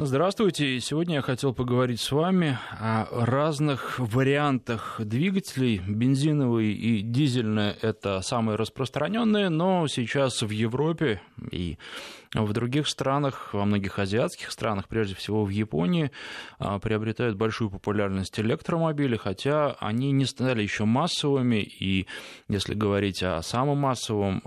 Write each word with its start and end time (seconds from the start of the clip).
Здравствуйте. 0.00 0.78
Сегодня 0.78 1.16
я 1.16 1.22
хотел 1.22 1.52
поговорить 1.52 2.00
с 2.00 2.12
вами 2.12 2.56
о 2.70 3.08
разных 3.10 3.98
вариантах 3.98 5.00
двигателей. 5.00 5.82
Бензиновый 5.84 6.72
и 6.72 7.02
дизельный– 7.02 7.70
это 7.82 8.20
самые 8.20 8.54
распространенные, 8.54 9.48
но 9.48 9.88
сейчас 9.88 10.42
в 10.42 10.50
Европе 10.50 11.20
и 11.50 11.78
в 12.34 12.52
других 12.52 12.88
странах, 12.88 13.54
во 13.54 13.64
многих 13.64 13.98
азиатских 13.98 14.50
странах, 14.50 14.86
прежде 14.88 15.14
всего 15.14 15.44
в 15.44 15.48
Японии, 15.48 16.10
а, 16.58 16.78
приобретают 16.78 17.36
большую 17.36 17.70
популярность 17.70 18.38
электромобили, 18.38 19.16
хотя 19.16 19.72
они 19.80 20.12
не 20.12 20.26
стали 20.26 20.62
еще 20.62 20.84
массовыми, 20.84 21.56
и 21.56 22.06
если 22.48 22.74
говорить 22.74 23.22
о 23.22 23.40
самом 23.42 23.78
массовом 23.78 24.42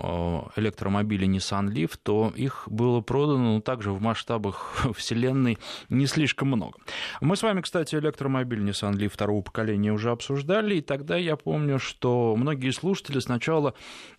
электромобиле 0.56 1.26
Nissan 1.26 1.72
Leaf, 1.72 1.98
то 2.02 2.32
их 2.34 2.64
было 2.66 3.00
продано 3.00 3.54
ну, 3.54 3.60
также 3.60 3.92
в 3.92 4.00
масштабах 4.00 4.86
вселенной 4.96 5.41
не 5.88 6.06
слишком 6.06 6.48
много. 6.48 6.78
Мы 7.20 7.36
с 7.36 7.42
вами, 7.42 7.60
кстати, 7.60 7.94
электромобиль 7.94 8.60
Nissan 8.60 8.94
Leaf 8.94 9.10
второго 9.10 9.42
поколения 9.42 9.92
уже 9.92 10.10
обсуждали, 10.10 10.76
и 10.76 10.80
тогда 10.80 11.16
я 11.16 11.36
помню, 11.36 11.78
что 11.78 12.34
многие 12.36 12.70
слушатели 12.70 13.18
сначала 13.20 13.74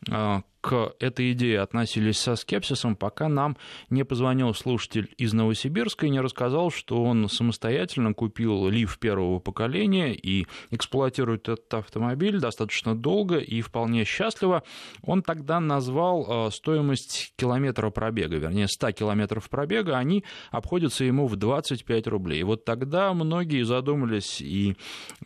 а, 0.10 0.44
к 0.64 0.96
этой 1.02 1.34
идее 1.34 1.60
относились 1.60 2.18
со 2.18 2.38
скепсисом, 2.38 2.96
пока 2.96 3.28
нам 3.28 3.58
не 3.90 4.06
позвонил 4.06 4.54
слушатель 4.54 5.10
из 5.18 5.34
Новосибирска 5.34 6.06
и 6.06 6.10
не 6.10 6.22
рассказал, 6.22 6.72
что 6.72 7.04
он 7.04 7.28
самостоятельно 7.28 8.14
купил 8.14 8.70
лиф 8.70 8.98
первого 8.98 9.40
поколения 9.40 10.14
и 10.14 10.48
эксплуатирует 10.72 11.50
этот 11.50 11.74
автомобиль 11.74 12.40
достаточно 12.40 12.96
долго 12.96 13.40
и 13.40 13.60
вполне 13.60 14.06
счастливо. 14.06 14.64
Он 15.02 15.22
тогда 15.22 15.60
назвал 15.60 16.48
э, 16.48 16.52
стоимость 16.52 17.34
километра 17.36 17.90
пробега, 17.90 18.38
вернее 18.38 18.70
100 18.70 18.94
километров 18.94 19.50
пробега, 19.50 19.98
они 19.98 20.24
обходятся 20.50 21.04
ему 21.04 21.28
в 21.28 21.36
25 21.36 22.08
рублей. 22.08 22.40
И 22.40 22.44
вот 22.44 22.64
тогда 22.64 23.14
многие 23.14 23.64
задумались, 23.64 24.40
и 24.40 24.78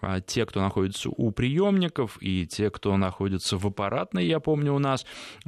а, 0.02 0.20
те, 0.20 0.48
кто 0.48 0.62
находится 0.62 1.12
у 1.12 1.30
приемников, 1.30 2.18
и 2.22 2.48
те, 2.48 2.72
кто 2.72 2.98
находится 2.98 3.60
в 3.60 3.68
аппаратной, 3.68 4.26
я 4.26 4.40
помню 4.40 4.74
у 4.74 4.80
нас, 4.80 5.06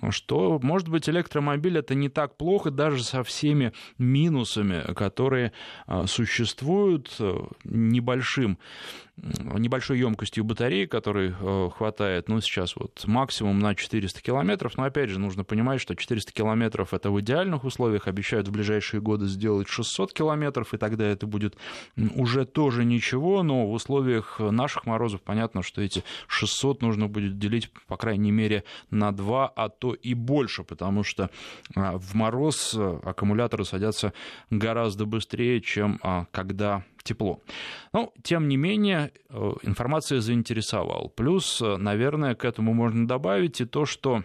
что, 0.09 0.59
может 0.61 0.89
быть, 0.89 1.09
электромобиль 1.09 1.77
это 1.77 1.95
не 1.95 2.09
так 2.09 2.37
плохо 2.37 2.71
даже 2.71 3.03
со 3.03 3.23
всеми 3.23 3.73
минусами, 3.97 4.93
которые 4.93 5.53
а, 5.85 6.07
существуют 6.07 7.15
э, 7.19 7.37
небольшим 7.63 8.57
небольшой 9.57 9.99
емкостью 9.99 10.43
батареи, 10.43 10.85
которой 10.85 11.33
э, 11.39 11.69
хватает, 11.75 12.29
ну, 12.29 12.41
сейчас 12.41 12.75
вот 12.75 13.03
максимум 13.05 13.59
на 13.59 13.75
400 13.75 14.21
километров, 14.21 14.77
но, 14.77 14.83
опять 14.83 15.09
же, 15.09 15.19
нужно 15.19 15.43
понимать, 15.43 15.81
что 15.81 15.95
400 15.95 16.31
километров 16.31 16.93
это 16.93 17.11
в 17.11 17.19
идеальных 17.21 17.63
условиях, 17.63 18.07
обещают 18.07 18.47
в 18.47 18.51
ближайшие 18.51 19.01
годы 19.01 19.25
сделать 19.25 19.67
600 19.67 20.13
километров, 20.13 20.73
и 20.73 20.77
тогда 20.77 21.05
это 21.05 21.27
будет 21.27 21.55
уже 22.15 22.45
тоже 22.45 22.85
ничего, 22.85 23.43
но 23.43 23.67
в 23.67 23.73
условиях 23.73 24.39
наших 24.39 24.85
морозов 24.85 25.21
понятно, 25.21 25.63
что 25.63 25.81
эти 25.81 26.03
600 26.27 26.81
нужно 26.81 27.07
будет 27.07 27.37
делить, 27.37 27.71
по 27.87 27.97
крайней 27.97 28.31
мере, 28.31 28.63
на 28.89 29.11
2, 29.11 29.47
а 29.47 29.69
то 29.69 29.93
и 29.93 30.13
больше, 30.13 30.63
потому 30.63 31.03
что 31.03 31.29
а, 31.75 31.97
в 31.97 32.13
мороз 32.13 32.73
э, 32.77 32.99
аккумуляторы 33.03 33.65
садятся 33.65 34.13
гораздо 34.49 35.05
быстрее, 35.05 35.61
чем 35.61 35.99
а, 36.01 36.25
тепло. 37.03 37.41
Но, 37.93 38.13
тем 38.23 38.47
не 38.47 38.57
менее, 38.57 39.11
э, 39.29 39.53
информация 39.63 40.21
заинтересовала. 40.21 41.07
Плюс, 41.09 41.61
э, 41.61 41.77
наверное, 41.77 42.35
к 42.35 42.45
этому 42.45 42.73
можно 42.73 43.07
добавить 43.07 43.61
и 43.61 43.65
то, 43.65 43.85
что 43.85 44.23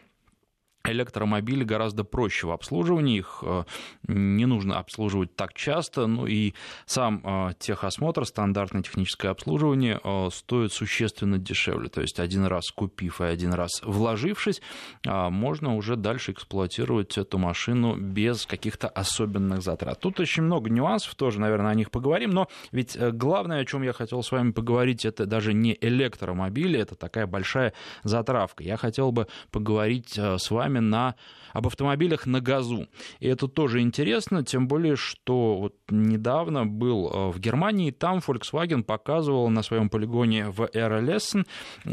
электромобили 0.87 1.65
гораздо 1.65 2.05
проще 2.05 2.47
в 2.47 2.51
обслуживании, 2.51 3.19
их 3.19 3.39
э, 3.43 3.65
не 4.07 4.45
нужно 4.45 4.79
обслуживать 4.79 5.35
так 5.35 5.55
часто, 5.55 6.07
ну 6.07 6.27
и 6.27 6.53
сам 6.85 7.23
э, 7.25 7.55
техосмотр, 7.59 8.27
стандартное 8.27 8.83
техническое 8.83 9.31
обслуживание 9.31 9.99
э, 10.05 10.29
стоит 10.31 10.73
существенно 10.73 11.39
дешевле, 11.39 11.89
то 11.89 12.03
есть 12.03 12.21
один 12.21 12.45
раз 12.45 12.71
купив 12.71 13.23
и 13.23 13.25
один 13.25 13.55
раз 13.55 13.81
вложившись, 13.83 14.61
можно 15.05 15.77
уже 15.77 15.97
дальше 15.97 16.33
эксплуатировать 16.33 17.17
эту 17.17 17.39
машину 17.39 17.97
без 17.97 18.47
каких-то 18.47 18.89
особенных 18.89 19.63
затрат. 19.63 20.01
Тут 20.01 20.21
очень 20.21 20.43
много 20.43 20.71
нюансов, 20.71 21.15
тоже, 21.15 21.41
наверное, 21.41 21.71
о 21.71 21.75
них 21.75 21.91
поговорим, 21.91 22.31
но 22.31 22.49
ведь 22.73 22.97
главное, 22.99 23.61
о 23.61 23.65
чем 23.65 23.83
я 23.83 23.93
хотел 23.93 24.23
с 24.23 24.33
вами 24.33 24.53
поговорить, 24.53 25.05
это 25.05 25.27
даже 25.27 25.55
не 25.55 25.77
электромобили, 25.81 26.79
это 26.79 26.95
такая 26.95 27.27
большая 27.27 27.73
затравка. 28.03 28.63
Я 28.65 28.77
хотел 28.77 29.13
бы 29.13 29.29
поговорить 29.51 30.19
с 30.19 30.51
вами 30.51 30.74
вами 30.75 30.79
на, 30.81 31.15
об 31.53 31.67
автомобилях 31.67 32.27
на 32.27 32.41
газу. 32.41 32.89
И 33.21 33.29
это 33.29 33.49
тоже 33.49 33.81
интересно, 33.81 34.45
тем 34.45 34.67
более, 34.67 34.97
что 34.97 35.57
вот 35.57 35.75
недавно 35.89 36.67
был 36.67 37.09
э, 37.09 37.31
в 37.31 37.39
Германии, 37.39 37.91
там 37.91 38.19
Volkswagen 38.19 38.83
показывал 38.83 39.49
на 39.51 39.63
своем 39.63 39.89
полигоне 39.89 40.51
в 40.51 40.63
RLS 40.63 41.47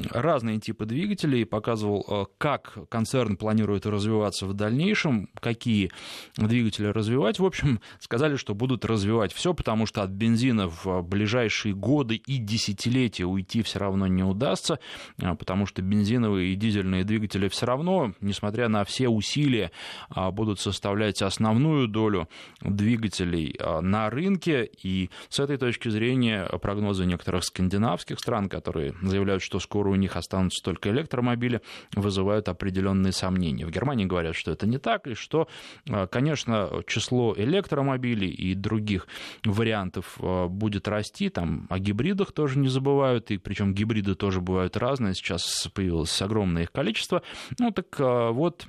разные 0.09 0.59
типы 0.59 0.85
двигателей, 0.85 1.45
показывал, 1.45 2.05
э, 2.07 2.25
как 2.37 2.77
концерн 2.89 3.37
планирует 3.37 3.85
развиваться 3.85 4.45
в 4.45 4.53
дальнейшем, 4.53 5.29
какие 5.39 5.91
двигатели 6.37 6.87
развивать. 6.87 7.39
В 7.39 7.45
общем, 7.45 7.79
сказали, 7.99 8.35
что 8.35 8.55
будут 8.55 8.85
развивать 8.85 9.33
все, 9.33 9.53
потому 9.53 9.85
что 9.85 10.01
от 10.01 10.09
бензина 10.09 10.67
в 10.67 11.01
ближайшие 11.03 11.75
годы 11.75 12.15
и 12.15 12.37
десятилетия 12.37 13.25
уйти 13.25 13.61
все 13.61 13.79
равно 13.79 14.07
не 14.07 14.23
удастся, 14.23 14.79
э, 15.21 15.35
потому 15.35 15.67
что 15.67 15.81
бензиновые 15.83 16.53
и 16.53 16.55
дизельные 16.55 17.03
двигатели 17.03 17.47
все 17.47 17.65
равно, 17.67 18.13
несмотря 18.21 18.70
на 18.71 18.83
все 18.83 19.09
усилия 19.09 19.71
а, 20.09 20.31
будут 20.31 20.59
составлять 20.59 21.21
основную 21.21 21.87
долю 21.87 22.27
двигателей 22.61 23.55
а, 23.59 23.81
на 23.81 24.09
рынке. 24.09 24.69
И 24.81 25.09
с 25.29 25.39
этой 25.39 25.57
точки 25.57 25.89
зрения 25.89 26.45
прогнозы 26.61 27.05
некоторых 27.05 27.43
скандинавских 27.43 28.19
стран, 28.19 28.49
которые 28.49 28.95
заявляют, 29.01 29.43
что 29.43 29.59
скоро 29.59 29.89
у 29.89 29.95
них 29.95 30.15
останутся 30.15 30.63
только 30.63 30.89
электромобили, 30.89 31.61
вызывают 31.95 32.49
определенные 32.49 33.11
сомнения. 33.11 33.65
В 33.65 33.71
Германии 33.71 34.05
говорят, 34.05 34.35
что 34.35 34.51
это 34.51 34.65
не 34.65 34.77
так, 34.77 35.07
и 35.07 35.13
что, 35.13 35.47
а, 35.89 36.07
конечно, 36.07 36.69
число 36.87 37.33
электромобилей 37.37 38.29
и 38.29 38.55
других 38.55 39.07
вариантов 39.43 40.17
будет 40.49 40.87
расти. 40.87 41.29
Там 41.29 41.67
о 41.69 41.79
гибридах 41.79 42.31
тоже 42.31 42.57
не 42.59 42.69
забывают, 42.69 43.31
и 43.31 43.37
причем 43.37 43.73
гибриды 43.73 44.15
тоже 44.15 44.41
бывают 44.41 44.77
разные. 44.77 45.13
Сейчас 45.13 45.67
появилось 45.73 46.21
огромное 46.21 46.63
их 46.63 46.71
количество. 46.71 47.21
Ну 47.59 47.71
так 47.71 47.99
вот, 47.99 48.60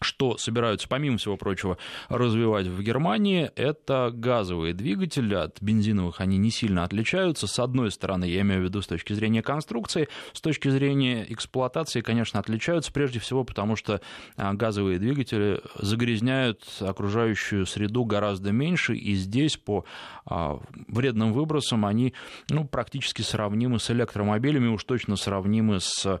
что 0.00 0.36
собираются, 0.36 0.88
помимо 0.88 1.16
всего 1.16 1.36
прочего, 1.36 1.78
развивать 2.08 2.66
в 2.66 2.82
Германии, 2.82 3.50
это 3.56 4.10
газовые 4.12 4.74
двигатели. 4.74 5.34
От 5.34 5.60
бензиновых 5.60 6.20
они 6.20 6.38
не 6.38 6.50
сильно 6.50 6.84
отличаются. 6.84 7.46
С 7.46 7.58
одной 7.58 7.90
стороны, 7.90 8.24
я 8.24 8.40
имею 8.42 8.62
в 8.62 8.64
виду 8.64 8.82
с 8.82 8.86
точки 8.86 9.12
зрения 9.12 9.42
конструкции, 9.42 10.08
с 10.32 10.40
точки 10.40 10.68
зрения 10.68 11.24
эксплуатации, 11.28 12.00
конечно, 12.00 12.40
отличаются 12.40 12.92
прежде 12.92 13.18
всего 13.20 13.44
потому, 13.44 13.76
что 13.76 14.00
а, 14.36 14.52
газовые 14.54 14.98
двигатели 14.98 15.60
загрязняют 15.78 16.64
окружающую 16.80 17.66
среду 17.66 18.04
гораздо 18.04 18.52
меньше, 18.52 18.94
и 18.94 19.14
здесь 19.14 19.56
по 19.56 19.84
а, 20.26 20.60
вредным 20.88 21.32
выбросам 21.32 21.86
они 21.86 22.14
ну, 22.50 22.66
практически 22.66 23.22
сравнимы 23.22 23.78
с 23.78 23.90
электромобилями, 23.90 24.68
уж 24.68 24.84
точно 24.84 25.16
сравнимы 25.16 25.80
с 25.80 26.20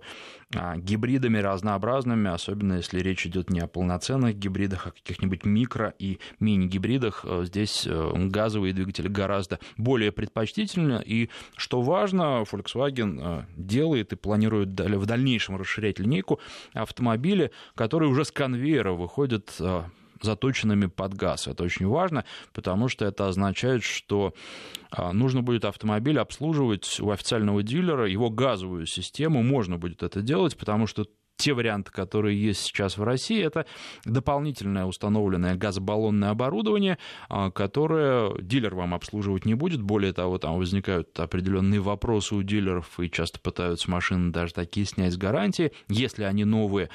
гибридами 0.76 1.38
разнообразными, 1.38 2.30
особенно 2.30 2.74
если 2.74 3.00
речь 3.00 3.26
идет 3.26 3.50
не 3.50 3.60
о 3.60 3.66
полноценных 3.66 4.36
гибридах, 4.36 4.86
а 4.86 4.90
каких-нибудь 4.90 5.44
микро 5.44 5.94
и 5.98 6.18
мини-гибридах. 6.40 7.24
Э, 7.24 7.44
здесь 7.44 7.86
э, 7.86 8.12
газовые 8.28 8.72
двигатели 8.72 9.08
гораздо 9.08 9.58
более 9.76 10.12
предпочтительны. 10.12 11.02
И 11.04 11.30
что 11.56 11.82
важно, 11.82 12.44
Volkswagen 12.50 13.20
э, 13.20 13.44
делает 13.56 14.12
и 14.12 14.16
планирует 14.16 14.68
в 14.78 15.06
дальнейшем 15.06 15.56
расширять 15.56 15.98
линейку 15.98 16.40
автомобилей, 16.72 17.50
которые 17.74 18.10
уже 18.10 18.24
с 18.24 18.30
конвейера 18.30 18.92
выходят 18.92 19.60
заточенными 20.22 20.86
под 20.86 21.14
газ. 21.14 21.48
Это 21.48 21.64
очень 21.64 21.86
важно, 21.86 22.24
потому 22.52 22.88
что 22.88 23.04
это 23.04 23.28
означает, 23.28 23.82
что 23.82 24.34
а, 24.90 25.12
нужно 25.12 25.42
будет 25.42 25.64
автомобиль 25.64 26.18
обслуживать 26.18 27.00
у 27.00 27.10
официального 27.10 27.62
дилера, 27.62 28.08
его 28.08 28.30
газовую 28.30 28.86
систему 28.86 29.42
можно 29.42 29.78
будет 29.78 30.02
это 30.02 30.22
делать, 30.22 30.56
потому 30.56 30.86
что 30.86 31.06
те 31.42 31.52
варианты, 31.54 31.90
которые 31.90 32.40
есть 32.40 32.60
сейчас 32.60 32.96
в 32.96 33.02
России, 33.02 33.42
это 33.42 33.66
дополнительное 34.04 34.84
установленное 34.84 35.56
газобаллонное 35.56 36.30
оборудование, 36.30 36.98
а, 37.28 37.50
которое 37.50 38.32
дилер 38.40 38.76
вам 38.76 38.94
обслуживать 38.94 39.44
не 39.44 39.54
будет. 39.54 39.82
Более 39.82 40.12
того, 40.12 40.38
там 40.38 40.56
возникают 40.56 41.18
определенные 41.18 41.80
вопросы 41.80 42.36
у 42.36 42.44
дилеров, 42.44 43.00
и 43.00 43.10
часто 43.10 43.40
пытаются 43.40 43.90
машины 43.90 44.30
даже 44.30 44.54
такие 44.54 44.86
снять 44.86 45.14
с 45.14 45.16
гарантии, 45.16 45.72
если 45.88 46.22
они 46.22 46.44
новые. 46.44 46.90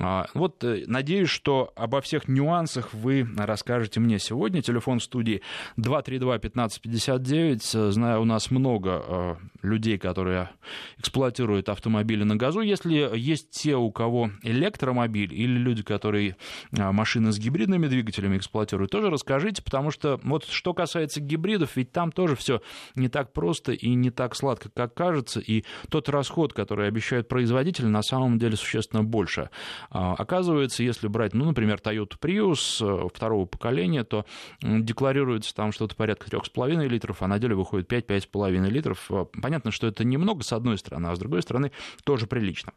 А, 0.00 0.28
вот 0.32 0.64
э, 0.64 0.84
надеюсь, 0.86 1.28
что 1.28 1.70
обо 1.76 2.00
всех 2.00 2.26
нюансах 2.26 2.94
вы 2.94 3.28
расскажете 3.36 4.00
мне 4.00 4.18
сегодня. 4.18 4.62
Телефон 4.62 5.00
в 5.00 5.04
студии 5.04 5.42
232-1559. 5.76 7.90
Знаю, 7.90 8.22
у 8.22 8.24
нас 8.24 8.50
много 8.50 9.04
э, 9.06 9.34
людей, 9.60 9.98
которые 9.98 10.48
эксплуатируют 10.96 11.68
автомобили 11.68 12.24
на 12.24 12.36
газу. 12.36 12.62
Если 12.62 13.10
есть 13.14 13.50
те, 13.50 13.76
у 13.76 13.89
у 13.90 13.92
кого 13.92 14.30
электромобиль, 14.42 15.34
или 15.34 15.58
люди, 15.58 15.82
которые 15.82 16.36
машины 16.70 17.32
с 17.32 17.38
гибридными 17.38 17.88
двигателями 17.88 18.36
эксплуатируют, 18.36 18.90
тоже 18.90 19.10
расскажите, 19.10 19.62
потому 19.62 19.90
что 19.90 20.20
вот 20.22 20.44
что 20.44 20.72
касается 20.74 21.20
гибридов, 21.20 21.76
ведь 21.76 21.92
там 21.92 22.12
тоже 22.12 22.36
все 22.36 22.62
не 22.94 23.08
так 23.08 23.32
просто 23.32 23.72
и 23.72 23.94
не 23.94 24.10
так 24.10 24.36
сладко, 24.36 24.70
как 24.70 24.94
кажется, 24.94 25.40
и 25.40 25.64
тот 25.88 26.08
расход, 26.08 26.52
который 26.52 26.86
обещают 26.86 27.28
производители, 27.28 27.86
на 27.86 28.02
самом 28.02 28.38
деле 28.38 28.56
существенно 28.56 29.02
больше. 29.02 29.50
Оказывается, 29.90 30.82
если 30.82 31.08
брать, 31.08 31.34
ну, 31.34 31.44
например, 31.44 31.80
Toyota 31.82 32.18
Prius 32.20 32.80
э, 32.80 33.08
второго 33.12 33.46
поколения, 33.46 34.04
то 34.04 34.24
декларируется 34.62 35.54
там 35.54 35.72
что-то 35.72 35.96
порядка 35.96 36.28
3,5 36.28 36.86
литров, 36.86 37.22
а 37.22 37.26
на 37.26 37.38
деле 37.38 37.54
выходит 37.56 37.90
5-5,5 37.90 38.68
литров. 38.68 39.06
Э, 39.10 39.26
понятно, 39.42 39.70
что 39.70 39.86
это 39.86 40.04
немного 40.04 40.44
с 40.44 40.52
одной 40.52 40.78
стороны, 40.78 41.08
а 41.08 41.16
с 41.16 41.18
другой 41.18 41.42
стороны 41.42 41.72
тоже 42.04 42.26
прилично. 42.26 42.72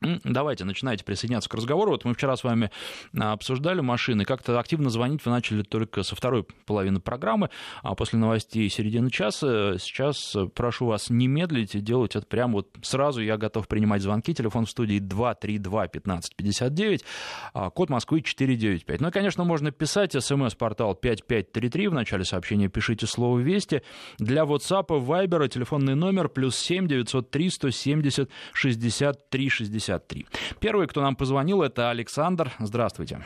Давайте, 0.00 0.64
начинайте 0.64 1.04
присоединяться 1.04 1.50
к 1.50 1.54
разговору. 1.54 1.92
Вот 1.92 2.04
мы 2.04 2.14
вчера 2.14 2.36
с 2.36 2.42
вами 2.42 2.72
а, 3.18 3.32
обсуждали 3.32 3.80
машины. 3.80 4.24
Как-то 4.24 4.58
активно 4.58 4.88
звонить 4.88 5.24
вы 5.24 5.30
начали 5.30 5.62
только 5.62 6.02
со 6.02 6.16
второй 6.16 6.46
половины 6.64 7.00
программы, 7.00 7.50
а 7.82 7.94
после 7.94 8.18
новостей 8.18 8.68
середины 8.70 9.10
часа. 9.10 9.76
Сейчас 9.78 10.34
прошу 10.54 10.86
вас 10.86 11.10
не 11.10 11.28
медлить, 11.28 11.84
делать 11.84 12.16
это 12.16 12.24
прямо 12.26 12.54
вот 12.54 12.68
сразу. 12.82 13.20
Я 13.20 13.36
готов 13.36 13.68
принимать 13.68 14.00
звонки. 14.02 14.32
Телефон 14.32 14.64
в 14.64 14.70
студии 14.70 15.00
232-1559, 15.00 17.04
а, 17.52 17.68
код 17.70 17.90
Москвы 17.90 18.22
495. 18.22 19.02
Ну 19.02 19.08
и, 19.08 19.10
конечно, 19.10 19.44
можно 19.44 19.70
писать. 19.70 20.12
СМС-портал 20.12 20.94
5533. 20.94 21.88
В 21.88 21.94
начале 21.94 22.24
сообщения 22.24 22.68
пишите 22.68 23.06
слово 23.06 23.40
«Вести». 23.40 23.82
Для 24.18 24.44
WhatsApp, 24.44 24.86
Viber 24.88 25.46
телефонный 25.48 25.94
номер 25.94 26.30
плюс 26.30 26.56
7 26.56 26.88
903 26.88 27.50
170 27.50 28.30
63 28.52 29.48
60 29.48 29.89
63. 29.90 30.26
Первый, 30.60 30.86
кто 30.86 31.00
нам 31.02 31.16
позвонил, 31.16 31.62
это 31.62 31.90
Александр. 31.90 32.50
Здравствуйте. 32.58 33.20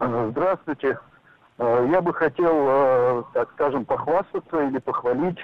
Здравствуйте. 0.00 0.98
Э, 1.58 1.88
я 1.90 2.00
бы 2.00 2.12
хотел, 2.12 2.54
э, 2.68 3.22
так 3.32 3.50
скажем, 3.52 3.84
похвастаться 3.84 4.62
или 4.64 4.78
похвалить 4.78 5.38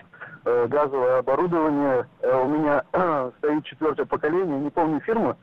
э, 0.45 0.67
газовое 0.67 1.21
оборудование. 1.21 2.07
У 2.23 2.49
меня 2.49 2.83
стоит 3.39 3.65
четвертое 3.65 4.05
поколение, 4.05 4.59
не 4.59 4.71
помню 4.71 5.01
фирма 5.01 5.37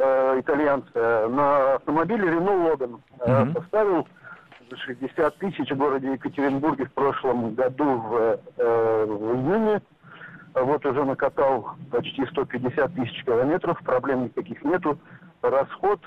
итальянская, 0.00 1.26
на 1.26 1.74
автомобиле 1.74 2.28
Renault 2.28 2.78
Logan. 2.78 3.00
Mm-hmm. 3.18 3.54
Поставил 3.54 4.06
за 4.70 4.76
60 4.76 5.38
тысяч 5.38 5.72
в 5.72 5.76
городе 5.76 6.12
Екатеринбурге 6.12 6.84
в 6.84 6.92
прошлом 6.92 7.56
году 7.56 7.84
в, 7.84 8.38
в 8.56 9.34
июне. 9.34 9.82
Вот 10.62 10.84
уже 10.86 11.04
накатал 11.04 11.70
почти 11.90 12.24
150 12.26 12.94
тысяч 12.94 13.24
километров, 13.24 13.78
проблем 13.84 14.24
никаких 14.24 14.62
нету. 14.64 14.98
Расход, 15.42 16.00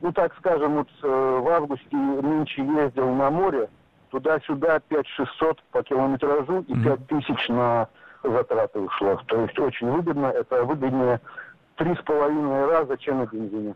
ну 0.00 0.12
так 0.12 0.34
скажем, 0.38 0.76
вот 0.76 0.88
э, 1.02 1.38
в 1.42 1.48
августе 1.48 1.96
нынче 1.96 2.64
ездил 2.64 3.12
на 3.12 3.30
море, 3.30 3.68
туда-сюда 4.10 4.80
5600 4.88 5.62
по 5.70 5.82
километражу 5.82 6.60
и 6.60 6.74
5000 6.74 7.48
на 7.50 7.88
затраты 8.22 8.80
ушло. 8.80 9.20
То 9.26 9.42
есть 9.42 9.58
очень 9.58 9.90
выгодно, 9.90 10.26
это 10.26 10.64
выгоднее 10.64 11.20
три 11.76 11.94
с 11.94 12.02
половиной 12.02 12.66
раза, 12.66 12.96
чем 12.98 13.18
на 13.18 13.26
бензине. 13.26 13.74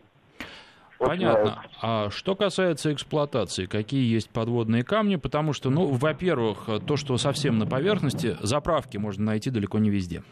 Понятно. 1.05 1.63
А 1.81 2.09
что 2.09 2.35
касается 2.35 2.93
эксплуатации, 2.93 3.65
какие 3.65 4.11
есть 4.11 4.29
подводные 4.29 4.83
камни? 4.83 5.15
Потому 5.15 5.53
что, 5.53 5.69
ну, 5.69 5.85
во-первых, 5.85 6.67
то, 6.85 6.97
что 6.97 7.17
совсем 7.17 7.57
на 7.59 7.65
поверхности, 7.65 8.37
заправки 8.41 8.97
можно 8.97 9.25
найти 9.25 9.49
далеко 9.49 9.79
не 9.79 9.89
везде. 9.89 10.23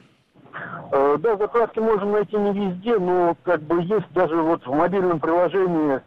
Э, 0.91 1.18
да, 1.19 1.38
заправки 1.38 1.79
можно 1.79 2.12
найти 2.12 2.35
не 2.35 2.51
везде, 2.51 3.00
но 3.00 3.35
как 3.44 3.62
бы 3.62 3.81
есть 3.81 4.12
даже 4.13 4.35
вот 4.35 4.65
в 4.65 4.73
мобильном 4.73 5.19
приложении, 5.19 6.01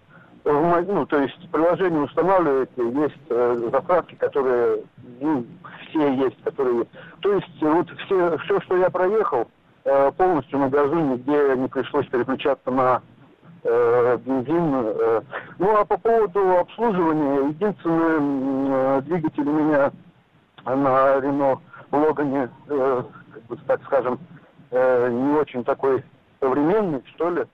в, 0.45 0.83
ну, 0.83 1.07
то 1.07 1.21
есть 1.21 1.49
приложение 1.51 2.03
устанавливаете, 2.03 2.73
есть 2.77 3.15
э, 3.31 3.69
заправки, 3.73 4.15
которые, 4.15 4.83
ну, 5.21 5.47
все 5.89 6.15
есть, 6.15 6.37
которые... 6.43 6.85
То 7.21 7.33
есть 7.33 7.63
вот 7.63 7.89
все, 8.05 8.37
все, 8.39 8.61
что 8.61 8.77
я 8.77 8.91
проехал, 8.91 9.49
э, 9.85 10.13
полностью 10.13 10.59
на 10.59 10.69
газу, 10.69 10.95
нигде 10.97 11.57
не 11.57 11.69
пришлось 11.69 12.07
переключаться 12.09 12.71
на 12.71 13.01
э, 13.65 14.19
бензин. 14.19 14.75
Э. 14.75 15.23
Ну 15.59 15.77
а 15.77 15.85
по 15.85 15.99
поводу 15.99 16.59
обслуживания, 16.59 17.49
единственный 17.49 18.99
э, 18.99 19.03
двигатель 19.03 19.49
у 19.49 19.53
меня 19.53 19.93
на 20.65 21.21
Рено 21.21 21.61
Логане, 21.91 22.51
э, 22.69 23.03
как 23.33 23.43
бы, 23.45 23.57
так 23.67 23.83
скажем, 23.85 24.19
э, 24.71 25.11
не 25.11 25.39
очень 25.39 25.65
такой 25.65 26.05
современный, 26.41 27.03
что 27.15 27.31
ли. 27.31 27.45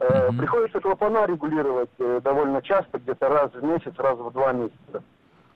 Э, 0.00 0.04
mm-hmm. 0.04 0.38
Приходится 0.38 0.80
клапана 0.80 1.26
регулировать 1.26 1.90
э, 1.98 2.20
довольно 2.22 2.62
часто, 2.62 2.98
где-то 2.98 3.28
раз 3.28 3.52
в 3.52 3.62
месяц, 3.62 3.92
раз 3.98 4.18
в 4.18 4.30
два 4.32 4.52
месяца. 4.52 5.02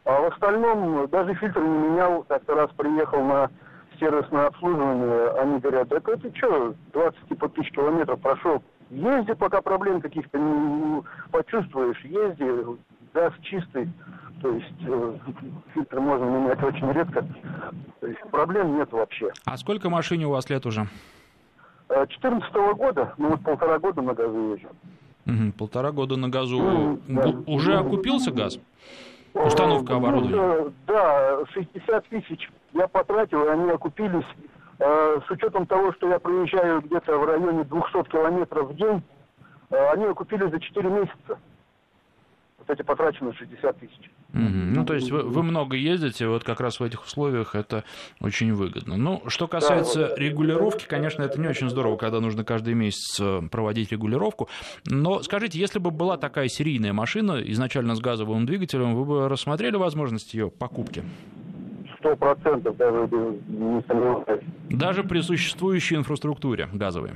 А 0.04 0.20
в 0.20 0.32
остальном 0.32 1.08
даже 1.08 1.34
фильтр 1.34 1.60
не 1.60 1.78
менял. 1.78 2.24
Как-то 2.24 2.54
раз 2.54 2.70
приехал 2.76 3.22
на 3.22 3.50
сервисное 4.00 4.46
обслуживание, 4.46 5.30
они 5.40 5.58
говорят, 5.60 5.88
так 5.88 6.08
это 6.08 6.36
что, 6.36 6.74
20 6.92 7.28
типа 7.28 7.48
тысяч 7.50 7.70
километров 7.70 8.20
прошел, 8.20 8.62
Езди, 8.92 9.32
пока 9.32 9.62
проблем 9.62 10.02
каких-то 10.02 10.38
не 10.38 11.02
почувствуешь, 11.30 11.98
езди, 12.04 12.78
газ 13.14 13.32
чистый, 13.40 13.88
то 14.42 14.50
есть 14.50 14.66
э, 14.86 15.18
фильтр 15.72 15.98
можно 15.98 16.24
менять 16.24 16.62
очень 16.62 16.92
редко, 16.92 17.26
то 18.00 18.06
есть 18.06 18.20
проблем 18.30 18.76
нет 18.76 18.92
вообще. 18.92 19.30
А 19.46 19.56
сколько 19.56 19.88
машине 19.88 20.26
у 20.26 20.30
вас 20.30 20.50
лет 20.50 20.66
уже? 20.66 20.86
14 21.88 22.52
-го 22.54 22.74
года, 22.74 23.14
ну 23.16 23.30
вот 23.30 23.42
полтора 23.42 23.78
года 23.78 24.02
на 24.02 24.12
газу 24.12 24.54
езжу. 24.54 24.68
Угу, 25.24 25.52
полтора 25.56 25.90
года 25.92 26.16
на 26.16 26.28
газу. 26.28 26.58
Ну, 26.58 27.00
да. 27.08 27.34
Уже 27.46 27.78
окупился 27.78 28.30
газ? 28.30 28.58
Установка 29.32 29.96
оборудования? 29.96 30.36
Ну, 30.36 30.72
да, 30.86 31.38
60 31.54 32.08
тысяч 32.08 32.50
я 32.74 32.86
потратил, 32.88 33.44
и 33.44 33.48
они 33.48 33.70
окупились 33.70 34.26
Э, 34.51 34.51
с 34.84 35.30
учетом 35.30 35.66
того, 35.66 35.92
что 35.92 36.08
я 36.08 36.18
проезжаю 36.18 36.80
где-то 36.80 37.18
в 37.18 37.24
районе 37.24 37.64
200 37.64 38.10
километров 38.10 38.70
в 38.70 38.76
день, 38.76 39.02
э, 39.70 39.76
они 39.92 40.04
окупили 40.04 40.48
за 40.48 40.58
4 40.58 40.88
месяца. 40.90 41.38
Вот 42.58 42.70
эти 42.70 42.82
потраченные 42.82 43.32
60 43.32 43.78
тысяч. 43.78 44.10
Угу. 44.34 44.40
Ну, 44.40 44.86
то 44.86 44.94
есть 44.94 45.10
вы, 45.10 45.22
вы 45.22 45.42
много 45.42 45.76
ездите, 45.76 46.28
вот 46.28 46.44
как 46.44 46.60
раз 46.60 46.78
в 46.80 46.82
этих 46.84 47.04
условиях 47.04 47.54
это 47.54 47.84
очень 48.20 48.54
выгодно. 48.54 48.96
Ну, 48.96 49.22
что 49.26 49.48
касается 49.48 50.08
да, 50.08 50.16
регулировки, 50.16 50.86
конечно, 50.86 51.22
это 51.22 51.40
не 51.40 51.48
очень 51.48 51.68
здорово, 51.68 51.96
когда 51.96 52.20
нужно 52.20 52.44
каждый 52.44 52.74
месяц 52.74 53.20
э, 53.20 53.42
проводить 53.50 53.92
регулировку. 53.92 54.48
Но 54.86 55.22
скажите, 55.22 55.58
если 55.58 55.80
бы 55.80 55.90
была 55.90 56.16
такая 56.16 56.48
серийная 56.48 56.92
машина, 56.92 57.42
изначально 57.44 57.94
с 57.94 58.00
газовым 58.00 58.46
двигателем, 58.46 58.94
вы 58.94 59.04
бы 59.04 59.28
рассмотрели 59.28 59.76
возможность 59.76 60.32
ее 60.32 60.50
покупки? 60.50 61.02
Сто 62.02 62.16
процентов 62.16 62.76
даже 62.76 63.08
не 63.46 63.82
сомневаюсь. 63.86 64.44
Даже 64.68 65.04
при 65.04 65.20
существующей 65.20 65.94
инфраструктуре 65.96 66.68
газовой? 66.72 67.12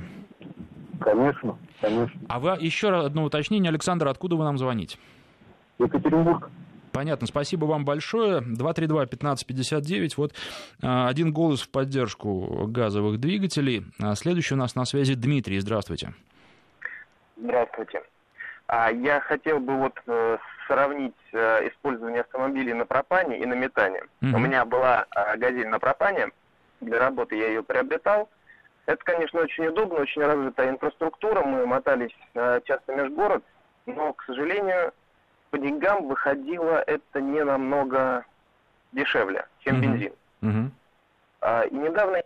Конечно, 1.01 1.57
конечно. 1.81 2.19
А 2.29 2.39
вы 2.39 2.51
еще 2.59 2.89
одно 2.89 3.25
уточнение, 3.25 3.69
Александр, 3.69 4.07
откуда 4.07 4.37
вы 4.37 4.45
нам 4.45 4.57
звоните? 4.57 4.97
Екатеринбург. 5.77 6.49
Понятно, 6.93 7.27
спасибо 7.27 7.65
вам 7.65 7.85
большое. 7.85 8.41
232-1559. 8.41 10.13
Вот 10.17 10.33
а, 10.81 11.07
один 11.07 11.31
голос 11.31 11.61
в 11.61 11.69
поддержку 11.69 12.65
газовых 12.67 13.19
двигателей. 13.19 13.85
А 14.01 14.15
следующий 14.15 14.55
у 14.55 14.57
нас 14.57 14.73
на 14.73 14.85
связи 14.85 15.13
Дмитрий. 15.13 15.59
Здравствуйте. 15.59 16.13
Здравствуйте. 17.35 18.01
А 18.65 18.91
я 18.91 19.19
хотел 19.19 19.59
бы 19.59 19.77
вот 19.77 19.93
э, 20.07 20.37
сравнить 20.67 21.15
э, 21.33 21.67
использование 21.69 22.21
автомобилей 22.21 22.73
на 22.73 22.85
пропане 22.85 23.39
и 23.39 23.45
на 23.45 23.53
метане. 23.53 24.01
Mm-hmm. 24.21 24.33
У 24.33 24.39
меня 24.39 24.65
была 24.65 25.05
э, 25.15 25.37
газель 25.37 25.67
на 25.67 25.79
пропане, 25.79 26.29
для 26.81 26.99
работы 26.99 27.35
я 27.35 27.47
ее 27.47 27.63
приобретал. 27.63 28.29
Это, 28.85 29.03
конечно, 29.03 29.41
очень 29.41 29.67
удобно, 29.67 29.99
очень 30.01 30.21
развитая 30.21 30.69
инфраструктура, 30.69 31.43
мы 31.43 31.65
мотались 31.65 32.15
э, 32.35 32.61
часто 32.65 32.93
межгород, 32.95 33.43
но, 33.85 34.13
к 34.13 34.23
сожалению, 34.23 34.93
по 35.49 35.57
деньгам 35.57 36.07
выходило 36.07 36.83
это 36.85 37.21
не 37.21 37.43
намного 37.43 38.25
дешевле, 38.91 39.45
чем 39.59 39.77
mm-hmm. 39.77 39.81
бензин. 39.81 40.13
Mm-hmm. 40.41 40.69
А, 41.41 41.61
и 41.63 41.75
недавно 41.75 42.21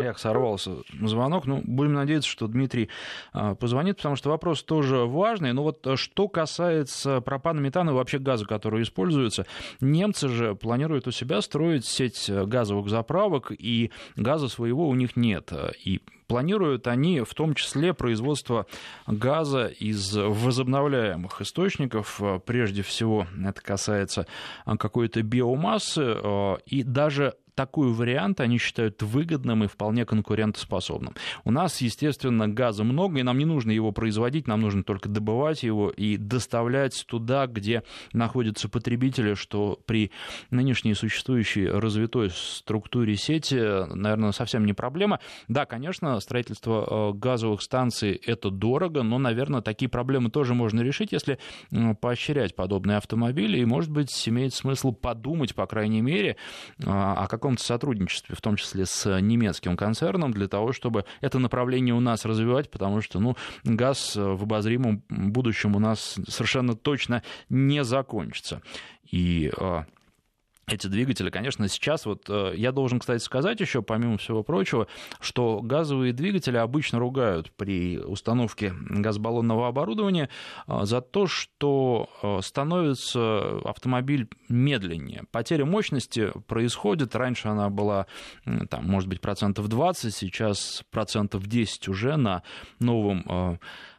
Эх, 0.00 0.18
сорвался 0.18 0.76
звонок. 1.02 1.46
Ну, 1.46 1.62
будем 1.64 1.94
надеяться, 1.94 2.28
что 2.28 2.46
Дмитрий 2.46 2.88
а, 3.32 3.54
позвонит, 3.54 3.96
потому 3.96 4.16
что 4.16 4.30
вопрос 4.30 4.62
тоже 4.62 4.98
важный. 4.98 5.52
Но 5.52 5.62
вот 5.62 5.86
что 5.96 6.28
касается 6.28 7.20
пропана, 7.20 7.60
метана 7.60 7.90
и 7.90 7.92
вообще 7.94 8.18
газа, 8.18 8.46
который 8.46 8.82
используется, 8.82 9.46
немцы 9.80 10.28
же 10.28 10.54
планируют 10.54 11.06
у 11.06 11.10
себя 11.10 11.40
строить 11.40 11.84
сеть 11.84 12.30
газовых 12.30 12.88
заправок, 12.88 13.52
и 13.56 13.90
газа 14.16 14.48
своего 14.48 14.88
у 14.88 14.94
них 14.94 15.16
нет. 15.16 15.52
И 15.84 16.00
планируют 16.28 16.86
они 16.86 17.22
в 17.22 17.34
том 17.34 17.54
числе 17.54 17.94
производство 17.94 18.66
газа 19.08 19.66
из 19.66 20.14
возобновляемых 20.14 21.40
источников. 21.40 22.20
Прежде 22.46 22.82
всего, 22.82 23.26
это 23.44 23.60
касается 23.60 24.26
какой-то 24.64 25.22
биомассы, 25.22 26.16
и 26.66 26.84
даже 26.84 27.34
такой 27.54 27.92
вариант 27.92 28.40
они 28.40 28.56
считают 28.56 29.02
выгодным 29.02 29.64
и 29.64 29.66
вполне 29.66 30.06
конкурентоспособным. 30.06 31.14
У 31.42 31.50
нас, 31.50 31.80
естественно, 31.80 32.46
газа 32.48 32.84
много, 32.84 33.18
и 33.18 33.24
нам 33.24 33.36
не 33.36 33.46
нужно 33.46 33.72
его 33.72 33.90
производить, 33.90 34.46
нам 34.46 34.60
нужно 34.60 34.84
только 34.84 35.08
добывать 35.08 35.64
его 35.64 35.90
и 35.90 36.16
доставлять 36.16 37.04
туда, 37.08 37.48
где 37.48 37.82
находятся 38.12 38.68
потребители, 38.68 39.34
что 39.34 39.80
при 39.86 40.12
нынешней 40.52 40.94
существующей 40.94 41.66
развитой 41.66 42.30
структуре 42.30 43.16
сети, 43.16 43.56
наверное, 43.92 44.30
совсем 44.30 44.64
не 44.64 44.72
проблема. 44.72 45.18
Да, 45.48 45.66
конечно, 45.66 46.17
строительство 46.20 47.10
э, 47.12 47.18
газовых 47.18 47.62
станций– 47.62 48.12
это 48.26 48.50
дорого, 48.50 49.02
но, 49.02 49.18
наверное, 49.18 49.60
такие 49.60 49.88
проблемы 49.88 50.30
тоже 50.30 50.54
можно 50.54 50.80
решить, 50.80 51.12
если 51.12 51.38
поощрять 52.00 52.54
подобные 52.54 52.96
автомобили, 52.96 53.58
и, 53.58 53.64
может 53.64 53.90
быть, 53.90 54.28
имеет 54.28 54.54
смысл 54.54 54.92
подумать, 54.92 55.54
по 55.54 55.66
крайней 55.66 56.00
мере, 56.00 56.36
о 56.84 57.26
каком-то 57.28 57.62
сотрудничестве, 57.62 58.34
в 58.34 58.40
том 58.40 58.56
числе 58.56 58.86
с 58.86 59.20
немецким 59.20 59.76
концерном, 59.76 60.32
для 60.32 60.48
того, 60.48 60.72
чтобы 60.72 61.04
это 61.20 61.38
направление 61.38 61.94
у 61.94 62.00
нас 62.00 62.24
развивать, 62.24 62.70
потому 62.70 63.00
что, 63.00 63.20
ну, 63.20 63.36
газ 63.64 64.16
в 64.16 64.42
обозримом 64.42 65.02
будущем 65.08 65.76
у 65.76 65.78
нас 65.78 66.16
совершенно 66.28 66.74
точно 66.74 67.22
не 67.48 67.84
закончится. 67.84 68.62
И 69.10 69.50
эти 70.68 70.86
двигатели, 70.86 71.30
конечно, 71.30 71.66
сейчас 71.68 72.06
вот 72.06 72.28
э, 72.28 72.52
я 72.56 72.72
должен, 72.72 72.98
кстати, 72.98 73.22
сказать 73.22 73.60
еще, 73.60 73.82
помимо 73.82 74.18
всего 74.18 74.42
прочего, 74.42 74.86
что 75.20 75.60
газовые 75.62 76.12
двигатели 76.12 76.56
обычно 76.56 76.98
ругают 76.98 77.50
при 77.52 77.98
установке 77.98 78.72
газобаллонного 78.88 79.68
оборудования 79.68 80.28
э, 80.66 80.80
за 80.82 81.00
то, 81.00 81.26
что 81.26 82.08
э, 82.22 82.40
становится 82.42 83.58
автомобиль 83.64 84.28
медленнее. 84.48 85.24
Потеря 85.30 85.64
мощности 85.64 86.32
происходит, 86.46 87.16
раньше 87.16 87.48
она 87.48 87.70
была, 87.70 88.06
там, 88.70 88.86
может 88.86 89.08
быть, 89.08 89.20
процентов 89.20 89.68
20, 89.68 90.14
сейчас 90.14 90.82
процентов 90.90 91.46
10 91.46 91.88
уже 91.88 92.16
на 92.16 92.42
новом 92.78 93.58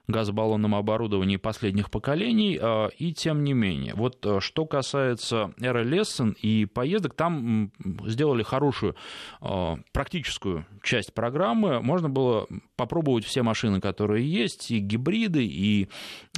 газобаллонном 0.10 0.76
оборудовании 0.76 1.38
последних 1.38 1.92
поколений, 1.92 2.58
а, 2.62 2.88
и 2.88 3.14
тем 3.14 3.44
не 3.44 3.54
менее. 3.54 3.94
Вот 3.96 4.26
э, 4.26 4.40
что 4.40 4.66
касается 4.66 5.54
RLS 5.60 6.36
и 6.42 6.66
поездок, 6.66 7.14
там 7.14 7.72
сделали 8.06 8.44
хорошую 8.44 8.96
а, 9.42 9.78
практическую 9.92 10.66
часть 10.84 11.14
программы. 11.14 11.82
Можно 11.82 12.10
было 12.10 12.48
попробовать 12.76 13.26
все 13.26 13.44
машины, 13.44 13.82
которые 13.82 14.30
есть, 14.30 14.72
и 14.72 14.80
гибриды, 14.80 15.46
и 15.46 15.90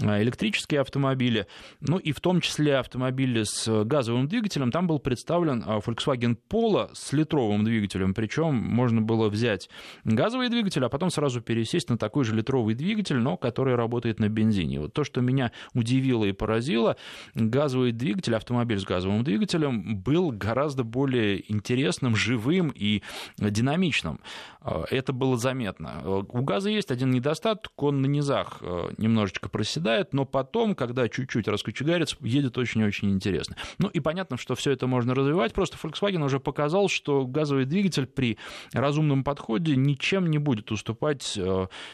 а, 0.01 0.21
электрические 0.21 0.81
автомобили, 0.81 1.47
ну 1.79 1.97
и 1.97 2.11
в 2.11 2.19
том 2.19 2.41
числе 2.41 2.77
автомобили 2.77 3.43
с 3.43 3.83
газовым 3.85 4.27
двигателем. 4.27 4.71
Там 4.71 4.87
был 4.87 4.99
представлен 4.99 5.63
Volkswagen 5.63 6.37
Polo 6.49 6.89
с 6.93 7.13
литровым 7.13 7.63
двигателем, 7.63 8.13
причем 8.13 8.55
можно 8.55 9.01
было 9.01 9.29
взять 9.29 9.69
газовый 10.03 10.49
двигатель, 10.49 10.83
а 10.83 10.89
потом 10.89 11.09
сразу 11.09 11.41
пересесть 11.41 11.89
на 11.89 11.97
такой 11.97 12.25
же 12.25 12.35
литровый 12.35 12.75
двигатель, 12.75 13.17
но 13.17 13.37
который 13.37 13.60
который 13.61 13.75
работает 13.75 14.19
на 14.19 14.27
бензине. 14.27 14.79
Вот 14.79 14.93
то, 14.93 15.03
что 15.03 15.21
меня 15.21 15.51
удивило 15.75 16.25
и 16.25 16.31
поразило, 16.31 16.97
газовый 17.35 17.91
двигатель, 17.91 18.35
автомобиль 18.35 18.79
с 18.79 18.85
газовым 18.85 19.23
двигателем 19.23 19.97
был 19.97 20.31
гораздо 20.31 20.83
более 20.83 21.51
интересным, 21.51 22.15
живым 22.15 22.73
и 22.73 23.03
динамичным. 23.37 24.19
Э, 24.61 24.85
это 24.89 25.13
было 25.13 25.37
заметно. 25.37 26.01
Э, 26.03 26.23
у 26.27 26.41
газа 26.41 26.69
есть 26.69 26.91
один 26.91 27.11
недостаток, 27.11 27.71
он 27.81 28.01
на 28.01 28.05
низах 28.07 28.57
э, 28.61 28.93
немножечко 28.97 29.49
проседает, 29.49 30.13
но 30.13 30.25
потом, 30.25 30.75
когда 30.75 31.07
чуть-чуть 31.07 31.47
раскочегарится, 31.47 32.15
едет 32.21 32.57
очень-очень 32.57 33.11
интересно. 33.11 33.55
Ну 33.77 33.89
и 33.89 33.99
понятно, 33.99 34.37
что 34.37 34.55
все 34.55 34.71
это 34.71 34.87
можно 34.87 35.13
развивать, 35.13 35.53
просто 35.53 35.77
Volkswagen 35.77 36.23
уже 36.23 36.39
показал, 36.39 36.89
что 36.89 37.25
газовый 37.25 37.65
двигатель 37.65 38.05
при 38.05 38.37
разумном 38.73 39.23
подходе 39.23 39.75
ничем 39.75 40.31
не 40.31 40.37
будет 40.37 40.71
уступать 40.71 41.39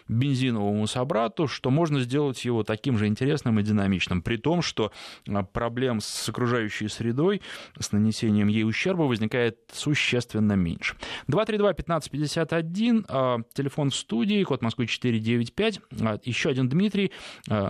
бензиновому 0.08 0.88
собрату, 0.88 1.48
что 1.58 1.72
можно 1.72 2.00
сделать 2.02 2.46
его 2.46 2.62
таким 2.62 3.00
же 3.00 3.08
интересным 3.08 3.60
и 3.60 3.64
динамичным, 3.64 4.22
при 4.22 4.38
том, 4.38 4.62
что 4.62 4.92
а, 5.28 5.42
проблем 5.42 6.02
с 6.02 6.30
окружающей 6.30 6.88
средой, 6.88 7.42
с 7.80 7.92
нанесением 7.92 8.48
ей 8.48 8.64
ущерба 8.64 9.04
возникает 9.04 9.58
существенно 9.74 10.54
меньше. 10.54 10.96
232-1551, 11.28 13.06
а, 13.10 13.40
телефон 13.54 13.90
в 13.90 13.96
студии, 13.96 14.44
код 14.44 14.62
Москвы 14.62 14.86
495, 14.86 15.80
а, 16.00 16.20
еще 16.24 16.50
один 16.52 16.70
Дмитрий, 16.70 17.12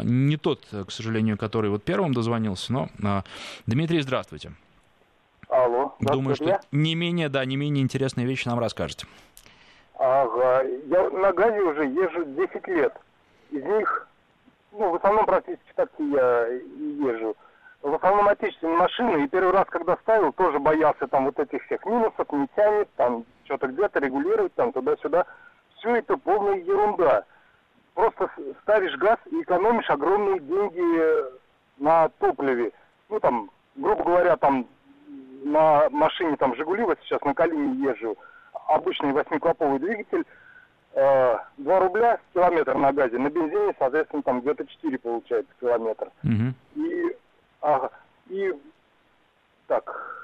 не 0.03 0.35
тот, 0.35 0.65
к 0.69 0.91
сожалению, 0.91 1.37
который 1.37 1.69
вот 1.69 1.83
первым 1.85 2.13
дозвонился, 2.13 2.73
но 2.73 3.23
Дмитрий, 3.67 4.01
здравствуйте. 4.01 4.51
Алло. 5.47 5.95
Думаю, 6.01 6.35
что 6.35 6.59
не 6.73 6.93
менее, 6.95 7.29
да, 7.29 7.45
не 7.45 7.55
менее 7.55 7.83
интересные 7.83 8.27
вещи 8.27 8.49
нам 8.49 8.59
расскажете. 8.59 9.07
Ага, 9.97 10.63
я 10.87 11.09
на 11.09 11.31
газе 11.31 11.61
уже 11.61 11.85
езжу 11.85 12.25
10 12.25 12.67
лет 12.67 12.93
из 13.51 13.63
них, 13.63 14.07
ну, 14.71 14.91
в 14.91 14.95
основном 14.95 15.25
практически 15.25 15.73
такси 15.75 16.03
я 16.09 16.47
езжу. 16.47 17.35
В 17.81 17.93
основном 17.93 18.27
отечественные 18.27 18.77
машины. 18.77 19.23
И 19.23 19.27
первый 19.27 19.53
раз, 19.53 19.65
когда 19.69 19.97
ставил, 19.97 20.33
тоже 20.33 20.59
боялся 20.59 21.07
там 21.07 21.25
вот 21.25 21.39
этих 21.39 21.63
всех 21.65 21.85
минусов, 21.85 22.31
не 22.31 22.47
тянет, 22.55 22.89
там 22.95 23.23
что-то 23.45 23.67
где-то 23.67 23.99
регулировать, 23.99 24.53
там 24.55 24.71
туда-сюда. 24.73 25.25
Все 25.75 25.95
это 25.95 26.17
полная 26.17 26.55
ерунда. 26.55 27.23
Просто 27.93 28.29
ставишь 28.61 28.95
газ 28.97 29.19
и 29.31 29.41
экономишь 29.41 29.89
огромные 29.89 30.39
деньги 30.39 31.25
на 31.77 32.09
топливе. 32.19 32.71
Ну, 33.09 33.19
там, 33.19 33.49
грубо 33.75 34.03
говоря, 34.03 34.37
там 34.37 34.67
на 35.43 35.89
машине, 35.91 36.35
там, 36.37 36.55
Жигули, 36.55 36.83
вот 36.83 36.99
сейчас 37.01 37.21
на 37.21 37.33
Калине 37.33 37.75
езжу, 37.89 38.17
обычный 38.67 39.13
восьмиклоповый 39.13 39.79
двигатель, 39.79 40.25
2 40.93 41.01
э, 41.01 41.79
рубля 41.79 42.19
километр 42.33 42.75
на 42.75 42.91
газе, 42.91 43.17
на 43.17 43.29
бензине, 43.29 43.75
соответственно, 43.77 44.23
там 44.23 44.41
где-то 44.41 44.65
4 44.65 44.97
получается 44.97 45.51
километр. 45.59 46.09
Угу. 46.23 46.53
И, 46.83 47.17
ага, 47.61 47.91
и 48.29 48.53
так, 49.67 50.17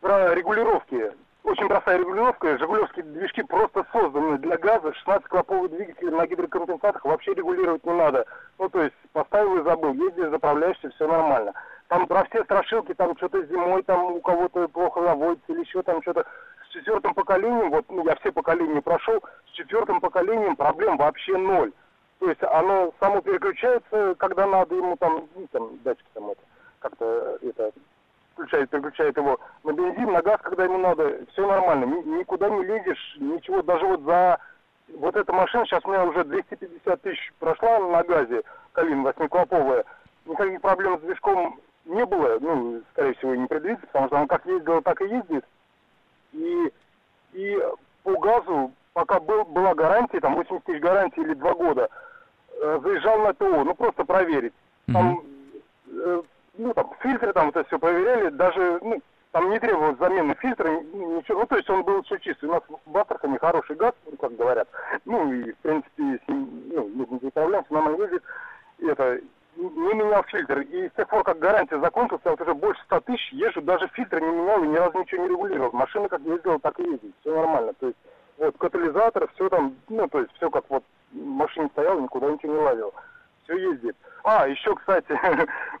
про 0.00 0.34
регулировки. 0.34 1.12
Очень 1.42 1.68
простая 1.68 1.98
регулировка. 1.98 2.58
Жигулевские 2.58 3.04
движки 3.04 3.42
просто 3.42 3.86
созданы 3.92 4.38
для 4.38 4.58
газа. 4.58 4.92
16-клоповый 5.06 5.70
двигатель 5.70 6.10
на 6.10 6.26
гидрокомпенсаторах 6.26 7.04
вообще 7.04 7.32
регулировать 7.32 7.84
не 7.84 7.92
надо. 7.92 8.26
Ну, 8.58 8.68
то 8.68 8.82
есть, 8.82 8.94
поставил 9.12 9.56
и 9.56 9.64
забыл. 9.64 9.94
Ездишь, 9.94 10.30
заправляешься, 10.30 10.90
все 10.90 11.06
нормально. 11.06 11.54
Там 11.88 12.06
про 12.06 12.24
все 12.24 12.44
страшилки, 12.44 12.94
там 12.94 13.16
что-то 13.16 13.42
зимой, 13.46 13.82
там 13.82 14.04
у 14.04 14.20
кого-то 14.20 14.68
плохо 14.68 15.02
заводится 15.02 15.52
или 15.52 15.60
еще 15.60 15.82
там 15.82 16.02
что-то 16.02 16.24
с 16.70 16.72
четвертым 16.72 17.14
поколением, 17.14 17.70
вот 17.70 17.84
ну, 17.88 18.04
я 18.06 18.14
все 18.16 18.32
поколения 18.32 18.80
прошел, 18.80 19.22
с 19.46 19.50
четвертым 19.56 20.00
поколением 20.00 20.56
проблем 20.56 20.96
вообще 20.96 21.36
ноль. 21.36 21.72
То 22.20 22.28
есть 22.28 22.42
оно 22.42 22.92
само 23.00 23.20
переключается, 23.20 24.14
когда 24.18 24.46
надо 24.46 24.74
ему 24.74 24.96
там, 24.96 25.28
ну, 25.34 25.46
там 25.50 25.78
датчик 25.82 26.06
там 26.14 26.30
это, 26.30 26.40
как-то 26.78 27.38
это 27.42 27.72
включает, 28.34 28.70
переключает 28.70 29.16
его 29.16 29.40
на 29.64 29.72
бензин, 29.72 30.12
на 30.12 30.22
газ, 30.22 30.38
когда 30.42 30.64
ему 30.64 30.78
надо, 30.78 31.24
все 31.32 31.46
нормально, 31.46 31.86
никуда 31.86 32.48
не 32.48 32.64
лезешь, 32.64 33.16
ничего, 33.18 33.62
даже 33.62 33.86
вот 33.86 34.02
за 34.02 34.38
вот 34.96 35.16
эта 35.16 35.32
машина, 35.32 35.64
сейчас 35.66 35.84
у 35.84 35.88
меня 35.88 36.04
уже 36.04 36.24
250 36.24 37.02
тысяч 37.02 37.32
прошла 37.38 37.78
на 37.78 38.02
газе, 38.02 38.42
Калин 38.72 39.02
восьмиклоповая, 39.02 39.84
никаких 40.26 40.60
проблем 40.60 40.98
с 40.98 41.02
движком 41.02 41.58
не 41.84 42.04
было, 42.04 42.38
ну, 42.40 42.82
скорее 42.92 43.14
всего, 43.14 43.34
не 43.34 43.46
предвидится, 43.46 43.86
потому 43.86 44.06
что 44.06 44.16
он 44.16 44.28
как 44.28 44.44
ездил, 44.46 44.82
так 44.82 45.00
и 45.00 45.08
ездит. 45.08 45.44
И, 46.32 46.72
и 47.32 47.58
по 48.02 48.16
газу, 48.18 48.72
пока 48.92 49.20
был, 49.20 49.44
была 49.44 49.74
гарантия, 49.74 50.20
там 50.20 50.34
80 50.34 50.64
тысяч 50.64 50.80
гарантии 50.80 51.20
или 51.20 51.34
2 51.34 51.54
года, 51.54 51.88
э, 52.60 52.80
заезжал 52.82 53.18
на 53.20 53.34
ТО, 53.34 53.64
ну 53.64 53.74
просто 53.74 54.04
проверить. 54.04 54.52
Там, 54.92 55.22
э, 55.88 56.22
ну 56.58 56.74
там 56.74 56.92
фильтры 57.00 57.32
там 57.32 57.48
это 57.50 57.64
все 57.64 57.78
проверяли, 57.78 58.30
даже, 58.30 58.78
ну, 58.82 59.00
там 59.32 59.50
не 59.50 59.60
требовалось 59.60 59.98
замены 59.98 60.34
фильтра, 60.40 60.68
ничего, 60.68 61.40
ну 61.40 61.46
то 61.46 61.56
есть 61.56 61.70
он 61.70 61.84
был 61.84 62.02
все 62.02 62.18
чистый. 62.18 62.48
У 62.48 62.52
нас 62.52 62.62
в 62.84 62.96
Астрахани 62.96 63.38
хороший 63.38 63.76
газ, 63.76 63.94
ну, 64.10 64.16
как 64.16 64.34
говорят. 64.36 64.68
Ну 65.04 65.32
и 65.32 65.52
в 65.52 65.58
принципе, 65.58 66.18
с 66.24 66.28
ним, 66.28 66.62
ну, 66.72 67.18
не 67.22 67.28
управляемся, 67.28 67.72
нормально 67.72 68.02
ездит. 68.02 68.22
Это, 68.80 69.20
не 69.56 69.94
менял 69.94 70.22
фильтр. 70.24 70.60
И 70.60 70.88
с 70.88 70.92
тех 70.92 71.08
пор, 71.08 71.24
как 71.24 71.38
гарантия 71.38 71.78
закончилась, 71.80 72.22
я 72.24 72.30
вот 72.32 72.40
уже 72.40 72.54
больше 72.54 72.82
100 72.84 73.00
тысяч 73.00 73.32
езжу, 73.32 73.60
даже 73.62 73.88
фильтр 73.88 74.20
не 74.20 74.28
менял 74.28 74.62
и 74.62 74.68
ни 74.68 74.76
разу 74.76 74.98
ничего 74.98 75.22
не 75.22 75.28
регулировал. 75.28 75.72
Машина 75.72 76.08
как 76.08 76.20
ездила, 76.22 76.58
так 76.58 76.78
и 76.80 76.84
ездит. 76.84 77.14
Все 77.20 77.34
нормально. 77.34 77.72
То 77.74 77.86
есть 77.86 77.98
вот 78.38 78.56
катализатор, 78.58 79.28
все 79.34 79.48
там, 79.48 79.76
ну, 79.88 80.08
то 80.08 80.20
есть 80.20 80.32
все 80.34 80.50
как 80.50 80.64
вот 80.68 80.84
в 81.12 81.16
машине 81.16 81.68
стоял, 81.72 82.00
никуда 82.00 82.30
ничего 82.30 82.54
не 82.54 82.60
лазил. 82.60 82.94
Все 83.44 83.56
ездит. 83.56 83.96
А, 84.24 84.46
еще, 84.46 84.74
кстати, 84.74 85.18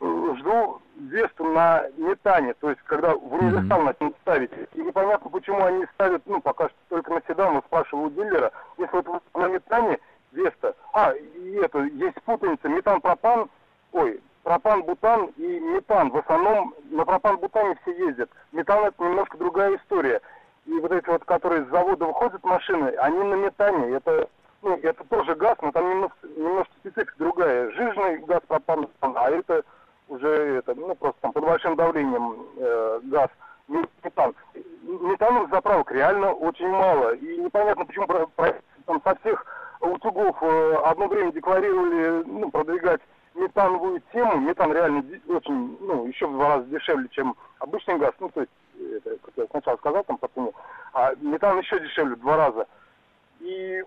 жду 0.00 0.80
Весту 0.96 1.44
на 1.44 1.84
метане, 1.96 2.54
то 2.54 2.68
есть 2.68 2.82
когда 2.82 3.14
в 3.14 3.32
универсал 3.32 3.82
начнут 3.82 4.14
ставить. 4.20 4.50
И 4.74 4.82
непонятно, 4.82 5.30
почему 5.30 5.64
они 5.64 5.86
ставят, 5.94 6.22
ну, 6.26 6.40
пока 6.40 6.68
что 6.68 6.78
только 6.88 7.12
на 7.12 7.22
седан, 7.26 7.54
но 7.54 7.62
спрашиваю 7.62 8.08
у 8.08 8.10
дилера, 8.10 8.52
если 8.76 8.96
вот 8.96 9.22
на 9.34 9.48
метане 9.48 9.98
Веста, 10.32 10.74
а, 10.92 11.12
и 11.12 11.54
это, 11.54 11.80
есть 11.80 12.20
путаница, 12.22 12.68
метан-пропан, 12.68 13.48
ой, 13.92 14.20
пропан-бутан 14.42 15.30
и 15.36 15.60
метан. 15.60 16.10
В 16.10 16.18
основном 16.18 16.74
на 16.90 17.04
пропан-бутане 17.04 17.69
все 17.82 17.92
ездят. 18.06 18.30
Метан 18.52 18.84
это 18.84 19.02
немножко 19.02 19.38
другая 19.38 19.76
история. 19.76 20.20
И 20.66 20.72
вот 20.78 20.92
эти 20.92 21.08
вот, 21.08 21.24
которые 21.24 21.64
с 21.64 21.68
завода 21.68 22.06
выходят 22.06 22.44
машины, 22.44 22.88
они 22.98 23.18
на 23.18 23.34
метане. 23.34 23.96
Это, 23.96 24.28
ну, 24.62 24.78
это 24.82 25.04
тоже 25.04 25.34
газ, 25.34 25.56
но 25.62 25.72
там 25.72 26.10
немножко 26.22 26.72
специфика 26.80 27.14
другая. 27.18 27.70
Жирный 27.72 28.18
газ 28.18 28.40
пропан, 28.46 28.88
а 29.00 29.30
это 29.30 29.64
уже 30.08 30.28
это, 30.28 30.74
ну, 30.74 30.94
просто 30.94 31.20
там 31.20 31.32
под 31.32 31.44
большим 31.44 31.76
давлением 31.76 32.36
э, 32.56 33.00
газ 33.04 33.30
метан. 33.68 34.34
Метановых 34.82 35.50
заправок 35.50 35.90
реально 35.92 36.32
очень 36.32 36.68
мало. 36.68 37.14
И 37.14 37.36
непонятно, 37.38 37.84
почему 37.84 38.06
там 38.06 39.02
со 39.02 39.14
всех 39.20 39.46
утюгов 39.80 40.36
э, 40.42 40.74
одно 40.84 41.06
время 41.08 41.32
декларировали 41.32 42.24
ну, 42.26 42.50
продвигать 42.50 43.00
метановую 43.34 44.02
тему. 44.12 44.38
Метан 44.38 44.72
реально 44.72 45.04
очень, 45.28 45.78
ну, 45.80 46.06
еще 46.06 46.26
в 46.26 46.32
два 46.32 46.56
раза 46.56 46.66
дешевле, 46.66 47.08
чем 47.10 47.36
обычный 47.60 47.98
газ. 47.98 48.12
Ну, 48.18 48.28
то 48.30 48.40
есть, 48.40 48.52
это, 48.78 49.16
как 49.22 49.34
я 49.36 49.46
сначала 49.50 49.76
сказал, 49.76 50.04
там 50.04 50.18
по 50.18 50.28
цене. 50.28 50.52
А 50.92 51.14
метан 51.20 51.58
еще 51.58 51.78
дешевле 51.80 52.16
в 52.16 52.20
два 52.20 52.36
раза. 52.36 52.66
И 53.40 53.82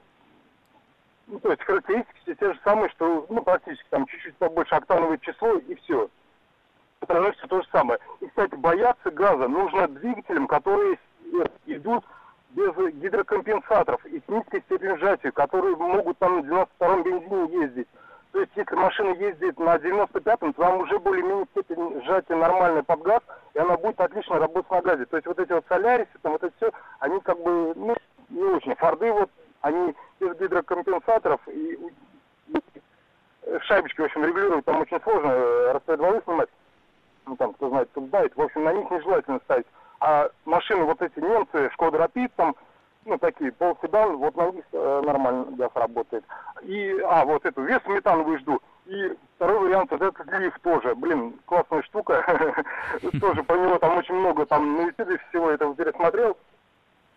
ну, 1.28 1.40
то 1.40 1.52
есть 1.52 1.64
характеристики 1.64 2.36
те 2.36 2.54
же 2.54 2.60
самые, 2.64 2.90
что, 2.90 3.26
ну, 3.30 3.42
практически 3.42 3.86
там 3.90 4.06
чуть-чуть 4.08 4.36
побольше 4.36 4.76
октановое 4.76 5.18
число 5.20 5.54
и 5.54 5.76
все. 5.76 6.10
Это 7.02 7.32
все 7.34 7.48
то 7.48 7.62
же 7.62 7.68
самое. 7.72 8.00
И, 8.22 8.28
кстати, 8.28 8.56
бояться 8.56 9.12
газа 9.12 9.48
нужно 9.48 9.88
двигателям, 9.88 10.48
которые 10.48 10.98
идут 11.66 12.06
без 12.52 12.74
гидрокомпенсаторов 12.76 14.06
и 14.06 14.20
с 14.20 14.30
низкой 14.30 14.62
степенью 14.62 14.98
сжатия, 15.00 15.32
которые 15.32 15.76
могут 15.76 16.18
там 16.20 16.38
на 16.38 16.42
92-м 16.42 17.04
бензине 17.04 17.62
ездить. 17.64 17.88
То 18.32 18.40
есть, 18.40 18.52
если 18.56 18.76
машина 18.76 19.14
ездит 19.16 19.60
на 19.60 19.76
95-м, 19.76 20.54
то 20.54 20.62
там 20.62 20.80
уже 20.80 20.98
более-менее 21.00 21.46
степень 21.52 22.02
сжатия 22.04 22.36
нормальная 22.36 22.84
под 22.84 23.02
газ, 23.02 23.22
и 23.54 23.60
она 23.60 23.78
будет 23.78 24.00
отлично 24.00 24.40
работать 24.40 24.72
на 24.72 24.82
газе. 24.82 25.06
То 25.06 25.18
есть, 25.18 25.28
вот 25.28 25.40
эти 25.40 25.52
вот 25.52 25.66
солярисы, 25.68 26.10
там, 26.22 26.32
вот 26.32 26.44
это 26.44 26.54
все, 26.58 26.72
они 27.00 27.20
как 27.20 27.40
бы, 27.42 27.74
ну, 27.76 27.96
не 28.30 28.44
очень. 28.44 28.76
Форды 28.76 29.12
вот, 29.12 29.30
они 29.64 29.96
без 30.20 30.38
гидрокомпенсаторов 30.38 31.42
и, 31.48 31.80
и 32.50 32.60
шайбочки, 33.62 34.02
в 34.02 34.06
общем, 34.06 34.26
регулировать 34.26 34.66
там 34.66 34.82
очень 34.82 35.02
сложно, 35.02 35.30
э, 35.32 35.72
расцвет 35.72 36.00
волны 36.00 36.22
снимать. 36.26 36.50
Ну, 37.26 37.36
там, 37.38 37.54
кто 37.54 37.70
знает, 37.70 37.90
кто 37.92 38.06
знает. 38.08 38.36
В 38.36 38.42
общем, 38.42 38.64
на 38.66 38.74
них 38.74 38.92
нежелательно 38.92 39.40
ставить. 39.46 39.66
А 40.02 40.30
машины 40.46 40.84
вот 40.84 41.02
эти 41.02 41.18
немцы, 41.20 41.70
Шкода 41.72 41.98
Рапид, 41.98 42.34
там, 42.36 42.56
ну, 43.06 43.18
такие, 43.18 43.54
полседан, 43.54 44.18
вот 44.18 44.36
на 44.36 44.52
них 44.52 44.66
э, 44.74 45.02
нормально 45.06 45.46
газ 45.52 45.72
работает. 45.74 46.26
И, 46.64 47.00
а, 47.06 47.24
вот 47.24 47.46
эту 47.46 47.62
вес 47.62 47.82
метановую 47.88 48.40
жду. 48.40 48.62
И 48.86 49.14
второй 49.38 49.60
вариант, 49.60 49.92
вот 49.92 50.02
этот 50.02 50.28
лифт 50.40 50.62
тоже. 50.62 50.94
Блин, 50.96 51.40
классная 51.46 51.84
штука. 51.84 52.22
Тоже 53.22 53.44
по 53.44 53.54
него 53.54 53.78
там 53.78 53.98
очень 53.98 54.16
много, 54.16 54.46
там 54.46 54.76
на 54.76 54.82
YouTube 54.88 55.22
всего 55.30 55.52
этого 55.52 55.74
пересмотрел. 55.74 56.38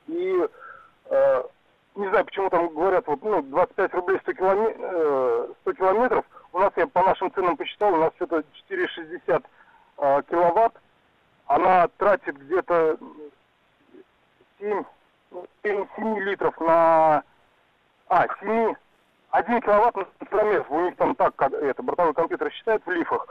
И 0.07 0.49
э, 1.11 1.43
не 1.97 2.09
знаю, 2.09 2.25
почему 2.25 2.51
там 2.51 2.69
говорят, 2.69 3.07
вот, 3.07 3.23
ну, 3.23 3.43
25 3.43 3.95
рублей 3.95 4.19
100, 4.21 4.33
километр, 4.35 4.77
э, 4.79 5.49
100 5.63 5.73
километров. 5.73 6.25
У 6.53 6.59
нас, 6.59 6.73
я 6.77 6.87
по 6.87 7.03
нашим 7.03 7.33
ценам 7.33 7.57
посчитал, 7.57 7.95
у 7.95 7.99
нас 7.99 8.13
что-то 8.17 8.45
4,60 8.69 9.45
э, 9.99 10.23
киловатт 10.29 10.75
она 11.47 11.89
тратит 11.97 12.37
где-то 12.39 12.99
7, 14.59 14.85
7, 15.63 15.87
7 15.97 16.19
литров 16.21 16.59
на... 16.61 17.23
А, 18.09 18.27
7, 18.41 18.75
1 19.31 19.61
киловатт 19.61 19.97
на 19.97 20.27
километр. 20.27 20.67
У 20.71 20.81
них 20.81 20.97
там 20.97 21.15
так, 21.15 21.41
это, 21.41 21.83
бортовой 21.83 22.15
компьютер 22.15 22.51
считает 22.53 22.85
в 22.85 22.91
лифах 22.91 23.27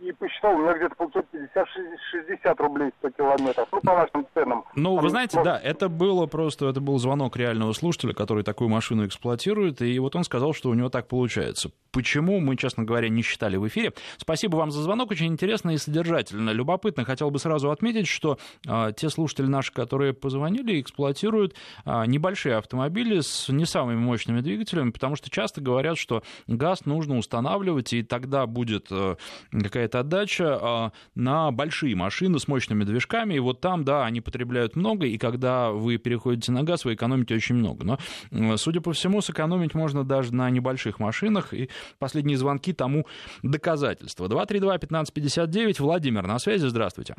и 0.00 0.12
посчитал, 0.12 0.54
у 0.54 0.58
меня 0.58 0.74
где-то 0.74 0.94
получается 0.94 1.36
50-60 1.36 2.54
рублей 2.58 2.90
100 2.98 3.10
километров, 3.10 3.68
ну, 3.72 3.80
по 3.80 3.94
нашим 3.94 4.26
ценам. 4.34 4.64
Ну, 4.74 4.94
Там 4.94 5.04
вы 5.04 5.10
знаете, 5.10 5.34
просто... 5.34 5.52
да, 5.52 5.60
это 5.60 5.88
было 5.88 6.26
просто, 6.26 6.68
это 6.68 6.80
был 6.80 6.98
звонок 6.98 7.36
реального 7.36 7.72
слушателя, 7.72 8.12
который 8.12 8.44
такую 8.44 8.68
машину 8.68 9.06
эксплуатирует, 9.06 9.80
и 9.82 9.98
вот 9.98 10.14
он 10.14 10.24
сказал, 10.24 10.52
что 10.52 10.68
у 10.68 10.74
него 10.74 10.90
так 10.90 11.08
получается. 11.08 11.70
Почему, 11.92 12.40
мы, 12.40 12.56
честно 12.56 12.84
говоря, 12.84 13.08
не 13.08 13.22
считали 13.22 13.56
в 13.56 13.66
эфире. 13.68 13.94
Спасибо 14.18 14.56
вам 14.56 14.70
за 14.70 14.82
звонок, 14.82 15.10
очень 15.10 15.26
интересно 15.26 15.70
и 15.70 15.78
содержательно. 15.78 16.50
Любопытно, 16.50 17.04
хотел 17.04 17.30
бы 17.30 17.38
сразу 17.38 17.70
отметить, 17.70 18.06
что 18.06 18.38
а, 18.68 18.92
те 18.92 19.08
слушатели 19.08 19.46
наши, 19.46 19.72
которые 19.72 20.12
позвонили, 20.12 20.80
эксплуатируют 20.80 21.54
а, 21.84 22.04
небольшие 22.06 22.56
автомобили 22.56 23.20
с 23.20 23.48
не 23.48 23.64
самыми 23.64 23.96
мощными 23.96 24.40
двигателями, 24.40 24.90
потому 24.90 25.16
что 25.16 25.30
часто 25.30 25.62
говорят, 25.62 25.96
что 25.96 26.22
газ 26.46 26.84
нужно 26.84 27.16
устанавливать, 27.16 27.94
и 27.94 28.02
тогда 28.02 28.46
будет 28.46 28.88
а, 28.90 29.16
какая-то 29.50 29.85
отдача 29.94 30.58
а, 30.60 30.92
на 31.14 31.50
большие 31.50 31.94
машины 31.94 32.38
с 32.38 32.48
мощными 32.48 32.84
движками, 32.84 33.34
и 33.34 33.38
вот 33.38 33.60
там, 33.60 33.84
да, 33.84 34.04
они 34.04 34.20
потребляют 34.20 34.76
много, 34.76 35.06
и 35.06 35.18
когда 35.18 35.70
вы 35.70 35.98
переходите 35.98 36.52
на 36.52 36.62
газ, 36.62 36.84
вы 36.84 36.94
экономите 36.94 37.34
очень 37.34 37.56
много. 37.56 37.98
Но, 38.30 38.56
судя 38.56 38.80
по 38.80 38.92
всему, 38.92 39.20
сэкономить 39.20 39.74
можно 39.74 40.04
даже 40.04 40.34
на 40.34 40.50
небольших 40.50 40.98
машинах, 40.98 41.54
и 41.54 41.70
последние 41.98 42.36
звонки 42.36 42.72
тому 42.72 43.06
доказательство. 43.42 44.26
232-1559, 44.26 45.76
Владимир, 45.80 46.26
на 46.26 46.38
связи, 46.38 46.66
здравствуйте. 46.66 47.14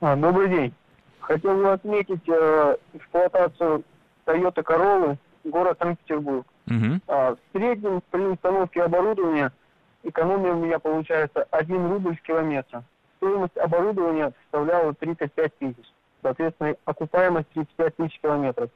А, 0.00 0.16
добрый 0.16 0.48
день. 0.48 0.74
Хотел 1.20 1.56
бы 1.56 1.72
отметить 1.72 2.28
э, 2.28 2.76
эксплуатацию 2.94 3.82
Toyota 4.26 4.62
Corolla, 4.62 5.16
город 5.44 5.76
Санкт-Петербург. 5.80 6.46
Угу. 6.66 7.00
А, 7.08 7.34
в 7.34 7.38
среднем 7.52 8.02
при 8.10 8.22
установке 8.22 8.82
оборудования– 8.82 9.52
экономия 10.08 10.52
у 10.52 10.64
меня 10.64 10.78
получается 10.78 11.46
1 11.50 11.90
рубль 11.90 12.16
с 12.16 12.20
километра. 12.22 12.84
Стоимость 13.16 13.56
оборудования 13.56 14.32
составляла 14.42 14.94
35 14.94 15.58
тысяч. 15.58 15.92
Соответственно, 16.22 16.74
окупаемость 16.84 17.48
35 17.54 17.96
тысяч 17.96 18.20
километров. 18.20 18.70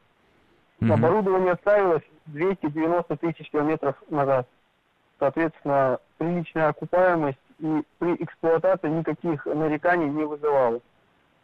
Mm-hmm. 0.80 0.92
Оборудование 0.92 1.56
ставилось 1.56 2.02
290 2.26 3.16
тысяч 3.16 3.50
километров 3.50 3.96
назад. 4.08 4.48
Соответственно, 5.18 5.98
приличная 6.18 6.68
окупаемость 6.68 7.38
и 7.58 7.82
при 7.98 8.14
эксплуатации 8.14 8.88
никаких 8.88 9.44
нареканий 9.46 10.08
не 10.08 10.24
вызывало. 10.24 10.80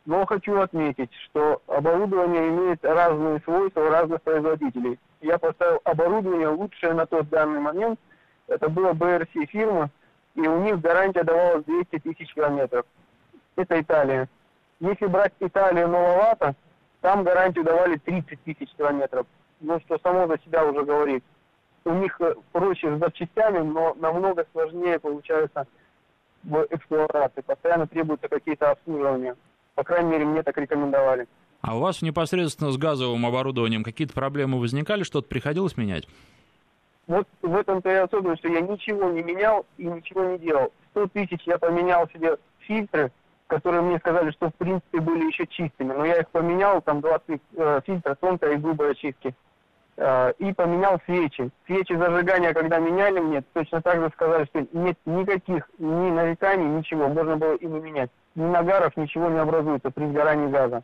Но 0.07 0.25
хочу 0.25 0.59
отметить, 0.59 1.12
что 1.25 1.61
оборудование 1.66 2.49
имеет 2.49 2.85
разные 2.85 3.40
свойства 3.40 3.81
у 3.81 3.90
разных 3.90 4.22
производителей. 4.22 4.99
Я 5.20 5.38
поставил 5.38 5.81
оборудование 5.85 6.49
лучшее 6.49 6.94
на 6.94 7.07
тот 7.07 7.29
данный 7.29 7.61
момент– 7.61 8.01
это 8.48 8.68
была 8.68 8.92
BRC 8.92 9.46
фирма, 9.46 9.90
и 10.35 10.40
у 10.40 10.61
них 10.62 10.80
гарантия 10.80 11.24
давалась 11.24 11.64
200 11.64 11.98
тысяч 11.98 12.32
километров. 12.35 12.85
Это 13.56 13.80
Италия. 13.80 14.28
Если 14.80 15.06
брать 15.06 15.32
Италию 15.40 15.88
нововато, 15.88 16.54
там 17.00 17.24
гарантию 17.24 17.64
давали 17.64 17.96
30 17.96 18.42
тысяч 18.42 18.68
километров. 18.76 19.26
Ну, 19.61 19.80
что 19.80 19.98
само 20.02 20.26
за 20.26 20.38
себя 20.44 20.64
уже 20.64 20.85
говорит. 20.85 21.24
У 21.85 21.92
них 21.92 22.20
э, 22.20 22.35
проще 22.52 22.96
с 22.96 22.98
запчастями, 22.98 23.59
но 23.59 23.94
намного 23.94 24.44
сложнее 24.52 24.98
получается 24.98 25.66
в 26.42 26.66
эксплуатации. 26.70 27.40
Постоянно 27.40 27.87
требуются 27.87 28.28
какие-то 28.28 28.72
обслуживания. 28.72 29.37
По 29.74 29.85
крайней 29.85 30.11
мере, 30.11 30.24
мне 30.24 30.42
так 30.42 30.59
рекомендовали. 30.59 31.26
А 31.62 31.76
у 31.76 31.80
вас 31.80 32.02
непосредственно 32.02 32.70
с 32.70 32.76
газовым 32.76 33.24
оборудованием 33.24 33.82
какие-то 33.82 34.12
проблемы 34.12 34.61
возникали? 34.61 35.02
Что-то 35.04 35.28
приходилось 35.28 35.76
менять? 35.76 36.06
Вот 37.07 37.29
в 37.42 37.55
этом-то 37.55 37.88
и 37.90 37.95
особенность, 37.95 38.40
что 38.40 38.49
я 38.49 38.61
ничего 38.61 39.11
не 39.11 39.23
менял 39.23 39.64
и 39.79 39.87
ничего 39.87 40.25
не 40.25 40.38
делал. 40.38 40.73
100 40.90 41.07
тысяч 41.09 41.42
я 41.47 41.59
поменял 41.59 42.09
себе 42.09 42.37
фильтры, 42.61 43.12
которые 43.47 43.83
мне 43.83 43.99
сказали, 43.99 44.33
что 44.33 44.51
в 44.51 44.55
принципе 44.55 45.01
были 45.01 45.27
еще 45.27 45.47
чистыми, 45.47 45.92
но 45.92 46.05
я 46.05 46.21
их 46.21 46.29
поменял, 46.31 46.83
там 46.83 47.01
20 47.01 47.40
э, 47.57 47.81
фильтра 47.87 48.14
тонкой 48.16 48.55
и 48.55 48.59
грубой 48.59 48.92
очистки. 48.92 49.35
Э, 49.99 50.33
и 50.38 50.53
поменял 50.53 51.01
свечи. 51.07 51.51
Свечи 51.66 51.95
зажигания, 51.95 52.53
когда 52.53 52.79
меняли 52.79 53.21
мне, 53.21 53.42
точно 53.55 53.81
так 53.81 54.01
же 54.01 54.11
сказали, 54.11 54.45
что 54.47 54.66
нет 54.73 54.99
никаких 55.07 55.71
ни 55.79 56.11
нареканий, 56.11 56.66
ничего, 56.66 57.09
можно 57.09 57.37
было 57.37 57.55
и 57.55 57.66
не 57.66 57.81
менять. 57.81 58.11
Ни 58.35 58.45
нагаров, 58.45 58.97
ничего 58.97 59.31
не 59.31 59.38
образуется 59.38 59.90
при 59.90 60.07
сгорании 60.07 60.49
газа. 60.49 60.83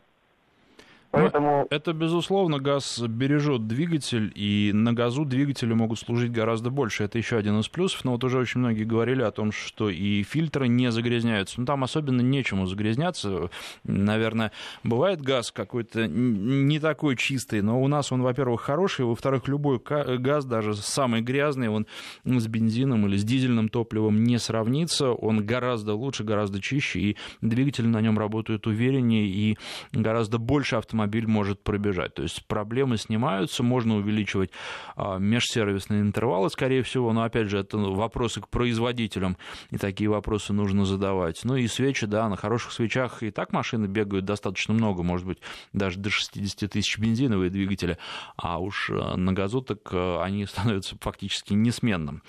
Ну, 1.13 1.19
Поэтому... 1.19 1.67
Это, 1.69 1.93
безусловно, 1.93 2.57
газ 2.57 2.99
бережет 2.99 3.67
двигатель, 3.67 4.31
и 4.33 4.71
на 4.73 4.93
газу 4.93 5.25
двигатели 5.25 5.71
могут 5.71 5.99
служить 5.99 6.31
гораздо 6.31 6.71
больше. 6.71 7.03
Это 7.03 7.19
еще 7.19 7.37
один 7.37 7.59
из 7.59 7.67
плюсов. 7.67 8.03
Но 8.03 8.13
вот 8.13 8.23
уже 8.23 8.39
очень 8.39 8.61
многие 8.61 8.83
говорили 8.83 9.21
о 9.21 9.29
том, 9.29 9.51
что 9.51 9.91
и 9.91 10.23
фильтры 10.23 10.67
не 10.67 10.91
загрязняются. 10.91 11.59
Ну, 11.59 11.67
там 11.67 11.83
особенно 11.83 12.21
нечему 12.21 12.65
загрязняться. 12.65 13.51
Наверное, 13.83 14.51
бывает 14.83 15.21
газ 15.21 15.51
какой-то 15.51 16.07
не 16.07 16.79
такой 16.79 17.15
чистый, 17.15 17.61
но 17.61 17.79
у 17.79 17.87
нас 17.87 18.11
он, 18.11 18.23
во-первых, 18.23 18.61
хороший, 18.61 19.05
во-вторых, 19.05 19.47
любой 19.47 19.79
газ, 19.79 20.45
даже 20.45 20.75
самый 20.75 21.21
грязный, 21.21 21.69
он 21.69 21.85
с 22.25 22.47
бензином 22.47 23.05
или 23.05 23.17
с 23.17 23.23
дизельным 23.23 23.69
топливом 23.69 24.23
не 24.23 24.39
сравнится. 24.39 25.11
Он 25.11 25.45
гораздо 25.45 25.93
лучше, 25.93 26.23
гораздо 26.23 26.59
чище, 26.59 26.99
и 26.99 27.17
двигатели 27.41 27.85
на 27.85 28.01
нем 28.01 28.17
работают 28.17 28.65
увереннее, 28.65 29.27
и 29.27 29.57
гораздо 29.91 30.39
больше 30.39 30.77
автомобилей 30.77 31.02
автомобиль 31.03 31.27
может 31.27 31.63
пробежать. 31.63 32.13
То 32.13 32.23
есть 32.23 32.47
проблемы 32.47 32.97
снимаются, 32.97 33.63
можно 33.63 33.95
увеличивать 33.95 34.51
а, 34.95 35.17
межсервисные 35.17 36.01
интервалы, 36.01 36.49
скорее 36.49 36.81
всего, 36.83 37.11
но, 37.13 37.23
опять 37.23 37.49
же, 37.49 37.59
это 37.59 37.77
вопросы 37.77 38.41
к 38.41 38.47
производителям, 38.47 39.37
и 39.69 39.77
такие 39.77 40.09
вопросы 40.09 40.53
нужно 40.53 40.85
задавать. 40.85 41.41
Ну 41.43 41.55
и 41.55 41.67
свечи, 41.67 42.05
да, 42.05 42.29
на 42.29 42.37
хороших 42.37 42.71
свечах 42.71 43.23
и 43.23 43.31
так 43.31 43.51
машины 43.51 43.85
бегают 43.87 44.25
достаточно 44.25 44.73
много, 44.73 45.03
может 45.03 45.27
быть, 45.27 45.39
даже 45.73 45.99
до 45.99 46.09
60 46.09 46.71
тысяч 46.71 46.97
бензиновые 46.97 47.49
двигатели, 47.49 47.97
а 48.37 48.59
уж 48.59 48.89
э, 48.89 49.15
на 49.15 49.33
газу 49.33 49.61
так 49.61 49.79
э, 49.91 50.21
они 50.21 50.45
становятся 50.47 50.95
фактически 51.01 51.53
несменным 51.53 52.23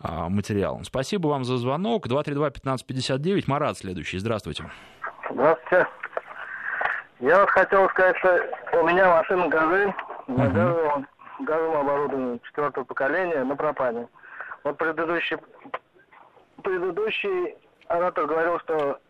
а, 0.00 0.28
материалом. 0.28 0.84
Спасибо 0.84 1.28
вам 1.28 1.44
за 1.44 1.56
звонок. 1.58 2.06
232-1559. 2.06 3.44
Марат 3.46 3.78
следующий. 3.78 4.18
Здравствуйте. 4.18 4.70
Здравствуйте. 5.30 5.86
Я 7.24 7.40
вот 7.40 7.48
хотел 7.48 7.88
сказать, 7.88 8.18
что 8.18 8.38
у 8.82 8.86
меня 8.86 9.08
машина 9.08 9.48
«Газель» 9.48 9.94
на 10.26 10.46
газовом, 10.46 11.06
газовом 11.40 11.76
оборудовании 11.78 12.40
четвертого 12.44 12.84
поколения 12.84 13.42
на 13.44 13.56
пропане. 13.56 14.08
Вот 14.62 14.76
предыдущий, 14.76 15.38
предыдущий 16.62 17.56
оратор 17.88 18.26
говорил, 18.26 18.60
что 18.60 19.00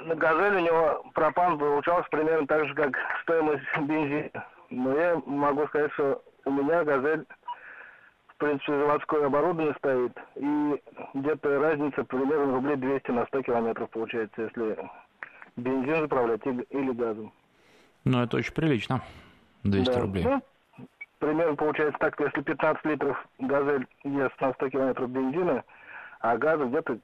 на 0.00 0.14
«Газель» 0.14 0.56
у 0.56 0.60
него 0.60 1.04
пропан 1.12 1.58
получался 1.58 2.08
примерно 2.10 2.46
так 2.46 2.64
же, 2.66 2.74
как 2.74 2.96
стоимость 3.24 3.62
бензина. 3.80 4.46
Но 4.70 4.96
я 4.96 5.20
могу 5.26 5.66
сказать, 5.66 5.92
что 5.92 6.22
у 6.46 6.50
меня 6.50 6.82
«Газель» 6.82 7.26
в 8.28 8.36
принципе, 8.44 8.72
заводское 8.72 9.26
оборудование 9.26 9.74
стоит, 9.78 10.18
и 10.34 10.82
где-то 11.14 11.60
разница 11.60 12.02
примерно 12.04 12.54
рублей 12.54 12.76
200 12.76 13.10
на 13.12 13.26
100 13.26 13.42
километров 13.42 13.90
получается, 13.90 14.42
если 14.42 14.90
бензин 15.56 16.00
заправлять 16.00 16.40
или 16.46 16.92
газом. 16.92 17.32
Ну, 18.04 18.22
это 18.22 18.36
очень 18.36 18.52
прилично. 18.52 19.02
200 19.64 19.92
да. 19.92 20.00
рублей. 20.00 20.24
Ну, 20.24 20.42
примерно 21.18 21.54
получается 21.56 21.98
так, 22.00 22.18
если 22.18 22.40
15 22.42 22.84
литров 22.84 23.26
газель 23.38 23.86
ест 24.04 24.40
на 24.40 24.52
100 24.54 24.70
километров 24.70 25.10
бензина, 25.10 25.64
а 26.20 26.36
газа 26.36 26.64
где-то 26.64 26.98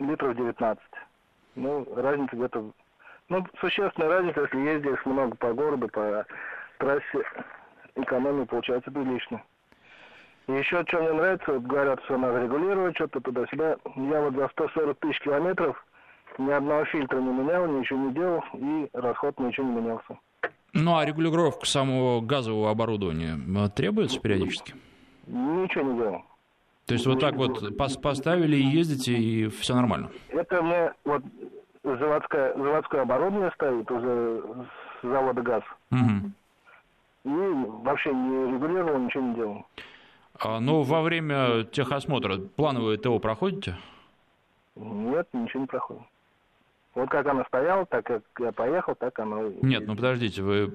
литров 0.00 0.36
19. 0.36 0.82
Ну, 1.56 1.86
разница 1.96 2.36
где-то... 2.36 2.70
Ну, 3.28 3.44
существенная 3.60 4.08
разница, 4.08 4.42
если 4.42 4.58
ездишь 4.58 5.04
много 5.04 5.36
по 5.36 5.52
городу, 5.52 5.88
по 5.88 6.24
трассе, 6.78 7.24
экономия 7.96 8.44
получается 8.44 8.90
прилично. 8.90 9.42
И 10.46 10.52
еще 10.52 10.84
что 10.86 11.00
мне 11.00 11.12
нравится, 11.12 11.52
вот 11.52 11.62
говорят, 11.62 12.00
что 12.04 12.18
надо 12.18 12.44
регулировать 12.44 12.94
что-то 12.94 13.20
туда-сюда. 13.20 13.78
Я 13.96 14.20
вот 14.20 14.34
за 14.34 14.48
140 14.48 14.98
тысяч 15.00 15.20
километров 15.20 15.84
ни 16.38 16.50
одного 16.50 16.84
фильтра 16.86 17.20
не 17.20 17.32
менял, 17.32 17.66
ничего 17.66 17.98
не 17.98 18.12
делал, 18.12 18.44
и 18.54 18.88
расход 18.92 19.38
ничего 19.38 19.66
не 19.66 19.76
менялся. 19.76 20.18
Ну, 20.72 20.96
а 20.96 21.04
регулировка 21.04 21.66
самого 21.66 22.20
газового 22.20 22.70
оборудования 22.70 23.36
э, 23.36 23.68
требуется 23.70 24.20
периодически? 24.20 24.74
Ничего 25.26 25.92
не 25.92 25.98
делал. 25.98 26.22
То 26.86 26.94
есть 26.94 27.06
вот 27.06 27.18
так 27.18 27.34
вот 27.34 27.76
поставили 27.76 28.56
и 28.56 28.62
ездите, 28.62 29.12
и 29.12 29.48
все 29.48 29.74
нормально? 29.74 30.10
Это 30.28 30.62
мне 30.62 30.92
вот 31.04 31.22
заводское, 31.82 32.54
заводское 32.54 33.02
оборудование 33.02 33.50
стоит 33.54 33.90
уже 33.90 34.42
с 35.00 35.06
завода 35.06 35.42
ГАЗ. 35.42 35.64
Угу. 35.90 36.30
И 37.24 37.82
вообще 37.82 38.12
не 38.12 38.52
регулировал, 38.52 39.00
ничего 39.00 39.24
не 39.24 39.34
делал. 39.34 39.66
А, 40.38 40.60
но 40.60 40.82
во 40.82 41.02
время 41.02 41.64
техосмотра 41.64 42.38
плановое 42.38 42.98
ТО 42.98 43.18
проходите? 43.18 43.76
Нет, 44.76 45.26
ничего 45.32 45.62
не 45.62 45.66
проходит. 45.66 46.02
Вот 46.96 47.10
как 47.10 47.26
она 47.26 47.44
стояла, 47.44 47.84
так 47.84 48.06
как 48.06 48.22
я 48.38 48.52
поехал, 48.52 48.94
так 48.94 49.18
оно... 49.18 49.50
Нет, 49.60 49.86
ну 49.86 49.94
подождите, 49.94 50.42
вы, 50.42 50.72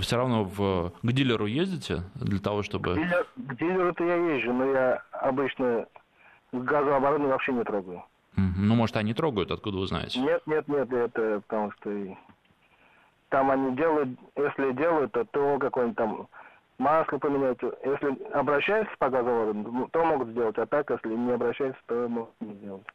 все 0.00 0.16
равно 0.16 0.44
в, 0.44 0.92
к 1.02 1.12
дилеру 1.12 1.46
ездите 1.46 2.04
для 2.14 2.38
того, 2.38 2.62
чтобы... 2.62 2.94
К, 2.94 2.96
дилер, 2.96 3.26
к 3.34 3.56
дилеру-то 3.56 4.04
я 4.04 4.14
езжу, 4.14 4.52
но 4.52 4.64
я 4.66 5.02
обычно 5.10 5.86
газовое 6.52 6.98
оборудование 6.98 7.32
вообще 7.32 7.52
не 7.52 7.64
трогаю. 7.64 8.04
Ну, 8.36 8.76
может, 8.76 8.96
они 8.96 9.14
трогают, 9.14 9.50
откуда 9.50 9.78
вы 9.78 9.88
знаете? 9.88 10.20
Нет, 10.20 10.42
нет, 10.46 10.68
нет, 10.68 10.92
это 10.92 11.42
потому 11.48 11.72
что 11.72 12.16
там 13.30 13.50
они 13.50 13.74
делают, 13.74 14.10
если 14.36 14.72
делают, 14.74 15.10
то 15.10 15.24
то 15.24 15.58
какое-нибудь 15.58 15.96
там 15.96 16.28
масло 16.78 17.18
поменять. 17.18 17.58
Если 17.84 18.32
обращаются 18.32 18.94
по 19.00 19.10
газовому, 19.10 19.88
то 19.88 20.04
могут 20.04 20.28
сделать, 20.28 20.56
а 20.56 20.66
так, 20.66 20.88
если 20.88 21.16
не 21.16 21.32
обращаются, 21.32 21.82
то 21.86 22.06
могут 22.08 22.40
не 22.40 22.54
сделать. 22.54 22.86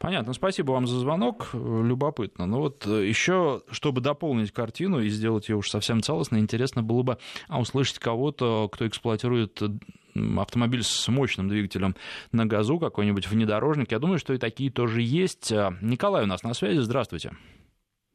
Понятно, 0.00 0.32
спасибо 0.32 0.72
вам 0.72 0.86
за 0.86 0.98
звонок, 0.98 1.50
любопытно. 1.52 2.46
Но 2.46 2.56
ну 2.56 2.62
вот 2.62 2.86
э, 2.86 3.06
еще, 3.06 3.60
чтобы 3.70 4.00
дополнить 4.00 4.50
картину 4.50 5.00
и 5.00 5.10
сделать 5.10 5.50
ее 5.50 5.56
уж 5.56 5.68
совсем 5.68 6.00
целостной, 6.00 6.40
интересно 6.40 6.82
было 6.82 7.02
бы 7.02 7.18
а, 7.48 7.60
услышать 7.60 7.98
кого-то, 7.98 8.70
кто 8.72 8.88
эксплуатирует 8.88 9.60
автомобиль 10.38 10.82
с 10.84 11.06
мощным 11.08 11.50
двигателем 11.50 11.96
на 12.32 12.46
газу, 12.46 12.78
какой-нибудь 12.78 13.28
внедорожник. 13.28 13.92
Я 13.92 13.98
думаю, 13.98 14.18
что 14.18 14.32
и 14.32 14.38
такие 14.38 14.70
тоже 14.70 15.02
есть. 15.02 15.52
А, 15.52 15.74
Николай 15.82 16.24
у 16.24 16.26
нас 16.26 16.42
на 16.44 16.54
связи, 16.54 16.78
здравствуйте. 16.78 17.32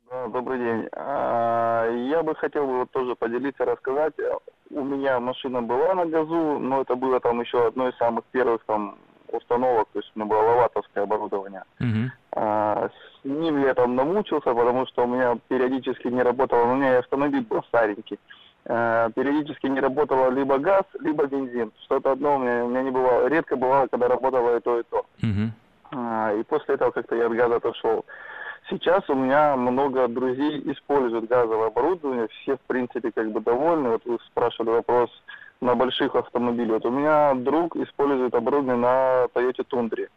Добрый 0.09 0.57
день. 0.57 0.89
А, 0.91 1.87
я 2.09 2.23
бы 2.23 2.33
хотел 2.33 2.65
вот 2.65 2.89
тоже 2.89 3.13
поделиться, 3.13 3.63
рассказать. 3.63 4.15
У 4.71 4.83
меня 4.83 5.19
машина 5.19 5.61
была 5.61 5.93
на 5.93 6.07
газу, 6.07 6.57
но 6.57 6.81
это 6.81 6.95
было 6.95 7.19
там 7.19 7.41
еще 7.41 7.67
одно 7.67 7.89
из 7.89 7.97
самых 7.97 8.25
первых 8.31 8.63
там 8.65 8.97
установок, 9.31 9.87
то 9.93 9.99
есть 9.99 10.11
у 10.15 10.19
меня 10.19 10.29
было 10.29 10.39
лаватовское 10.39 11.03
оборудование. 11.03 11.63
Uh-huh. 11.79 12.09
А, 12.33 12.89
с 12.89 13.25
ним 13.25 13.63
я 13.63 13.73
там 13.73 13.95
намучился, 13.95 14.53
потому 14.53 14.85
что 14.87 15.03
у 15.03 15.07
меня 15.07 15.37
периодически 15.47 16.07
не 16.07 16.21
работало, 16.21 16.63
у 16.63 16.75
меня 16.75 16.99
автомобиль 16.99 17.45
был 17.45 17.63
старенький. 17.63 18.19
А, 18.65 19.09
периодически 19.11 19.67
не 19.67 19.79
работало 19.79 20.29
либо 20.29 20.57
газ, 20.57 20.83
либо 20.99 21.25
бензин. 21.25 21.71
Что-то 21.85 22.11
одно 22.11 22.35
у 22.35 22.39
меня, 22.39 22.65
у 22.65 22.69
меня 22.69 22.83
не 22.83 22.91
бывало, 22.91 23.27
редко 23.27 23.55
бывало, 23.55 23.87
когда 23.87 24.07
работало 24.07 24.57
и 24.57 24.59
то, 24.59 24.79
и 24.79 24.83
то. 24.83 25.05
Uh-huh. 25.21 25.49
А, 25.91 26.33
и 26.33 26.43
после 26.43 26.75
этого 26.75 26.91
как-то 26.91 27.15
я 27.15 27.27
от 27.27 27.33
газа 27.33 27.55
отошел. 27.55 28.05
Сейчас 28.69 29.07
у 29.09 29.13
меня 29.13 29.55
много 29.55 30.07
друзей 30.07 30.59
используют 30.71 31.27
газовое 31.27 31.67
оборудование, 31.67 32.27
все 32.27 32.57
в 32.57 32.61
принципе 32.61 33.11
как 33.11 33.31
бы 33.31 33.39
довольны. 33.39 33.89
Вот 33.89 34.05
вы 34.05 34.17
спрашивали 34.25 34.77
вопрос, 34.77 35.11
на 35.61 35.75
больших 35.75 36.15
автомобилях. 36.15 36.83
Вот 36.83 36.85
у 36.85 36.91
меня 36.91 37.33
друг 37.33 37.75
использует 37.75 38.33
оборудование 38.33 38.75
на 38.75 39.25
Toyota 39.33 39.63
Тундре. 39.63 40.09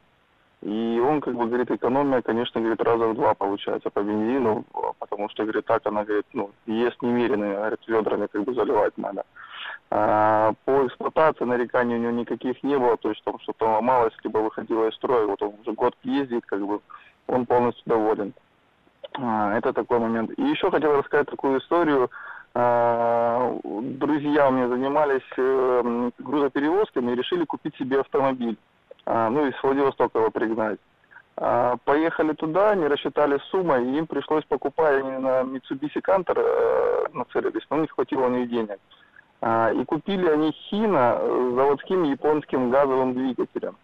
И 0.60 1.00
он, 1.00 1.20
как 1.20 1.34
бы, 1.34 1.46
говорит, 1.46 1.70
экономия, 1.70 2.20
конечно, 2.20 2.60
говорит, 2.60 2.82
раза 2.82 3.06
в 3.06 3.14
два 3.14 3.34
получается 3.34 3.90
по 3.90 4.02
бензину, 4.02 4.64
потому 4.98 5.28
что, 5.28 5.44
говорит, 5.44 5.66
так 5.66 5.86
она, 5.86 6.04
говорит, 6.04 6.26
ну, 6.32 6.50
ест 6.66 7.00
немерено, 7.00 7.54
говорит, 7.54 7.80
ведрами 7.86 8.26
как 8.26 8.42
бы 8.42 8.54
заливать 8.54 8.98
надо. 8.98 9.24
А, 9.90 10.52
по 10.64 10.86
эксплуатации 10.86 11.44
нареканий 11.44 11.94
у 11.94 12.00
него 12.00 12.10
никаких 12.10 12.60
не 12.64 12.76
было, 12.76 12.96
то 12.96 13.10
есть 13.10 13.22
там 13.24 13.38
что-то 13.38 13.66
ломалось, 13.66 14.12
либо 14.24 14.38
выходило 14.38 14.88
из 14.88 14.94
строя, 14.94 15.26
вот 15.26 15.40
он 15.42 15.54
уже 15.62 15.72
год 15.72 15.94
ездит, 16.02 16.44
как 16.44 16.66
бы, 16.66 16.80
он 17.28 17.46
полностью 17.46 17.84
доволен. 17.86 18.34
А, 19.14 19.56
это 19.56 19.72
такой 19.72 20.00
момент. 20.00 20.32
И 20.36 20.42
еще 20.42 20.72
хотел 20.72 20.96
рассказать 20.96 21.30
такую 21.30 21.60
историю, 21.60 22.10
друзья 22.54 24.48
у 24.48 24.52
меня 24.52 24.68
занимались 24.68 25.22
э, 25.36 26.10
грузоперевозками 26.18 27.12
и 27.12 27.14
решили 27.14 27.44
купить 27.44 27.76
себе 27.76 28.00
автомобиль. 28.00 28.56
А, 29.06 29.30
ну, 29.30 29.46
из 29.46 29.54
Владивостока 29.62 30.18
его 30.18 30.30
пригнать. 30.30 30.78
А, 31.36 31.76
поехали 31.84 32.32
туда, 32.32 32.74
не 32.74 32.86
рассчитали 32.86 33.38
сумму, 33.50 33.76
и 33.76 33.98
им 33.98 34.06
пришлось 34.06 34.44
покупать, 34.44 35.04
они 35.04 35.18
на 35.18 35.42
Mitsubishi 35.42 36.02
Canter 36.02 36.36
э, 36.36 37.06
нацелились, 37.12 37.66
но 37.70 37.78
них 37.78 37.92
хватило 37.92 38.26
у 38.26 38.30
них 38.30 38.50
денег. 38.50 38.78
И 39.40 39.84
купили 39.84 40.28
они 40.28 40.50
Хина 40.50 41.16
с 41.20 41.54
заводским 41.54 42.02
японским 42.02 42.70
газовым 42.70 43.14
двигателем. 43.14 43.76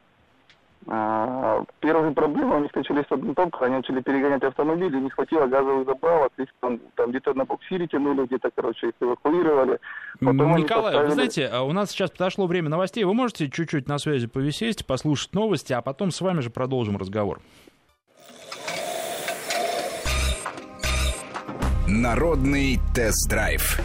А, 0.86 1.64
первые 1.80 2.12
проблемы 2.12 2.56
у 2.56 2.60
них 2.60 2.74
начались 2.74 3.04
в 3.08 3.34
том, 3.34 3.50
когда 3.50 3.66
они 3.66 3.76
начали 3.76 4.00
перегонять 4.02 4.42
автомобили, 4.42 5.00
не 5.00 5.08
хватило 5.08 5.46
газовых 5.46 5.86
заправок, 5.86 6.32
их 6.36 6.48
там, 6.60 6.78
там 6.94 7.10
где-то 7.10 7.32
на 7.34 7.44
буксире 7.44 7.86
тянули, 7.86 8.26
где-то, 8.26 8.50
короче, 8.54 8.88
их 8.88 8.94
эвакуировали. 9.00 9.78
Потом 10.20 10.56
Николай, 10.56 10.92
поставили... 10.92 11.06
вы 11.06 11.12
знаете, 11.12 11.46
а 11.46 11.62
у 11.62 11.72
нас 11.72 11.90
сейчас 11.90 12.10
подошло 12.10 12.46
время 12.46 12.68
новостей, 12.68 13.04
вы 13.04 13.14
можете 13.14 13.48
чуть-чуть 13.48 13.88
на 13.88 13.98
связи 13.98 14.26
повисеть, 14.26 14.86
послушать 14.86 15.32
новости, 15.34 15.72
а 15.72 15.80
потом 15.80 16.10
с 16.10 16.20
вами 16.20 16.40
же 16.40 16.50
продолжим 16.50 16.98
разговор. 16.98 17.40
Народный 21.88 22.78
тест-драйв 22.94 23.80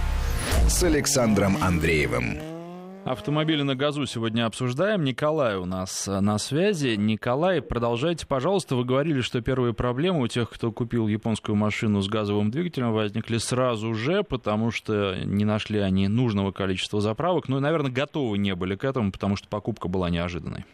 с 0.68 0.84
Александром 0.84 1.58
Андреевым. 1.62 2.59
Автомобили 3.06 3.62
на 3.64 3.76
газу 3.76 4.06
сегодня 4.06 4.46
обсуждаем. 4.46 5.04
Николай 5.04 5.56
у 5.56 5.66
нас 5.66 6.08
э, 6.08 6.20
на 6.20 6.38
связи. 6.38 6.96
Николай, 6.98 7.62
продолжайте, 7.62 8.28
пожалуйста. 8.28 8.76
Вы 8.76 8.84
говорили, 8.84 9.22
что 9.22 9.42
первые 9.42 9.74
проблемы 9.74 10.22
у 10.22 10.28
тех, 10.28 10.50
кто 10.50 10.72
купил 10.72 11.08
японскую 11.08 11.56
машину 11.56 12.02
с 12.02 12.10
газовым 12.10 12.52
двигателем, 12.52 12.92
возникли 12.92 13.38
сразу 13.38 13.94
же, 13.94 14.24
потому 14.24 14.70
что 14.72 15.16
не 15.24 15.46
нашли 15.46 15.80
они 15.80 16.08
нужного 16.08 16.52
количества 16.52 17.00
заправок. 17.00 17.48
Ну 17.48 17.58
и, 17.58 17.62
наверное, 17.62 17.92
готовы 17.92 18.38
не 18.38 18.54
были 18.54 18.76
к 18.76 18.84
этому, 18.84 19.12
потому 19.12 19.38
что 19.38 19.48
покупка 19.48 19.88
была 19.88 20.10
неожиданной. 20.10 20.66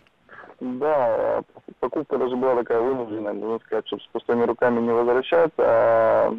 Да, 0.60 1.44
покупка 1.80 2.18
даже 2.18 2.36
была 2.36 2.56
такая 2.56 2.82
вынужденная, 2.82 3.34
нужно 3.34 3.60
сказать, 3.66 3.86
чтобы 3.88 4.02
с 4.02 4.08
пустыми 4.08 4.44
руками 4.46 4.82
не 4.82 4.92
возвращаться. 4.92 5.54
А 5.58 6.38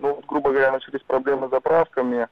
ну, 0.00 0.20
грубо 0.26 0.50
говоря, 0.50 0.72
начались 0.72 1.02
проблемы 1.02 1.48
с 1.48 1.50
заправками, 1.50 2.26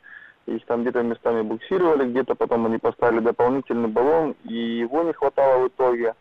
их 0.56 0.64
там 0.66 0.82
где-то 0.82 1.02
местами 1.02 1.42
буксировали, 1.42 2.08
где-то 2.08 2.34
потом 2.34 2.66
они 2.66 2.78
поставили 2.78 3.20
дополнительный 3.20 3.88
баллон, 3.88 4.34
и 4.44 4.54
его 4.54 5.02
не 5.02 5.12
хватало 5.12 5.64
в 5.64 5.68
итоге. 5.68 6.14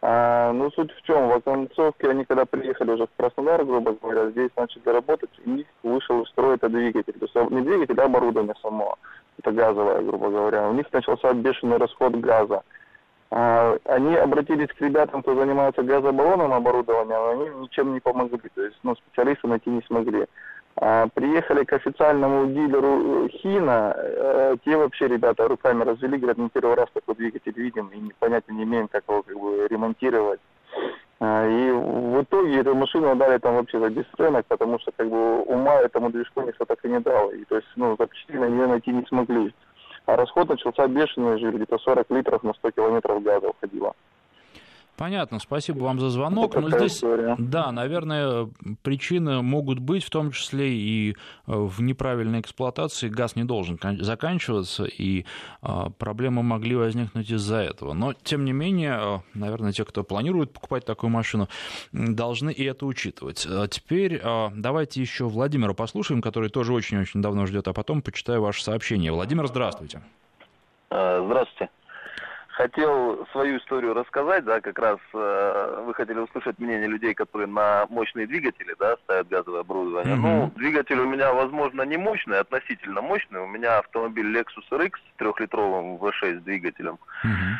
А, 0.00 0.52
ну, 0.52 0.70
суть 0.70 0.92
в 0.92 1.02
чем, 1.02 1.28
в 1.28 1.32
оконцовке 1.32 2.10
они 2.10 2.24
когда 2.24 2.44
приехали 2.44 2.92
уже 2.92 3.06
в 3.06 3.10
Краснодар, 3.16 3.64
грубо 3.64 3.96
говоря, 4.00 4.30
здесь 4.30 4.50
начали 4.56 4.88
работать, 4.88 5.30
у 5.44 5.50
них 5.50 5.66
вышел 5.82 6.22
из 6.22 6.28
строя 6.28 6.54
это 6.54 6.68
двигатель. 6.68 7.14
То 7.14 7.26
есть 7.26 7.50
не 7.50 7.62
двигатель, 7.62 8.00
а 8.00 8.04
оборудование 8.04 8.54
само. 8.62 8.96
Это 9.38 9.50
газовое, 9.50 10.02
грубо 10.02 10.30
говоря. 10.30 10.68
У 10.68 10.74
них 10.74 10.86
начался 10.92 11.32
бешеный 11.32 11.78
расход 11.78 12.14
газа. 12.16 12.62
А, 13.30 13.76
они 13.84 14.14
обратились 14.14 14.68
к 14.68 14.80
ребятам, 14.80 15.22
кто 15.22 15.34
занимается 15.34 15.82
газобаллонным 15.82 16.52
оборудованием, 16.52 17.08
но 17.08 17.30
они 17.30 17.62
ничем 17.62 17.92
не 17.92 18.00
помогли. 18.00 18.40
То 18.54 18.62
есть, 18.62 18.78
ну, 18.84 18.94
специалисты 18.94 19.48
найти 19.48 19.68
не 19.68 19.82
смогли. 19.82 20.26
А, 20.80 21.08
приехали 21.08 21.64
к 21.64 21.72
официальному 21.72 22.46
дилеру 22.46 23.26
э, 23.26 23.28
Хина, 23.30 23.94
э, 23.96 24.56
те 24.64 24.76
вообще 24.76 25.08
ребята 25.08 25.48
руками 25.48 25.82
развели, 25.82 26.18
говорят, 26.18 26.38
мы 26.38 26.50
первый 26.50 26.76
раз 26.76 26.88
такой 26.92 27.16
двигатель 27.16 27.52
видим 27.56 27.88
и 27.88 28.12
понятия 28.20 28.52
не 28.52 28.62
имеем, 28.62 28.86
как 28.86 29.02
его 29.08 29.22
как 29.22 29.36
бы, 29.36 29.66
ремонтировать. 29.68 30.40
А, 31.18 31.48
и 31.48 31.72
в 31.72 32.22
итоге 32.22 32.60
эту 32.60 32.76
машину 32.76 33.16
дали 33.16 33.38
там 33.38 33.56
вообще 33.56 33.80
за 33.80 33.90
бесценок, 33.90 34.46
потому 34.46 34.78
что 34.78 34.92
как 34.96 35.08
бы 35.10 35.42
ума 35.42 35.80
этому 35.80 36.10
движку 36.10 36.42
никто 36.42 36.64
так 36.64 36.78
и 36.84 36.88
не 36.88 37.00
дал. 37.00 37.30
И 37.30 37.44
то 37.44 37.56
есть, 37.56 37.68
ну, 37.74 37.96
запчастей 37.98 38.38
на 38.38 38.48
нее 38.48 38.68
найти 38.68 38.92
не 38.92 39.04
смогли. 39.06 39.52
А 40.06 40.16
расход 40.16 40.48
начался 40.48 40.86
бешеный, 40.86 41.40
где-то 41.40 41.78
40 41.78 42.08
литров 42.10 42.44
на 42.44 42.54
100 42.54 42.70
километров 42.70 43.22
газа 43.24 43.48
уходило. 43.48 43.94
Понятно, 44.98 45.38
спасибо 45.38 45.84
вам 45.84 46.00
за 46.00 46.10
звонок. 46.10 46.56
Но 46.56 46.70
здесь, 46.70 46.96
история. 46.96 47.36
да, 47.38 47.70
наверное, 47.70 48.50
причины 48.82 49.42
могут 49.42 49.78
быть, 49.78 50.02
в 50.02 50.10
том 50.10 50.32
числе 50.32 50.72
и 50.72 51.12
э, 51.12 51.14
в 51.46 51.80
неправильной 51.80 52.40
эксплуатации. 52.40 53.08
Газ 53.08 53.36
не 53.36 53.44
должен 53.44 53.78
заканчиваться, 54.00 54.86
и 54.86 55.24
а, 55.62 55.90
проблемы 55.90 56.42
могли 56.42 56.74
возникнуть 56.74 57.30
из-за 57.30 57.58
этого. 57.58 57.92
Но, 57.92 58.12
тем 58.12 58.44
не 58.44 58.52
менее, 58.52 58.98
э, 59.00 59.18
наверное, 59.34 59.70
те, 59.70 59.84
кто 59.84 60.02
планирует 60.02 60.52
покупать 60.52 60.84
такую 60.84 61.10
машину, 61.10 61.48
должны 61.92 62.50
и 62.50 62.64
это 62.64 62.84
учитывать. 62.84 63.46
А 63.48 63.68
теперь 63.68 64.20
э, 64.20 64.48
давайте 64.52 65.00
еще 65.00 65.28
Владимира 65.28 65.74
послушаем, 65.74 66.20
который 66.20 66.50
тоже 66.50 66.72
очень-очень 66.72 67.22
давно 67.22 67.46
ждет, 67.46 67.68
а 67.68 67.72
потом 67.72 68.02
почитаю 68.02 68.42
ваше 68.42 68.64
сообщение. 68.64 69.12
Владимир, 69.12 69.46
здравствуйте. 69.46 70.02
Здравствуйте 70.90 71.68
хотел 72.58 73.24
свою 73.30 73.58
историю 73.58 73.94
рассказать, 73.94 74.44
да, 74.44 74.60
как 74.60 74.78
раз 74.80 74.98
э, 75.14 75.82
вы 75.86 75.94
хотели 75.94 76.18
услышать 76.18 76.58
мнение 76.58 76.88
людей, 76.88 77.14
которые 77.14 77.46
на 77.46 77.86
мощные 77.88 78.26
двигатели, 78.26 78.74
да, 78.80 78.96
ставят 79.04 79.28
газовое 79.28 79.60
оборудование. 79.60 80.16
Mm-hmm. 80.16 80.20
Ну, 80.20 80.52
двигатель 80.56 80.98
у 80.98 81.08
меня, 81.08 81.32
возможно, 81.32 81.82
не 81.82 81.96
мощный, 81.96 82.40
относительно 82.40 83.00
мощный. 83.00 83.40
У 83.40 83.46
меня 83.46 83.78
автомобиль 83.78 84.36
Lexus 84.36 84.68
RX 84.72 84.90
с 84.96 85.18
трехлитровым 85.18 85.98
V6 85.98 86.40
двигателем. 86.40 86.98
Mm-hmm. 87.24 87.54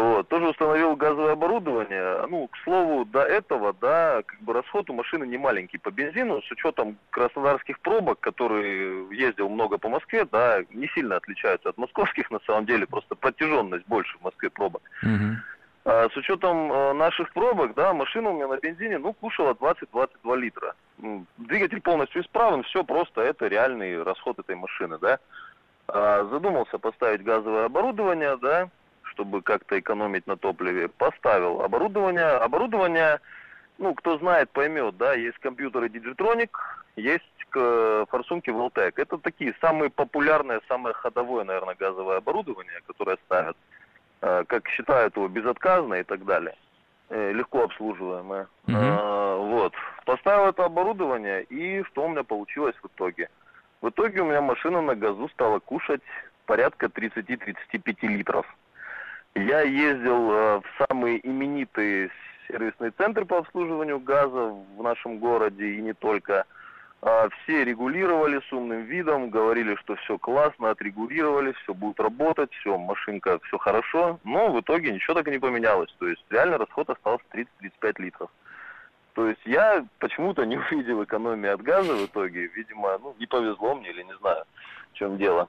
Вот. 0.00 0.28
Тоже 0.28 0.48
установил 0.48 0.96
газовое 0.96 1.32
оборудование. 1.32 2.26
Ну, 2.28 2.48
к 2.48 2.56
слову, 2.64 3.04
до 3.04 3.22
этого, 3.22 3.74
да, 3.80 4.22
как 4.24 4.40
бы 4.40 4.52
расход 4.52 4.88
у 4.90 4.94
машины 4.94 5.24
не 5.24 5.38
маленький 5.38 5.78
по 5.78 5.90
бензину, 5.90 6.42
с 6.42 6.50
учетом 6.50 6.96
краснодарских 7.10 7.80
пробок, 7.80 8.20
который 8.20 9.14
ездил 9.14 9.48
много 9.48 9.78
по 9.78 9.88
Москве, 9.88 10.24
да, 10.30 10.60
не 10.70 10.88
сильно 10.88 11.16
отличаются 11.16 11.70
от 11.70 11.78
московских, 11.78 12.30
на 12.30 12.40
самом 12.46 12.66
деле, 12.66 12.86
просто 12.86 13.14
протяженность 13.14 13.86
больше 13.86 14.16
в 14.18 14.22
Москве 14.22 14.50
пробок. 14.50 14.82
Угу. 15.02 15.36
А, 15.84 16.08
с 16.08 16.16
учетом 16.16 16.70
а, 16.72 16.94
наших 16.94 17.32
пробок, 17.32 17.74
да, 17.74 17.92
машина 17.92 18.30
у 18.30 18.34
меня 18.34 18.46
на 18.46 18.58
бензине, 18.58 18.98
ну, 18.98 19.12
кушала 19.12 19.54
20-22 19.54 20.36
литра. 20.36 20.74
Двигатель 21.38 21.80
полностью 21.80 22.22
исправен, 22.22 22.62
все 22.62 22.84
просто, 22.84 23.20
это 23.20 23.48
реальный 23.48 24.02
расход 24.02 24.38
этой 24.38 24.54
машины, 24.54 24.98
да. 25.00 25.18
А, 25.88 26.24
задумался 26.30 26.78
поставить 26.78 27.24
газовое 27.24 27.64
оборудование, 27.64 28.36
да, 28.36 28.68
чтобы 29.12 29.42
как-то 29.42 29.78
экономить 29.78 30.26
на 30.26 30.36
топливе, 30.36 30.88
поставил 30.88 31.62
оборудование. 31.62 32.26
Оборудование, 32.26 33.20
ну, 33.78 33.94
кто 33.94 34.18
знает, 34.18 34.50
поймет, 34.50 34.96
да, 34.96 35.14
есть 35.14 35.38
компьютеры 35.38 35.88
Digitronic, 35.88 36.50
есть 36.96 37.24
форсунки 37.52 38.50
Voltec. 38.50 38.94
Это 38.96 39.18
такие 39.18 39.54
самые 39.60 39.90
популярные, 39.90 40.60
самое 40.68 40.94
ходовое, 40.94 41.44
наверное, 41.44 41.74
газовое 41.74 42.18
оборудование, 42.18 42.80
которое 42.86 43.18
ставят, 43.26 43.56
э, 44.22 44.44
как 44.46 44.68
считают 44.68 45.16
его, 45.16 45.28
безотказно 45.28 45.94
и 45.94 46.02
так 46.02 46.24
далее. 46.24 46.56
Э, 47.10 47.32
легко 47.32 47.64
обслуживаемое. 47.64 48.46
Угу. 48.66 48.76
А, 48.76 49.36
вот. 49.36 49.74
Поставил 50.06 50.46
это 50.46 50.64
оборудование, 50.64 51.42
и 51.44 51.82
что 51.84 52.06
у 52.06 52.08
меня 52.08 52.24
получилось 52.24 52.76
в 52.82 52.86
итоге? 52.86 53.28
В 53.82 53.90
итоге 53.90 54.22
у 54.22 54.26
меня 54.26 54.40
машина 54.40 54.80
на 54.80 54.94
газу 54.94 55.28
стала 55.28 55.58
кушать 55.58 56.02
порядка 56.46 56.86
30-35 56.86 58.06
литров. 58.08 58.46
Я 59.34 59.62
ездил 59.62 60.30
э, 60.30 60.60
в 60.60 60.86
самые 60.86 61.26
именитые 61.26 62.10
сервисные 62.48 62.90
центры 62.92 63.24
по 63.24 63.38
обслуживанию 63.38 63.98
газа 63.98 64.54
в 64.76 64.82
нашем 64.82 65.18
городе 65.18 65.64
и 65.64 65.80
не 65.80 65.94
только. 65.94 66.44
Э, 67.00 67.28
все 67.30 67.64
регулировали 67.64 68.40
с 68.46 68.52
умным 68.52 68.82
видом, 68.82 69.30
говорили, 69.30 69.74
что 69.76 69.96
все 69.96 70.18
классно, 70.18 70.70
отрегулировали, 70.70 71.52
все 71.62 71.72
будет 71.72 71.98
работать, 71.98 72.52
все, 72.52 72.76
машинка, 72.76 73.38
все 73.44 73.56
хорошо. 73.56 74.20
Но 74.22 74.52
в 74.52 74.60
итоге 74.60 74.92
ничего 74.92 75.14
так 75.14 75.26
и 75.28 75.30
не 75.30 75.38
поменялось. 75.38 75.94
То 75.98 76.08
есть 76.08 76.24
реально 76.28 76.58
расход 76.58 76.90
остался 76.90 77.24
30-35 77.32 78.02
литров. 78.02 78.30
То 79.14 79.28
есть 79.28 79.42
я 79.46 79.84
почему-то 79.98 80.44
не 80.44 80.58
увидел 80.72 81.02
экономии 81.02 81.48
от 81.48 81.62
газа 81.62 81.94
в 81.94 82.04
итоге. 82.04 82.48
Видимо, 82.48 82.98
ну, 82.98 83.16
не 83.18 83.26
повезло 83.26 83.74
мне 83.74 83.90
или 83.90 84.02
не 84.02 84.16
знаю, 84.18 84.44
в 84.92 84.96
чем 84.98 85.16
дело. 85.16 85.48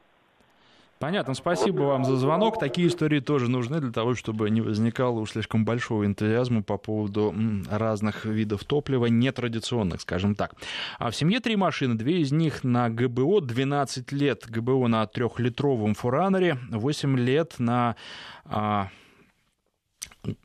Понятно, 1.04 1.34
спасибо 1.34 1.82
вам 1.82 2.06
за 2.06 2.16
звонок. 2.16 2.58
Такие 2.58 2.88
истории 2.88 3.20
тоже 3.20 3.50
нужны 3.50 3.82
для 3.82 3.92
того, 3.92 4.16
чтобы 4.16 4.50
не 4.50 4.62
возникало 4.62 5.20
уж 5.20 5.32
слишком 5.32 5.66
большого 5.66 6.06
энтузиазма 6.06 6.64
по 6.64 6.78
поводу 6.78 7.36
разных 7.70 8.24
видов 8.24 8.64
топлива, 8.64 9.08
нетрадиционных, 9.08 10.00
скажем 10.00 10.34
так. 10.34 10.54
А 11.00 11.12
в 11.12 11.16
семье 11.18 11.42
три 11.42 11.58
машины, 11.58 11.96
две 11.96 12.22
из 12.22 12.32
них 12.32 12.64
на 12.64 12.90
ГБО, 12.90 13.42
12 13.42 14.14
лет 14.14 14.46
ГБО 14.48 14.88
на 14.88 15.06
трехлитровом 15.06 15.94
фуранере, 15.94 16.58
8 16.72 17.20
лет 17.20 17.56
на 17.58 17.98
а, 18.46 18.88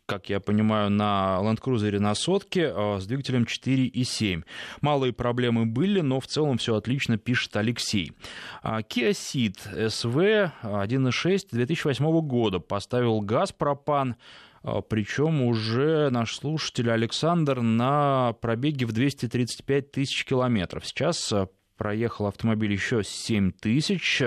как 0.07 0.29
я 0.29 0.41
понимаю, 0.41 0.91
на 0.91 1.39
Land 1.43 1.61
Cruiser 1.61 1.99
на 1.99 2.15
сотке 2.15 2.73
а, 2.75 2.99
с 3.01 3.07
двигателем 3.07 3.45
4.7. 3.45 4.45
Малые 4.81 5.13
проблемы 5.13 5.67
были, 5.67 6.01
но 6.01 6.21
в 6.21 6.27
целом 6.27 6.59
все 6.59 6.77
отлично, 6.77 7.19
пишет 7.19 7.57
Алексей. 7.57 8.13
А, 8.63 8.81
Kia 8.81 9.11
Ceed 9.11 9.57
SV 9.75 10.53
1.6 10.63 11.39
2008 11.51 12.21
года 12.23 12.59
поставил 12.59 13.21
газ 13.21 13.53
пропан, 13.53 14.17
а, 14.63 14.81
причем 14.81 15.43
уже 15.43 16.11
наш 16.11 16.37
слушатель 16.37 16.91
Александр 16.91 17.61
на 17.61 18.35
пробеге 18.41 18.87
в 18.87 18.93
235 18.93 19.93
тысяч 19.93 20.25
километров. 20.25 20.87
Сейчас 20.87 21.33
проехал 21.79 22.27
автомобиль 22.27 22.73
еще 22.73 23.03
7 23.03 23.53
тысяч, 23.53 24.23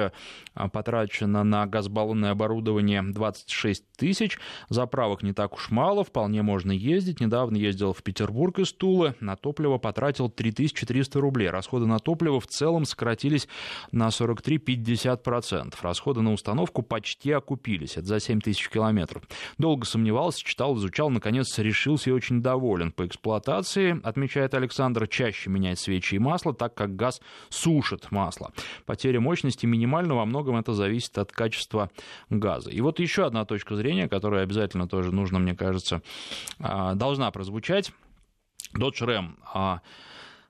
а, 0.53 0.67
потрачено 0.69 1.43
на 1.43 1.67
газбаллонное 1.67 2.31
оборудование 2.31 3.03
26 3.03 3.83
тысяч, 3.97 4.39
заправок 4.69 5.21
не 5.21 5.33
так 5.33 5.53
уж 5.53 5.69
мало, 5.69 6.03
вполне 6.03 6.41
можно 6.41 6.71
ездить. 6.71 7.19
Недавно 7.19 7.57
ездил 7.57 7.93
в 7.93 8.01
Петербург 8.01 8.57
из 8.59 8.73
Тулы, 8.73 9.15
на 9.19 9.35
топливо 9.35 9.77
потратил 9.77 10.29
3300 10.29 11.19
рублей. 11.19 11.49
Расходы 11.49 11.85
на 11.85 11.99
топливо 11.99 12.39
в 12.39 12.47
целом 12.47 12.85
сократились 12.85 13.47
на 13.91 14.07
43-50%. 14.07 15.75
Расходы 15.81 16.21
на 16.21 16.33
установку 16.33 16.81
почти 16.81 17.31
окупились, 17.31 17.97
это 17.97 18.07
за 18.07 18.19
7 18.19 18.39
тысяч 18.39 18.69
километров. 18.69 19.23
Долго 19.57 19.85
сомневался, 19.85 20.43
читал, 20.43 20.77
изучал, 20.77 21.09
наконец 21.09 21.57
решился 21.59 22.09
и 22.09 22.13
очень 22.13 22.41
доволен. 22.41 22.91
По 22.91 23.05
эксплуатации, 23.05 23.99
отмечает 24.03 24.53
Александр, 24.53 25.07
чаще 25.07 25.49
менять 25.49 25.79
свечи 25.79 26.15
и 26.15 26.19
масло, 26.19 26.53
так 26.53 26.73
как 26.73 26.95
газ 26.95 27.21
сушит 27.49 28.11
масло. 28.11 28.51
Потеря 28.85 29.19
мощности 29.19 29.65
минимальна, 29.65 30.15
во 30.15 30.25
многом 30.25 30.57
это 30.57 30.73
зависит 30.73 31.17
от 31.17 31.31
качества 31.31 31.89
газа. 32.29 32.69
И 32.69 32.81
вот 32.81 32.99
еще 32.99 33.25
одна 33.25 33.45
точка 33.45 33.75
зрения, 33.75 34.07
которая 34.07 34.43
обязательно 34.43 34.87
тоже 34.87 35.11
нужно, 35.11 35.39
мне 35.39 35.55
кажется, 35.55 36.01
а, 36.59 36.95
должна 36.95 37.31
прозвучать. 37.31 37.91
Dodge 38.73 39.01
Ram 39.01 39.35
а, 39.53 39.81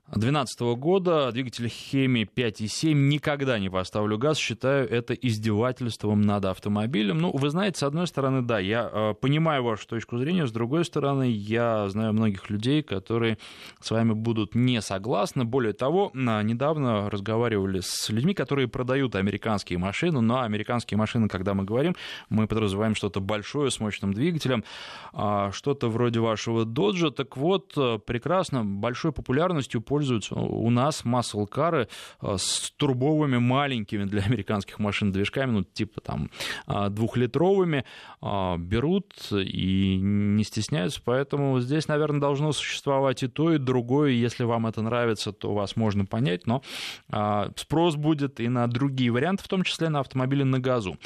2012 0.08 0.60
года 0.76 1.32
двигатель 1.32 1.68
Хеми 1.68 2.28
5.7 2.36 2.92
никогда 2.92 3.58
не 3.58 3.70
поставлю 3.70 4.18
газ, 4.18 4.36
считаю 4.36 4.86
это 4.90 5.14
издевательством 5.14 6.20
над 6.20 6.44
автомобилем. 6.44 7.18
Ну, 7.18 7.30
вы 7.34 7.48
знаете, 7.48 7.78
с 7.78 7.82
одной 7.82 8.06
стороны, 8.06 8.42
да, 8.42 8.58
я 8.58 8.90
э, 8.92 9.14
понимаю 9.14 9.64
вашу 9.64 9.86
точку 9.86 10.18
зрения, 10.18 10.46
с 10.46 10.52
другой 10.52 10.84
стороны, 10.84 11.30
я 11.30 11.88
знаю 11.88 12.12
многих 12.12 12.50
людей, 12.50 12.82
которые 12.82 13.38
с 13.80 13.90
вами 13.90 14.12
будут 14.12 14.54
не 14.54 14.82
согласны. 14.82 15.44
Более 15.44 15.72
того, 15.72 16.10
недавно 16.12 17.08
разговаривали 17.08 17.80
с 17.80 18.10
людьми, 18.10 18.34
которые 18.34 18.68
продают 18.68 19.14
американские 19.14 19.78
машины, 19.78 20.20
но 20.20 20.42
американские 20.42 20.98
машины, 20.98 21.28
когда 21.28 21.54
мы 21.54 21.64
говорим, 21.64 21.96
мы 22.28 22.46
подразумеваем 22.46 22.94
что-то 22.94 23.20
большое 23.20 23.70
с 23.70 23.80
мощным 23.80 24.12
двигателем, 24.12 24.62
э, 25.14 25.50
что-то 25.52 25.88
вроде 25.88 26.20
вашего 26.20 26.66
Доджа. 26.66 27.10
Так 27.10 27.38
вот, 27.38 27.72
э, 27.78 27.98
прекрасно, 28.04 28.62
большой 28.62 29.12
популярностью 29.12 29.80
пользуются. 29.92 30.34
У 30.36 30.70
нас 30.70 31.04
масл-кары 31.04 31.86
с 32.22 32.70
турбовыми 32.78 33.36
маленькими 33.36 34.04
для 34.04 34.22
американских 34.22 34.78
машин 34.78 35.12
движками, 35.12 35.50
ну, 35.50 35.64
типа 35.64 36.00
там 36.00 36.30
двухлитровыми, 36.66 37.84
берут 38.22 39.12
и 39.30 39.98
не 40.00 40.44
стесняются, 40.44 41.02
поэтому 41.04 41.60
здесь, 41.60 41.88
наверное, 41.88 42.20
должно 42.20 42.52
существовать 42.52 43.22
и 43.22 43.28
то, 43.28 43.52
и 43.52 43.58
другое. 43.58 44.12
Если 44.12 44.44
вам 44.44 44.66
это 44.66 44.80
нравится, 44.80 45.30
то 45.32 45.52
вас 45.52 45.76
можно 45.76 46.06
понять, 46.06 46.46
но 46.46 46.62
спрос 47.56 47.96
будет 47.96 48.40
и 48.40 48.48
на 48.48 48.66
другие 48.68 49.10
варианты, 49.10 49.44
в 49.44 49.48
том 49.48 49.62
числе 49.62 49.90
на 49.90 50.00
автомобили 50.00 50.42
на 50.42 50.58
газу. 50.58 50.96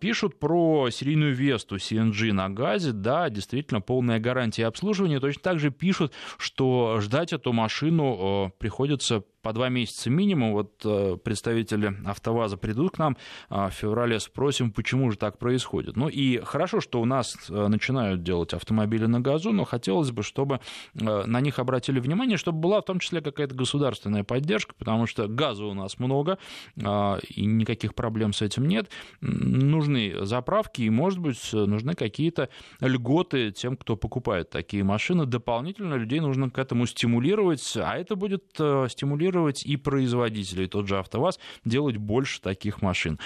Пишут 0.00 0.40
про 0.40 0.90
серийную 0.90 1.32
Весту 1.32 1.76
CNG 1.76 2.32
на 2.32 2.50
газе, 2.50 2.90
да, 2.90 3.30
действительно, 3.30 3.80
полная 3.80 4.18
гарантия 4.18 4.66
обслуживания. 4.66 5.20
Точно 5.20 5.42
так 5.42 5.60
же 5.60 5.70
пишут, 5.70 6.12
что 6.38 6.98
ждать 7.00 7.32
эту 7.36 7.52
машину 7.52 8.14
э, 8.14 8.15
приходится 8.58 9.24
по 9.46 9.52
два 9.52 9.68
месяца 9.68 10.10
минимум. 10.10 10.54
Вот 10.54 10.82
э, 10.84 11.18
представители 11.22 11.94
АвтоВАЗа 12.04 12.56
придут 12.56 12.96
к 12.96 12.98
нам 12.98 13.16
а 13.48 13.68
в 13.68 13.74
феврале, 13.74 14.18
спросим, 14.18 14.72
почему 14.72 15.12
же 15.12 15.16
так 15.16 15.38
происходит. 15.38 15.96
Ну 15.96 16.08
и 16.08 16.38
хорошо, 16.38 16.80
что 16.80 17.00
у 17.00 17.04
нас 17.04 17.36
э, 17.48 17.68
начинают 17.68 18.24
делать 18.24 18.54
автомобили 18.54 19.06
на 19.06 19.20
газу, 19.20 19.52
но 19.52 19.64
хотелось 19.64 20.10
бы, 20.10 20.24
чтобы 20.24 20.58
э, 20.94 21.22
на 21.26 21.40
них 21.40 21.60
обратили 21.60 22.00
внимание, 22.00 22.38
чтобы 22.38 22.58
была 22.58 22.80
в 22.80 22.84
том 22.86 22.98
числе 22.98 23.20
какая-то 23.20 23.54
государственная 23.54 24.24
поддержка, 24.24 24.74
потому 24.76 25.06
что 25.06 25.28
газа 25.28 25.64
у 25.64 25.74
нас 25.74 26.00
много, 26.00 26.38
и 26.76 27.46
никаких 27.46 27.94
проблем 27.94 28.32
с 28.32 28.42
этим 28.42 28.66
нет. 28.66 28.90
Нужны 29.20 30.26
заправки, 30.26 30.82
и, 30.82 30.90
может 30.90 31.20
быть, 31.20 31.52
нужны 31.52 31.94
какие-то 31.94 32.48
льготы 32.80 33.52
тем, 33.52 33.76
кто 33.76 33.94
покупает 33.94 34.50
такие 34.50 34.82
машины. 34.82 35.24
Дополнительно 35.24 35.94
людей 35.94 36.18
нужно 36.18 36.50
к 36.50 36.58
этому 36.58 36.86
стимулировать, 36.86 37.76
а 37.76 37.96
это 37.96 38.16
будет 38.16 38.44
стимулировать 38.56 39.35
стимулировать 39.36 39.64
и 39.64 39.76
производителей, 39.76 40.66
тот 40.66 40.88
же 40.88 40.98
АвтоВАЗ, 40.98 41.38
делать 41.64 41.96
больше 41.96 42.40
таких 42.40 42.82
машин. 42.82 43.18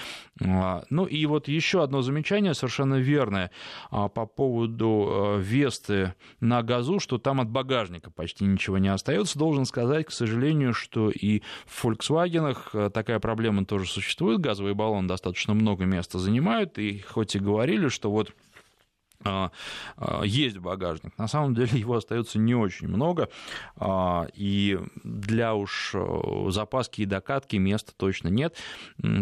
А, 0.42 0.82
ну 0.90 1.04
и 1.04 1.26
вот 1.26 1.48
еще 1.48 1.82
одно 1.82 2.02
замечание 2.02 2.54
совершенно 2.54 2.96
верное 2.96 3.50
а, 3.90 4.08
по 4.08 4.26
поводу 4.26 5.36
э, 5.36 5.40
Весты 5.40 6.14
на 6.40 6.62
газу, 6.62 7.00
что 7.00 7.18
там 7.18 7.40
от 7.40 7.48
багажника 7.48 8.10
почти 8.10 8.44
ничего 8.44 8.78
не 8.78 8.88
остается. 8.88 9.38
Должен 9.38 9.64
сказать, 9.64 10.06
к 10.06 10.10
сожалению, 10.10 10.74
что 10.74 11.10
и 11.10 11.42
в 11.66 11.84
Volkswagen 11.84 12.90
такая 12.90 13.20
проблема 13.20 13.64
тоже 13.64 13.86
существует. 13.86 14.40
Газовые 14.40 14.74
баллоны 14.74 15.08
достаточно 15.08 15.54
много 15.54 15.84
места 15.84 16.18
занимают, 16.18 16.78
и 16.78 16.98
хоть 17.00 17.36
и 17.36 17.38
говорили, 17.38 17.88
что 17.88 18.10
вот 18.10 18.30
а, 18.30 18.32
а, 18.32 18.49
есть 20.22 20.58
багажник. 20.58 21.16
На 21.18 21.28
самом 21.28 21.54
деле 21.54 21.78
его 21.78 21.96
остается 21.96 22.38
не 22.38 22.54
очень 22.54 22.88
много, 22.88 23.28
а, 23.76 24.26
и 24.34 24.78
для 25.04 25.54
уж 25.54 25.92
э, 25.94 26.46
запаски 26.50 27.02
и 27.02 27.06
докатки 27.06 27.56
места 27.56 27.92
точно 27.96 28.28
нет. 28.28 28.56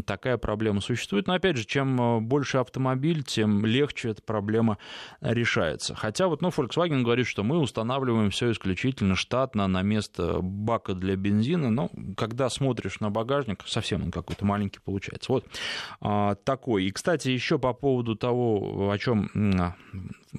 Такая 0.07 0.39
проблема 0.39 0.81
существует. 0.81 1.27
Но 1.27 1.35
опять 1.35 1.57
же, 1.57 1.65
чем 1.65 2.01
э, 2.01 2.21
больше 2.21 2.59
автомобиль, 2.59 3.23
тем 3.25 3.65
легче 3.67 4.11
эта 4.11 4.23
проблема 4.23 4.79
решается. 5.21 5.95
Хотя 5.95 6.29
вот 6.29 6.43
ну, 6.43 6.49
Volkswagen 6.49 7.03
говорит, 7.03 7.27
что 7.27 7.43
мы 7.43 7.59
устанавливаем 7.59 8.31
все 8.31 8.53
исключительно 8.53 9.17
штатно 9.17 9.67
на 9.67 9.83
место 9.83 10.41
бака 10.41 10.95
для 10.95 11.17
бензина, 11.17 11.71
но 11.71 11.91
когда 12.17 12.49
смотришь 12.51 13.01
на 13.01 13.11
багажник, 13.11 13.65
совсем 13.67 14.03
он 14.03 14.11
какой-то 14.11 14.45
маленький 14.45 14.81
получается. 14.81 15.33
Вот 15.33 16.45
такой. 16.45 16.85
И, 16.85 16.91
кстати, 16.91 17.29
еще 17.29 17.59
по 17.59 17.73
поводу 17.73 18.17
того, 18.17 18.91
о 18.91 18.99
чем 18.99 19.31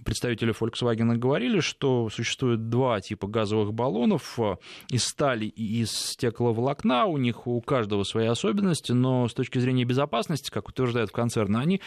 представители 0.06 0.54
Volkswagen 0.58 1.16
говорили, 1.16 1.60
что 1.60 2.10
существует 2.10 2.70
два 2.70 3.02
типа 3.02 3.28
газовых 3.28 3.74
баллонов 3.74 4.40
э, 4.40 4.56
из 4.90 5.04
стали 5.04 5.46
и 5.46 5.82
из 5.82 5.92
стекловолокна. 5.92 7.06
У 7.06 7.18
них 7.18 7.48
у 7.48 7.60
каждого 7.62 8.04
свои 8.04 8.28
особенности, 8.28 8.92
но 8.92 9.28
с 9.28 9.34
точки 9.34 9.60
зрения 9.60 9.86
безопасности, 9.86 10.50
как 10.52 10.70
утверждают 10.70 11.10
в 11.10 11.14
концерне, 11.14 11.58
они 11.58 11.82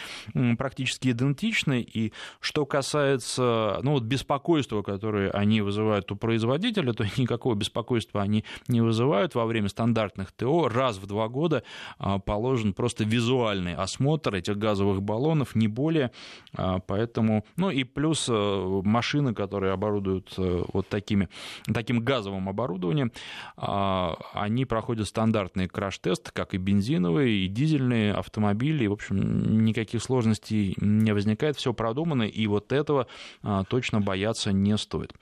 практически 0.57 1.09
идентичны. 1.09 1.81
И 1.81 2.13
что 2.39 2.65
касается 2.65 3.79
ну, 3.81 3.93
вот 3.93 4.03
беспокойства, 4.03 4.81
которое 4.81 5.29
они 5.31 5.61
вызывают 5.61 6.11
у 6.11 6.15
производителя, 6.15 6.93
то 6.93 7.05
никакого 7.17 7.55
беспокойства 7.55 8.21
они 8.21 8.43
не 8.67 8.81
вызывают. 8.81 9.35
Во 9.35 9.45
время 9.45 9.69
стандартных 9.69 10.31
ТО 10.31 10.67
раз 10.67 10.97
в 10.97 11.07
два 11.07 11.27
года 11.27 11.63
а, 11.97 12.19
положен 12.19 12.73
просто 12.73 13.03
визуальный 13.03 13.75
осмотр 13.75 14.35
этих 14.35 14.57
газовых 14.57 15.01
баллонов, 15.01 15.55
не 15.55 15.67
более. 15.67 16.11
А, 16.55 16.79
поэтому 16.79 17.45
ну 17.57 17.69
и 17.69 17.83
плюс 17.83 18.27
э, 18.29 18.81
машины, 18.83 19.33
которые 19.33 19.73
оборудуют 19.73 20.33
э, 20.37 20.63
вот 20.73 20.87
такими, 20.87 21.29
таким 21.73 22.03
газовым 22.03 22.49
оборудованием, 22.49 23.11
а, 23.57 24.15
они 24.33 24.65
проходят 24.65 25.07
стандартные 25.07 25.67
краш-тесты, 25.67 26.31
как 26.33 26.53
и 26.53 26.57
бензиновые, 26.57 27.45
и 27.45 27.47
дизельные 27.47 28.13
автомобили. 28.13 28.85
И, 28.85 28.87
в 28.87 28.93
общем, 28.93 29.63
никаких 29.65 30.01
сложностей 30.01 30.75
не 30.79 31.13
возникает, 31.13 31.55
все 31.57 31.73
продумано, 31.73 32.23
и 32.23 32.47
вот 32.47 32.71
этого 32.71 33.07
а, 33.43 33.63
точно 33.63 34.01
бояться 34.01 34.51
не 34.51 34.77
стоит. 34.77 35.13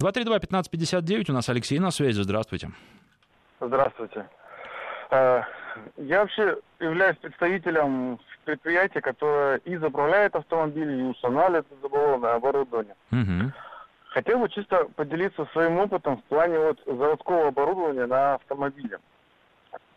232-1559, 0.00 1.30
у 1.30 1.34
нас 1.34 1.48
Алексей 1.48 1.78
на 1.78 1.90
связи, 1.90 2.22
здравствуйте. 2.22 2.70
Здравствуйте. 3.60 4.26
Э, 5.10 5.42
я 5.96 6.20
вообще 6.20 6.56
являюсь 6.78 7.16
представителем 7.18 8.18
предприятия, 8.50 9.00
которое 9.00 9.56
и 9.58 9.76
заправляет 9.76 10.34
автомобили, 10.34 11.00
и 11.00 11.02
устанавливает 11.04 11.66
забаллонное 11.82 12.34
оборудование. 12.34 12.96
Угу. 13.12 13.52
Хотел 14.08 14.38
бы 14.40 14.48
чисто 14.48 14.86
поделиться 14.96 15.46
своим 15.52 15.78
опытом 15.78 16.16
в 16.16 16.24
плане 16.24 16.58
вот 16.58 16.80
заводского 16.84 17.48
оборудования 17.48 18.06
на 18.06 18.34
автомобиле. 18.34 18.98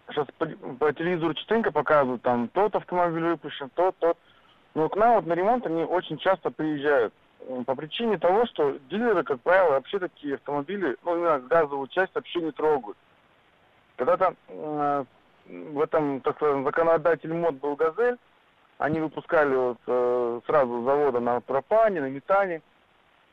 Сейчас 0.08 0.28
по, 0.38 0.46
по 0.46 0.94
телевизору 0.94 1.34
частенько 1.34 1.72
показывают, 1.72 2.22
там 2.22 2.48
тот 2.50 2.76
автомобиль 2.76 3.24
выпущен, 3.24 3.70
тот, 3.74 3.96
тот. 3.98 4.18
Но 4.76 4.89
к 4.89 4.96
нам 4.96 5.16
вот 5.16 5.26
на 5.26 5.34
ремонт 5.34 5.66
они 5.66 5.84
очень 5.84 6.18
часто 6.18 6.52
приезжают. 6.52 7.13
По 7.66 7.76
причине 7.76 8.18
того, 8.18 8.46
что 8.46 8.78
дилеры, 8.89 9.24
как 9.24 9.42
правило, 9.42 9.72
вообще 9.72 10.00
такие 10.00 10.36
автомобили, 10.36 10.96
ну, 11.04 11.18
именно 11.18 11.39
газовую 11.39 11.88
часть 11.88 12.13
вообще 12.13 12.42
не 12.42 12.52
трогают. 12.52 12.98
Когда-то 13.98 14.36
э, 14.48 15.06
в 15.48 15.82
этом, 15.82 16.22
так 16.22 16.36
сказать, 16.36 16.63
законодатель 16.63 17.34
мод 17.34 17.56
был 17.56 17.76
«Газель», 17.76 18.18
они 18.84 19.00
выпускали 19.00 19.56
вот, 19.56 19.78
э, 19.88 20.41
сразу 20.46 20.84
завода 20.84 21.22
на 21.22 21.39
пропане, 21.39 22.02
на 22.02 22.10
метане. 22.10 22.62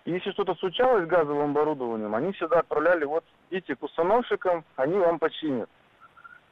И 0.04 0.12
если 0.12 0.30
что-то 0.30 0.54
случалось 0.54 1.06
с 1.06 1.08
газовым 1.08 1.50
оборудованием, 1.50 2.14
они 2.14 2.30
всегда 2.32 2.60
отправляли 2.60 3.04
вот 3.04 3.24
идите 3.50 3.74
к 3.74 3.82
установщикам, 3.82 4.64
они 4.76 4.96
вам 4.96 5.18
починят. 5.18 5.68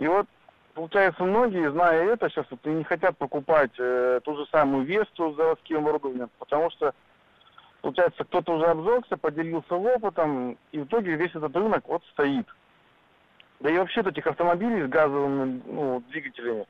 И 0.01 0.09
вот 0.09 0.27
получается, 0.75 1.23
многие, 1.23 1.71
зная 1.71 2.13
это, 2.13 2.29
сейчас 2.29 2.47
вот 2.51 2.59
и 2.67 2.71
не 2.71 2.83
хотят 2.83 3.17
покупать 3.17 3.71
э, 3.79 4.19
ту 4.25 4.37
же 4.37 4.47
самую 4.47 4.85
Весту 4.85 5.33
с 5.33 5.37
заводским 5.37 5.77
оборудованием, 5.77 6.31
потому 6.41 6.69
что, 6.71 6.93
получается, 7.83 8.25
кто-то 8.25 8.55
уже 8.55 8.67
обжегся, 8.67 9.17
поделился 9.17 9.77
опытом, 9.77 10.59
и 10.73 10.81
в 10.81 10.87
итоге 10.87 11.15
весь 11.15 11.37
этот 11.37 11.55
рынок 11.55 11.87
вот 11.87 12.03
стоит. 12.11 12.49
Да 13.61 13.71
и 13.71 13.79
вообще 13.79 14.01
этих 14.01 14.27
автомобилей 14.27 14.87
с 14.87 14.89
газовыми 14.89 15.63
ну, 15.67 16.03
двигателями 16.09 16.67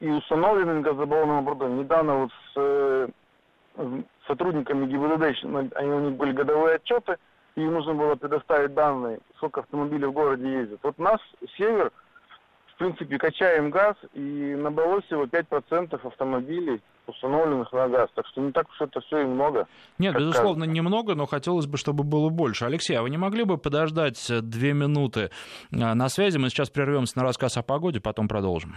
и 0.00 0.08
установленным 0.08 0.82
газобаллонным 0.82 1.38
оборудованием. 1.38 1.80
Недавно 1.80 2.14
вот 2.14 2.30
с 2.30 2.52
э, 2.56 3.08
сотрудниками 4.26 4.86
ГИБДД, 4.86 5.44
они, 5.76 5.90
у 5.90 6.00
них 6.00 6.16
были 6.16 6.32
годовые 6.32 6.76
отчеты, 6.76 7.16
и 7.56 7.62
им 7.62 7.74
нужно 7.74 7.94
было 7.94 8.14
предоставить 8.14 8.74
данные, 8.74 9.18
сколько 9.36 9.60
автомобилей 9.60 10.06
в 10.06 10.12
городе 10.12 10.50
ездит. 10.50 10.80
Вот 10.82 10.98
нас, 10.98 11.20
Север, 11.56 11.92
в 12.74 12.78
принципе, 12.78 13.18
качаем 13.18 13.70
газ, 13.70 13.96
и 14.14 14.54
набралось 14.56 15.04
всего 15.06 15.24
5% 15.24 16.06
автомобилей, 16.06 16.80
установленных 17.08 17.72
на 17.72 17.88
газ. 17.88 18.08
Так 18.14 18.26
что 18.28 18.40
не 18.40 18.52
так 18.52 18.68
уж 18.68 18.80
это 18.80 19.00
все 19.00 19.22
и 19.22 19.24
много. 19.24 19.66
Нет, 19.98 20.14
безусловно, 20.14 20.66
кажется. 20.66 20.76
немного, 20.76 21.14
но 21.14 21.26
хотелось 21.26 21.66
бы, 21.66 21.76
чтобы 21.78 22.04
было 22.04 22.28
больше. 22.28 22.66
Алексей, 22.66 22.94
а 22.94 23.02
вы 23.02 23.10
не 23.10 23.16
могли 23.16 23.44
бы 23.44 23.58
подождать 23.58 24.30
две 24.42 24.74
минуты 24.74 25.30
на 25.70 26.08
связи? 26.08 26.38
Мы 26.38 26.50
сейчас 26.50 26.70
прервемся 26.70 27.18
на 27.18 27.24
рассказ 27.24 27.56
о 27.56 27.62
погоде, 27.62 28.00
потом 28.00 28.28
продолжим. 28.28 28.76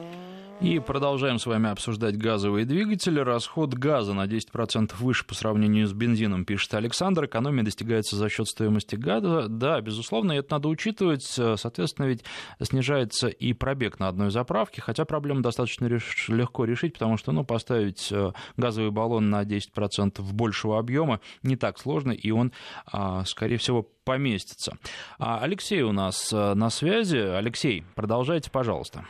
И 0.61 0.77
продолжаем 0.77 1.39
с 1.39 1.47
вами 1.47 1.71
обсуждать 1.71 2.17
газовые 2.17 2.67
двигатели. 2.67 3.19
Расход 3.19 3.73
газа 3.73 4.13
на 4.13 4.27
10% 4.27 4.93
выше 4.99 5.25
по 5.25 5.33
сравнению 5.33 5.87
с 5.87 5.93
бензином, 5.93 6.45
пишет 6.45 6.75
Александр. 6.75 7.25
Экономия 7.25 7.63
достигается 7.63 8.15
за 8.15 8.29
счет 8.29 8.45
стоимости 8.45 8.95
газа. 8.95 9.47
Да, 9.47 9.81
безусловно, 9.81 10.33
это 10.33 10.53
надо 10.53 10.67
учитывать. 10.67 11.23
Соответственно, 11.23 12.05
ведь 12.05 12.23
снижается 12.61 13.27
и 13.27 13.53
пробег 13.53 13.97
на 13.97 14.07
одной 14.07 14.29
заправке, 14.29 14.83
хотя 14.83 15.03
проблему 15.03 15.41
достаточно 15.41 15.87
реш... 15.87 16.29
легко 16.29 16.65
решить, 16.65 16.93
потому 16.93 17.17
что 17.17 17.31
ну, 17.31 17.43
поставить 17.43 18.11
э, 18.11 18.31
газовый 18.55 18.91
баллон 18.91 19.31
на 19.31 19.41
10% 19.41 20.21
большего 20.31 20.77
объема 20.77 21.21
не 21.41 21.55
так 21.55 21.79
сложно, 21.79 22.11
и 22.11 22.29
он, 22.29 22.51
а, 22.85 23.25
скорее 23.25 23.57
всего, 23.57 23.89
поместится. 24.03 24.77
А 25.17 25.39
Алексей 25.39 25.81
у 25.81 25.91
нас 25.91 26.31
э, 26.31 26.53
на 26.53 26.69
связи. 26.69 27.17
Алексей, 27.17 27.83
продолжайте, 27.95 28.51
пожалуйста. 28.51 29.05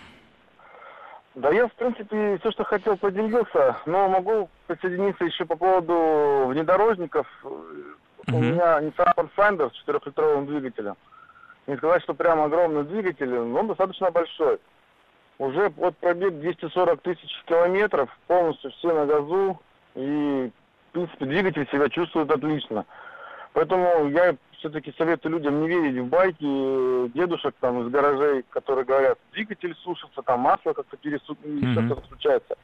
Да 1.36 1.50
я, 1.52 1.68
в 1.68 1.74
принципе, 1.74 2.38
все, 2.40 2.52
что 2.52 2.66
хотел, 2.66 2.98
поделился, 2.98 3.78
но 3.86 4.10
могу 4.10 4.50
присоединиться 4.68 5.24
еще 5.24 5.46
по 5.46 5.56
поводу 5.56 6.48
внедорожников. 6.48 7.26
Uh-huh. 7.44 8.36
У 8.36 8.40
меня 8.40 8.80
Nissan 8.82 9.16
Pathfinder 9.16 9.72
с 9.72 9.88
4-литровым 9.88 10.46
двигателем. 10.46 10.96
Не 11.68 11.78
сказать, 11.78 12.04
что 12.04 12.14
прям 12.14 12.42
огромный 12.42 12.84
двигатель, 12.84 13.30
но 13.30 13.62
он 13.62 13.68
достаточно 13.68 14.12
большой. 14.12 14.60
Уже 15.38 15.70
под 15.70 15.98
пробег 15.98 16.34
240 16.34 17.02
тысяч 17.02 17.44
километров, 17.46 18.10
полностью 18.28 18.72
все 18.72 18.94
на 18.94 19.06
газу, 19.06 19.60
и, 19.96 20.52
в 20.90 20.92
принципе, 20.92 21.26
двигатель 21.26 21.68
себя 21.72 21.88
чувствует 21.90 22.30
отлично. 22.30 22.86
Поэтому 23.54 24.08
я 24.10 24.36
все-таки 24.62 24.94
советую 24.98 25.34
людям 25.34 25.60
не 25.62 25.68
верить 25.68 25.98
в 25.98 26.08
байки 26.08 27.10
дедушек 27.18 27.56
там 27.60 27.82
из 27.82 27.92
гаражей, 27.92 28.46
которые 28.52 28.86
говорят, 28.86 29.18
двигатель 29.34 29.76
сушится, 29.84 30.22
там 30.22 30.42
масло 30.42 30.74
как-то 30.74 30.98
пересу... 30.98 31.34
mm-hmm. 31.44 32.08
случается. 32.08 32.56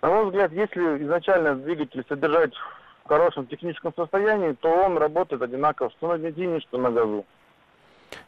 На 0.00 0.08
мой 0.08 0.26
взгляд, 0.26 0.52
если 0.52 1.02
изначально 1.02 1.56
двигатель 1.56 2.04
содержать 2.08 2.54
в 3.04 3.08
хорошем 3.08 3.46
техническом 3.46 3.92
состоянии, 3.94 4.52
то 4.52 4.68
он 4.68 4.96
работает 4.96 5.42
одинаково 5.42 5.90
что 5.90 6.08
на 6.08 6.18
бензине, 6.18 6.60
что 6.60 6.78
на 6.78 6.90
газу. 6.90 7.26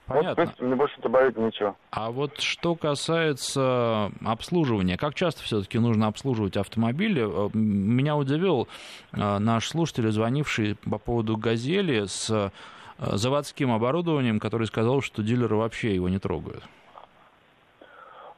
Понятно. 0.07 0.29
Вот, 0.29 0.33
в 0.33 0.37
принципе, 0.37 0.65
мне 0.65 0.75
больше 0.75 1.01
добавить 1.01 1.37
ничего. 1.37 1.77
А 1.91 2.11
вот 2.11 2.41
что 2.41 2.75
касается 2.75 4.11
обслуживания, 4.25 4.97
как 4.97 5.15
часто 5.15 5.43
все-таки 5.43 5.79
нужно 5.79 6.09
обслуживать 6.09 6.57
автомобили? 6.57 7.23
Э, 7.23 7.51
меня 7.55 8.17
удивил 8.17 8.69
э, 9.13 9.39
наш 9.39 9.69
слушатель, 9.69 10.11
звонивший 10.11 10.77
по 10.91 10.99
поводу 10.99 11.37
«Газели» 11.37 12.07
с 12.07 12.53
заводским 12.99 13.73
оборудованием, 13.73 14.41
который 14.41 14.67
сказал, 14.67 15.01
что 15.01 15.23
дилеры 15.23 15.57
вообще 15.57 15.95
его 15.95 16.09
не 16.09 16.19
трогают. 16.19 16.65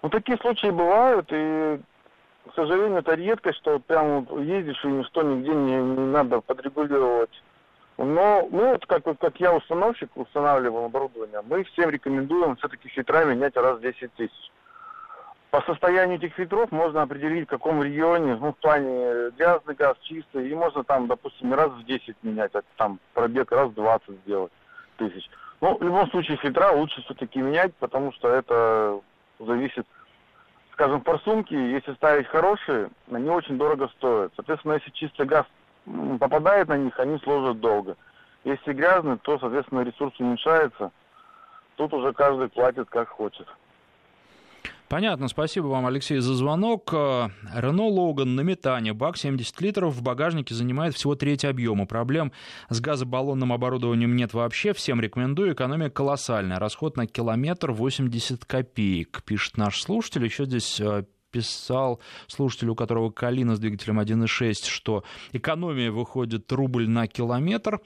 Ну, 0.02 0.10
такие 0.10 0.36
случаи 0.38 0.70
бывают, 0.70 1.26
и, 1.30 1.80
к 2.50 2.54
сожалению, 2.54 2.98
это 2.98 3.14
редкость, 3.14 3.58
что 3.58 3.78
прям 3.78 4.26
ездишь 4.42 4.84
и 4.84 4.88
ничто 4.88 5.22
нигде 5.22 5.54
не, 5.54 5.76
не 5.76 6.06
надо 6.06 6.40
подрегулировать 6.40 7.30
но 7.96 8.48
мы, 8.50 8.70
вот 8.70 8.86
как, 8.86 9.04
как 9.18 9.40
я 9.40 9.54
установщик, 9.54 10.10
устанавливал 10.16 10.86
оборудование, 10.86 11.42
мы 11.48 11.62
всем 11.64 11.90
рекомендуем 11.90 12.56
все-таки 12.56 12.88
фильтра 12.88 13.24
менять 13.24 13.56
раз 13.56 13.78
в 13.78 13.82
10 13.82 14.12
тысяч. 14.14 14.50
По 15.54 15.62
состоянию 15.62 16.18
этих 16.18 16.34
фильтров 16.34 16.72
можно 16.72 17.02
определить, 17.02 17.46
в 17.46 17.50
каком 17.50 17.80
регионе, 17.80 18.34
ну, 18.34 18.50
в 18.50 18.56
плане 18.56 19.30
грязный 19.38 19.76
газ, 19.76 19.96
чистый, 20.02 20.50
и 20.50 20.52
можно 20.52 20.82
там, 20.82 21.06
допустим, 21.06 21.54
раз 21.54 21.70
в 21.70 21.84
10 21.84 22.16
менять, 22.24 22.52
а 22.56 22.62
там 22.76 22.98
пробег 23.12 23.52
раз 23.52 23.68
в 23.68 23.74
20 23.74 24.18
сделать 24.24 24.50
тысяч. 24.96 25.30
Ну, 25.60 25.78
в 25.78 25.82
любом 25.84 26.10
случае, 26.10 26.38
фильтра 26.38 26.72
лучше 26.72 27.00
все-таки 27.02 27.38
менять, 27.38 27.72
потому 27.76 28.10
что 28.14 28.30
это 28.30 28.98
зависит, 29.38 29.86
скажем, 30.72 31.02
форсунки, 31.02 31.54
если 31.54 31.94
ставить 31.94 32.26
хорошие, 32.26 32.90
они 33.12 33.30
очень 33.30 33.56
дорого 33.56 33.86
стоят. 33.96 34.32
Соответственно, 34.34 34.72
если 34.72 34.90
чистый 34.90 35.24
газ 35.24 35.46
попадает 36.18 36.66
на 36.66 36.78
них, 36.78 36.98
они 36.98 37.16
служат 37.20 37.60
долго. 37.60 37.96
Если 38.42 38.72
грязный, 38.72 39.18
то, 39.18 39.38
соответственно, 39.38 39.82
ресурс 39.82 40.18
уменьшается. 40.18 40.90
Тут 41.76 41.94
уже 41.94 42.12
каждый 42.12 42.48
платит 42.48 42.90
как 42.90 43.08
хочет. 43.08 43.46
Понятно, 44.88 45.28
спасибо 45.28 45.66
вам, 45.66 45.86
Алексей, 45.86 46.18
за 46.18 46.34
звонок. 46.34 46.92
Рено 46.92 47.86
Логан 47.86 48.34
на 48.34 48.42
метане, 48.42 48.92
бак 48.92 49.16
70 49.16 49.60
литров, 49.60 49.94
в 49.94 50.02
багажнике 50.02 50.54
занимает 50.54 50.94
всего 50.94 51.14
треть 51.14 51.44
объема. 51.44 51.86
Проблем 51.86 52.32
с 52.68 52.80
газобаллонным 52.80 53.52
оборудованием 53.52 54.14
нет 54.14 54.34
вообще, 54.34 54.72
всем 54.74 55.00
рекомендую, 55.00 55.54
экономия 55.54 55.88
колоссальная. 55.88 56.58
Расход 56.58 56.96
на 56.96 57.06
километр 57.06 57.72
80 57.72 58.44
копеек, 58.44 59.22
пишет 59.24 59.56
наш 59.56 59.80
слушатель. 59.80 60.24
Еще 60.24 60.44
здесь 60.44 60.78
э, 60.80 61.04
писал 61.34 62.00
слушатель, 62.28 62.68
у 62.68 62.76
которого 62.76 63.10
Калина 63.10 63.56
с 63.56 63.58
двигателем 63.58 63.98
1.6, 63.98 64.68
что 64.68 65.02
экономия 65.32 65.90
выходит 65.90 66.50
рубль 66.52 66.88
на 66.88 67.08
километр. 67.08 67.80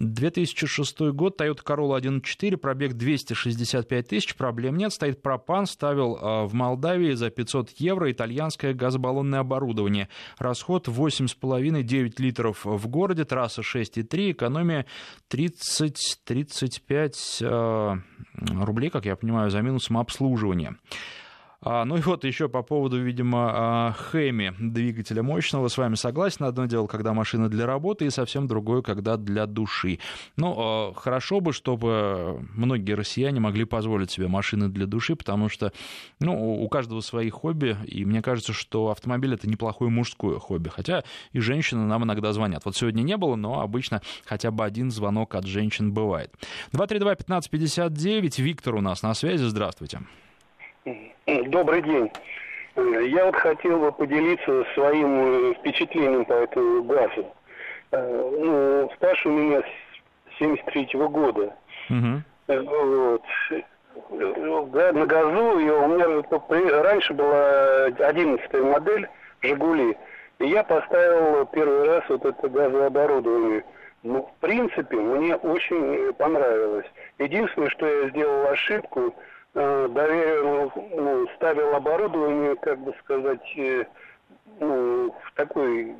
2006 0.00 1.00
а, 1.00 1.12
год, 1.12 1.40
Toyota 1.40 1.62
Corolla 1.62 2.00
1.4, 2.00 2.56
пробег 2.56 2.94
265 2.94 4.08
тысяч, 4.08 4.34
проблем 4.34 4.76
нет, 4.76 4.92
стоит 4.92 5.22
пропан, 5.22 5.66
ставил 5.66 6.18
а, 6.20 6.46
в 6.46 6.54
Молдавии 6.54 7.12
за 7.12 7.30
500 7.30 7.70
евро 7.76 8.10
итальянское 8.10 8.72
газобаллонное 8.72 9.40
оборудование. 9.40 10.08
Расход 10.38 10.88
8,5-9 10.88 12.14
литров 12.18 12.64
в 12.64 12.88
городе, 12.88 13.24
трасса 13.24 13.60
6,3, 13.60 14.32
экономия 14.32 14.86
30-35 15.30 17.12
а, 17.42 17.98
рублей, 18.64 18.88
как 18.90 19.04
я 19.04 19.16
понимаю, 19.16 19.50
за 19.50 19.60
минусом 19.60 19.98
обслуживания. 19.98 20.76
А, 21.62 21.84
ну 21.84 21.98
и 21.98 22.00
вот 22.00 22.24
еще 22.24 22.48
по 22.48 22.62
поводу, 22.62 23.02
видимо, 23.02 23.50
а, 23.52 23.92
Хэми, 23.92 24.54
двигателя 24.58 25.22
мощного, 25.22 25.68
с 25.68 25.76
вами 25.76 25.94
согласен. 25.94 26.46
Одно 26.46 26.64
дело, 26.64 26.86
когда 26.86 27.12
машина 27.12 27.50
для 27.50 27.66
работы, 27.66 28.06
и 28.06 28.10
совсем 28.10 28.46
другое, 28.46 28.80
когда 28.80 29.18
для 29.18 29.44
души. 29.46 29.98
Ну, 30.36 30.54
а, 30.56 30.94
хорошо 30.94 31.40
бы, 31.40 31.52
чтобы 31.52 32.46
многие 32.54 32.92
россияне 32.92 33.40
могли 33.40 33.66
позволить 33.66 34.10
себе 34.10 34.26
машины 34.26 34.68
для 34.68 34.86
души, 34.86 35.16
потому 35.16 35.50
что, 35.50 35.72
ну, 36.18 36.62
у 36.62 36.68
каждого 36.70 37.00
свои 37.00 37.28
хобби, 37.28 37.76
и 37.86 38.06
мне 38.06 38.22
кажется, 38.22 38.54
что 38.54 38.88
автомобиль— 38.88 39.34
это 39.34 39.46
неплохое 39.46 39.90
мужское 39.90 40.38
хобби. 40.38 40.70
Хотя 40.70 41.04
и 41.32 41.40
женщины 41.40 41.84
нам 41.84 42.04
иногда 42.04 42.32
звонят. 42.32 42.64
Вот 42.64 42.74
сегодня 42.74 43.02
не 43.02 43.18
было, 43.18 43.36
но 43.36 43.60
обычно 43.60 44.00
хотя 44.24 44.50
бы 44.50 44.64
один 44.64 44.90
звонок 44.90 45.34
от 45.34 45.44
женщин 45.44 45.92
бывает. 45.92 46.32
232-1559, 46.72 48.40
Виктор 48.40 48.76
у 48.76 48.80
нас 48.80 49.02
на 49.02 49.12
связи, 49.12 49.44
здравствуйте. 49.44 50.00
Добрый 51.26 51.82
день. 51.82 52.10
Я 52.76 53.26
вот 53.26 53.36
хотел 53.36 53.78
бы 53.78 53.92
поделиться 53.92 54.64
своим 54.74 55.50
э, 55.50 55.54
впечатлением 55.54 56.24
по 56.24 56.32
этому 56.32 56.82
газу. 56.84 57.26
Э, 57.90 58.30
ну, 58.40 58.90
стаж 58.96 59.26
у 59.26 59.30
меня 59.30 59.60
с 59.60 60.38
73 60.38 60.88
-го 60.94 61.08
года. 61.08 61.54
Угу. 61.90 62.22
Вот. 62.48 63.22
На 64.72 65.06
газу 65.06 65.58
и 65.58 65.68
у 65.68 65.86
меня 65.88 66.82
раньше 66.82 67.12
была 67.12 67.84
11 67.86 68.54
модель 68.54 69.08
«Жигули». 69.42 69.96
И 70.38 70.46
я 70.46 70.64
поставил 70.64 71.44
первый 71.46 71.84
раз 71.86 72.04
вот 72.08 72.24
это 72.24 72.48
газооборудование. 72.48 73.64
Ну, 74.02 74.22
в 74.22 74.40
принципе, 74.40 74.96
мне 74.96 75.36
очень 75.36 76.12
понравилось. 76.14 76.86
Единственное, 77.18 77.68
что 77.68 77.86
я 77.86 78.08
сделал 78.08 78.46
ошибку– 78.46 79.14
Э, 79.24 79.29
доверил, 79.54 80.72
ну, 80.74 81.26
ставил 81.36 81.74
оборудование, 81.74 82.56
как 82.56 82.78
бы 82.78 82.94
сказать, 83.00 83.52
э, 83.56 83.84
ну, 84.60 85.14
в 85.24 85.34
такой 85.34 85.96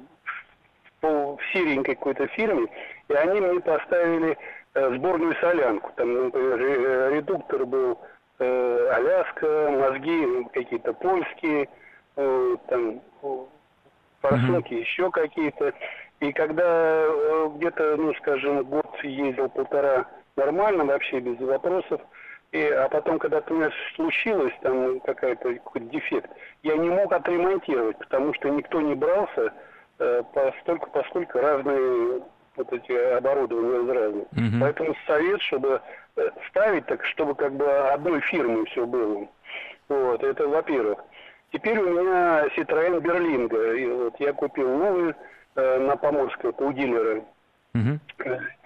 в 1.02 1.38
серенькой 1.52 1.94
какой-то 1.94 2.26
фирме, 2.28 2.68
и 3.08 3.14
они 3.14 3.40
мне 3.40 3.60
поставили 3.60 4.36
э, 4.74 4.94
сборную 4.96 5.34
солянку. 5.40 5.90
Там, 5.96 6.24
например, 6.24 7.12
редуктор 7.14 7.64
был 7.64 7.98
э, 8.38 8.88
Аляска, 8.92 9.70
мозги 9.70 10.44
какие-то 10.52 10.92
польские, 10.92 11.68
э, 12.16 12.56
там 12.68 13.00
форсунки 14.20 14.74
mm-hmm. 14.74 14.80
еще 14.80 15.10
какие-то. 15.10 15.72
И 16.20 16.32
когда 16.32 17.04
э, 17.06 17.48
где-то, 17.56 17.96
ну, 17.96 18.14
скажем, 18.14 18.62
год 18.64 18.86
ездил 19.02 19.48
полтора 19.48 20.06
нормально, 20.36 20.84
вообще 20.84 21.20
без 21.20 21.38
вопросов, 21.40 22.00
и, 22.52 22.64
а 22.64 22.88
потом, 22.88 23.18
когда 23.18 23.42
у 23.48 23.54
меня 23.54 23.70
случилось 23.94 24.54
там 24.62 25.00
какая-то 25.00 25.54
какой-то 25.54 25.86
дефект, 25.86 26.30
я 26.62 26.76
не 26.76 26.88
мог 26.88 27.12
отремонтировать, 27.12 27.96
потому 27.98 28.34
что 28.34 28.48
никто 28.48 28.80
не 28.80 28.94
брался, 28.94 29.52
э, 29.98 30.22
постольку, 30.34 30.90
поскольку 30.90 31.38
разные 31.38 32.22
вот 32.56 32.72
эти 32.72 32.92
оборудования 33.16 33.92
разные. 33.92 34.22
Угу. 34.32 34.60
Поэтому 34.60 34.96
совет, 35.06 35.40
чтобы 35.42 35.80
э, 36.16 36.28
ставить 36.48 36.86
так, 36.86 37.04
чтобы 37.06 37.34
как 37.36 37.52
бы 37.52 37.66
одной 37.90 38.20
фирмы 38.22 38.66
все 38.66 38.84
было. 38.84 39.28
Вот, 39.88 40.22
это 40.22 40.48
во-первых. 40.48 40.98
Теперь 41.52 41.78
у 41.78 41.88
меня 41.88 42.46
Citroёn 42.56 43.00
Берлинга. 43.00 43.74
И 43.74 43.86
вот 43.86 44.14
я 44.20 44.32
купил 44.32 44.68
новый 44.76 45.14
э, 45.56 45.78
на 45.78 45.96
Поморской, 45.96 46.50
это 46.50 46.64
у 46.64 46.72
дилера. 46.72 47.22
Угу. 47.74 47.98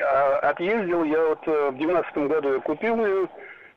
А, 0.01 0.39
отъездил 0.51 1.05
я 1.05 1.29
вот 1.29 1.47
э, 1.47 1.71
в 1.71 1.79
девятнадцатом 1.79 2.29
году 2.29 2.55
я 2.55 2.61
купил 2.61 3.05
ее, 3.05 3.29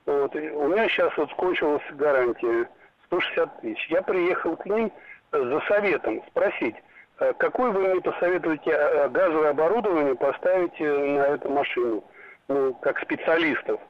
вот. 0.08 0.34
у 0.36 0.68
меня 0.70 0.88
сейчас 0.88 1.16
вот 1.18 1.34
кончилась 1.34 1.84
гарантия 1.92 2.70
160 3.08 3.62
тысяч. 3.62 3.88
Я 3.90 4.02
приехал 4.02 4.56
к 4.56 4.66
ним 4.66 4.92
за 5.32 5.60
советом 5.68 6.24
спросить, 6.28 6.76
э, 7.20 7.34
какое 7.38 7.72
вы 7.72 7.90
мне 7.90 8.02
посоветуете 8.02 8.72
э, 8.72 9.10
газовое 9.10 9.50
оборудование 9.50 10.16
поставить 10.16 10.80
э, 10.80 11.06
на 11.06 11.24
эту 11.34 11.50
машину, 11.50 12.04
ну, 12.48 12.74
как 12.76 13.00
специалистов. 13.00 13.82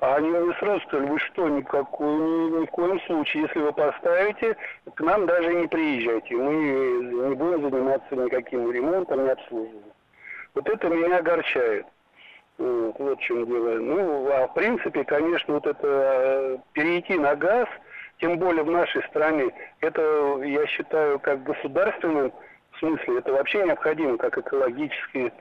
А 0.00 0.16
они 0.16 0.28
мне 0.28 0.54
сразу 0.58 0.80
сказали, 0.82 1.08
вы 1.08 1.18
что, 1.20 1.48
никакой, 1.48 2.06
ни, 2.06 2.60
ни 2.60 2.66
в 2.66 2.70
коем 2.70 3.00
случае, 3.02 3.44
если 3.44 3.60
вы 3.60 3.72
поставите, 3.72 4.56
к 4.94 5.00
нам 5.00 5.24
даже 5.24 5.54
не 5.54 5.66
приезжайте, 5.66 6.36
мы 6.36 6.52
не 6.52 7.34
будем 7.34 7.70
заниматься 7.70 8.14
никаким 8.14 8.70
ремонтом, 8.70 9.24
не 9.24 9.30
обслуживанием. 9.30 9.92
Вот 10.54 10.68
это 10.68 10.88
меня 10.90 11.16
огорчает. 11.16 11.86
Вот, 12.58 12.98
вот 12.98 13.18
в 13.18 13.22
чем 13.22 13.46
дело. 13.46 13.78
Ну, 13.78 14.30
а 14.30 14.48
в 14.48 14.54
принципе, 14.54 15.04
конечно, 15.04 15.54
вот 15.54 15.66
это 15.66 15.86
э, 15.86 16.58
перейти 16.72 17.18
на 17.18 17.36
газ, 17.36 17.68
тем 18.18 18.38
более 18.38 18.62
в 18.62 18.70
нашей 18.70 19.02
стране, 19.04 19.50
это, 19.80 20.40
я 20.42 20.66
считаю, 20.66 21.18
как 21.18 21.42
государственным 21.42 22.32
в 22.76 22.78
смысле, 22.78 23.18
это 23.18 23.32
вообще 23.32 23.64
необходимо, 23.64 24.18
как 24.18 24.36
экологически 24.38 25.32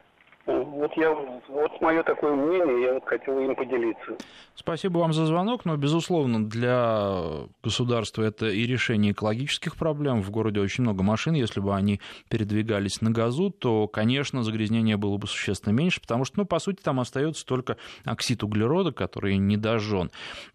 вот 0.45 0.91
я, 0.95 1.11
вот 1.11 1.81
мое 1.81 2.03
такое 2.03 2.35
мнение, 2.35 2.83
я 2.83 2.93
вот 2.93 3.05
хотел 3.05 3.39
им 3.39 3.55
поделиться. 3.55 4.17
Спасибо 4.53 4.99
вам 4.99 5.13
за 5.13 5.25
звонок, 5.25 5.65
но, 5.65 5.75
безусловно, 5.75 6.45
для 6.47 7.47
государства 7.63 8.23
это 8.23 8.47
и 8.47 8.65
решение 8.65 9.11
экологических 9.11 9.75
проблем. 9.75 10.21
В 10.21 10.29
городе 10.29 10.59
очень 10.59 10.83
много 10.83 11.03
машин, 11.03 11.33
если 11.33 11.59
бы 11.59 11.75
они 11.75 11.99
передвигались 12.29 13.01
на 13.01 13.11
газу, 13.11 13.49
то, 13.49 13.87
конечно, 13.87 14.43
загрязнение 14.43 14.97
было 14.97 15.17
бы 15.17 15.27
существенно 15.27 15.73
меньше, 15.73 15.99
потому 16.01 16.25
что, 16.25 16.39
ну, 16.39 16.45
по 16.45 16.59
сути, 16.59 16.81
там 16.81 16.99
остается 16.99 17.45
только 17.45 17.77
оксид 18.03 18.43
углерода, 18.43 18.91
который 18.91 19.37
не 19.37 19.57
дожжен. 19.57 20.11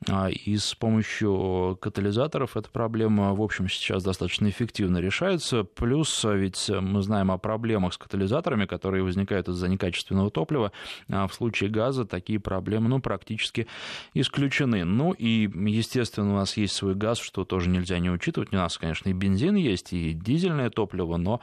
А, 0.08 0.28
и 0.30 0.56
с 0.56 0.74
помощью 0.74 1.76
катализаторов 1.80 2.56
эта 2.56 2.70
проблема, 2.70 3.34
в 3.34 3.42
общем, 3.42 3.68
сейчас 3.68 4.04
достаточно 4.04 4.48
эффективно 4.48 4.98
решается. 4.98 5.64
Плюс, 5.64 6.24
ведь 6.24 6.70
мы 6.70 7.02
знаем 7.02 7.30
о 7.30 7.38
проблемах 7.38 7.94
с 7.94 7.98
катализаторами, 7.98 8.66
которые 8.66 9.02
возникают 9.02 9.48
из-за 9.48 9.68
некачественного 9.80 10.30
топлива, 10.30 10.72
а 11.08 11.26
в 11.26 11.34
случае 11.34 11.70
газа 11.70 12.04
такие 12.04 12.38
проблемы 12.38 12.88
ну, 12.88 13.00
практически 13.00 13.66
исключены. 14.14 14.84
Ну 14.84 15.12
и, 15.12 15.50
естественно, 15.70 16.32
у 16.32 16.36
нас 16.36 16.56
есть 16.56 16.74
свой 16.74 16.94
газ, 16.94 17.18
что 17.18 17.44
тоже 17.44 17.70
нельзя 17.70 17.98
не 17.98 18.10
учитывать. 18.10 18.52
У 18.52 18.56
нас, 18.56 18.76
конечно, 18.76 19.08
и 19.08 19.12
бензин 19.12 19.54
есть, 19.54 19.92
и 19.92 20.12
дизельное 20.12 20.70
топливо, 20.70 21.16
но 21.16 21.40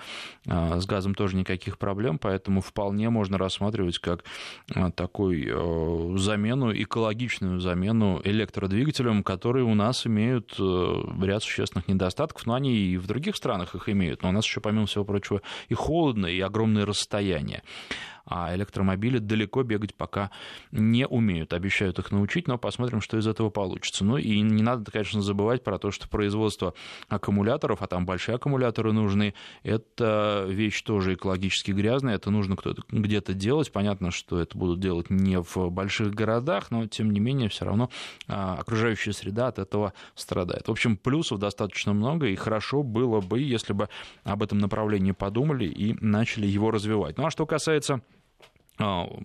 а, 0.48 0.80
с 0.80 0.86
газом 0.86 1.16
тоже 1.16 1.36
никаких 1.36 1.78
проблем, 1.78 2.20
поэтому 2.20 2.62
вполне 2.62 3.10
можно 3.10 3.38
рассматривать 3.38 4.00
как 4.00 4.24
а, 4.74 4.92
такую 4.92 6.18
замену, 6.18 6.72
экологичную 6.72 7.60
замену 7.60 8.22
электродвигателям, 8.24 9.24
которые 9.24 9.66
у 9.66 9.74
нас 9.74 10.06
имеют 10.06 10.56
э, 10.60 11.04
ряд 11.22 11.44
существенных 11.44 11.88
недостатков, 11.88 12.46
но 12.46 12.54
они 12.54 12.76
и 12.76 12.98
в 12.98 13.08
других 13.08 13.36
странах 13.36 13.76
их 13.76 13.90
имеют, 13.90 14.24
но 14.24 14.30
у 14.30 14.32
нас 14.32 14.46
еще, 14.46 14.62
помимо 14.62 14.86
всего 14.86 15.06
прочего, 15.06 15.42
и 15.70 15.74
холодно, 15.74 16.28
и 16.28 16.40
огромные 16.40 16.86
расстояния 16.86 17.64
а 18.28 18.54
электромобили 18.56 19.20
далеко 19.20 19.64
бегать 19.64 19.96
пока 19.96 20.32
не 20.72 21.08
умеют. 21.08 21.54
Обещают 21.54 22.00
их 22.00 22.12
научить, 22.12 22.48
но 22.48 22.58
посмотрим, 22.58 23.02
что 23.02 23.18
из 23.18 23.28
этого 23.28 23.50
получится. 23.50 24.04
Ну 24.04 24.18
и 24.18 24.42
не 24.42 24.64
надо, 24.64 24.92
конечно, 24.92 25.22
забывать 25.22 25.64
про 25.64 25.80
то, 25.80 25.92
что 25.92 26.08
производство 26.08 26.74
аккумуляторов, 27.08 27.82
а 27.82 27.88
там 27.88 28.06
большие 28.06 28.36
аккумуляторы 28.36 28.92
нужны, 28.92 29.34
это 29.64 30.46
вещь 30.48 30.82
тоже 30.82 31.14
экологически 31.14 31.72
грязная, 31.72 32.16
это 32.16 32.30
нужно 32.30 32.56
кто-то 32.56 32.84
где-то 32.90 33.34
делать. 33.34 33.72
Понятно, 33.72 34.12
что 34.12 34.40
это 34.40 34.58
будут 34.58 34.80
делать 34.80 35.10
не 35.10 35.40
в 35.40 35.70
больших 35.70 36.14
городах, 36.14 36.72
но 36.72 36.86
тем 36.88 37.12
не 37.12 37.20
менее 37.20 37.50
все 37.50 37.66
равно 37.66 37.90
а, 38.28 38.58
окружающая 38.60 39.14
среда 39.14 39.48
от 39.48 39.60
этого 39.60 39.94
страдает. 40.16 40.68
В 40.68 40.72
общем, 40.72 40.98
плюсов 40.98 41.40
достаточно 41.40 41.94
много, 41.94 42.28
и 42.28 42.36
хорошо 42.36 42.84
было 42.84 43.22
бы, 43.22 43.40
если 43.40 43.74
бы 43.74 43.90
об 44.24 44.44
этом 44.44 44.60
направлении 44.60 45.12
подумали 45.12 45.66
и 45.66 45.96
начали 46.02 46.48
его 46.48 46.72
развивать. 46.72 47.18
Ну 47.18 47.26
а 47.26 47.32
что 47.32 47.46
касается 47.46 48.02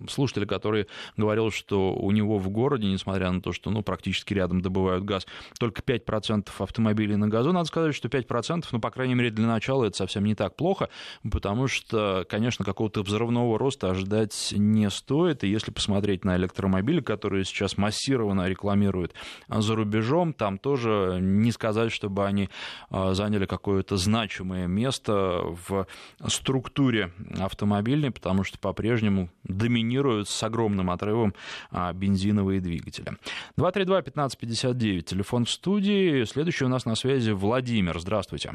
слушателя, 0.09 0.45
который 0.45 0.87
говорил, 1.17 1.51
что 1.51 1.93
у 1.93 2.11
него 2.11 2.37
в 2.37 2.49
городе, 2.49 2.87
несмотря 2.87 3.31
на 3.31 3.41
то, 3.41 3.51
что 3.51 3.69
ну, 3.69 3.83
практически 3.83 4.33
рядом 4.33 4.61
добывают 4.61 5.03
газ, 5.03 5.25
только 5.59 5.81
5% 5.81 6.49
автомобилей 6.57 7.15
на 7.15 7.27
газу, 7.27 7.51
надо 7.51 7.65
сказать, 7.65 7.95
что 7.95 8.07
5%, 8.07 8.65
ну, 8.71 8.79
по 8.79 8.91
крайней 8.91 9.15
мере, 9.15 9.29
для 9.29 9.47
начала 9.47 9.85
это 9.85 9.97
совсем 9.97 10.25
не 10.25 10.35
так 10.35 10.55
плохо, 10.55 10.89
потому 11.29 11.67
что, 11.67 12.25
конечно, 12.29 12.65
какого-то 12.65 13.03
взрывного 13.03 13.57
роста 13.59 13.91
ожидать 13.91 14.53
не 14.57 14.89
стоит, 14.89 15.43
и 15.43 15.47
если 15.47 15.71
посмотреть 15.71 16.25
на 16.25 16.35
электромобили, 16.37 17.01
которые 17.01 17.45
сейчас 17.45 17.77
массированно 17.77 18.47
рекламируют 18.47 19.13
за 19.47 19.75
рубежом, 19.75 20.33
там 20.33 20.57
тоже 20.57 21.19
не 21.21 21.51
сказать, 21.51 21.91
чтобы 21.91 22.25
они 22.25 22.49
а, 22.89 23.13
заняли 23.13 23.45
какое-то 23.45 23.97
значимое 23.97 24.67
место 24.67 25.41
в 25.67 25.87
структуре 26.27 27.11
автомобильной, 27.39 28.11
потому 28.11 28.43
что 28.43 28.57
по-прежнему 28.59 29.29
доминируют 29.43 30.29
с 30.29 30.43
огромным 30.43 30.89
отрывом 30.89 31.33
а, 31.71 31.93
бензиновые 31.93 32.61
двигатели. 32.61 33.13
232-1559, 33.57 35.01
телефон 35.01 35.45
в 35.45 35.49
студии. 35.49 36.23
Следующий 36.23 36.65
у 36.65 36.69
нас 36.69 36.85
на 36.85 36.95
связи 36.95 37.31
Владимир. 37.31 37.99
Здравствуйте. 37.99 38.53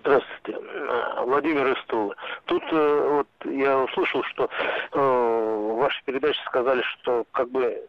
Здравствуйте. 0.00 0.36
Владимир 1.26 1.76
Тулы. 1.88 2.14
Тут 2.44 2.62
э, 2.70 3.08
вот 3.10 3.52
я 3.52 3.78
услышал, 3.80 4.22
что 4.24 4.48
э, 4.92 4.98
в 4.98 5.76
вашей 5.76 6.02
передаче 6.04 6.40
сказали, 6.46 6.82
что 6.82 7.26
как 7.32 7.50
бы 7.50 7.82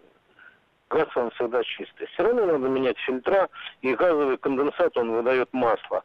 газ 0.89 1.07
он 1.15 1.29
всегда 1.31 1.63
чистый. 1.63 2.07
Все 2.07 2.23
равно 2.23 2.45
надо 2.45 2.67
менять 2.67 2.97
фильтра, 2.99 3.47
и 3.81 3.93
газовый 3.93 4.37
конденсат 4.37 4.97
он 4.97 5.11
выдает 5.11 5.49
масло. 5.53 6.03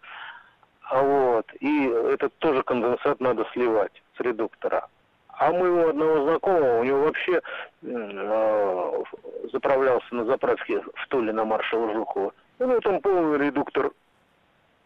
А 0.82 1.02
вот, 1.02 1.46
и 1.60 1.86
этот 1.86 2.36
тоже 2.38 2.62
конденсат 2.62 3.18
надо 3.20 3.46
сливать 3.52 4.02
с 4.16 4.20
редуктора. 4.20 4.86
А 5.32 5.50
моего 5.50 5.88
одного 5.88 6.24
знакомого, 6.24 6.80
у 6.80 6.84
него 6.84 7.04
вообще 7.04 7.40
э, 7.82 9.02
заправлялся 9.52 10.14
на 10.14 10.24
заправке 10.24 10.80
в 10.80 11.08
Туле 11.08 11.32
на 11.32 11.44
маршала 11.44 11.92
Жукова. 11.92 12.32
Ну, 12.58 12.80
там 12.80 13.00
полный 13.00 13.38
редуктор 13.46 13.90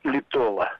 литола. 0.05 0.71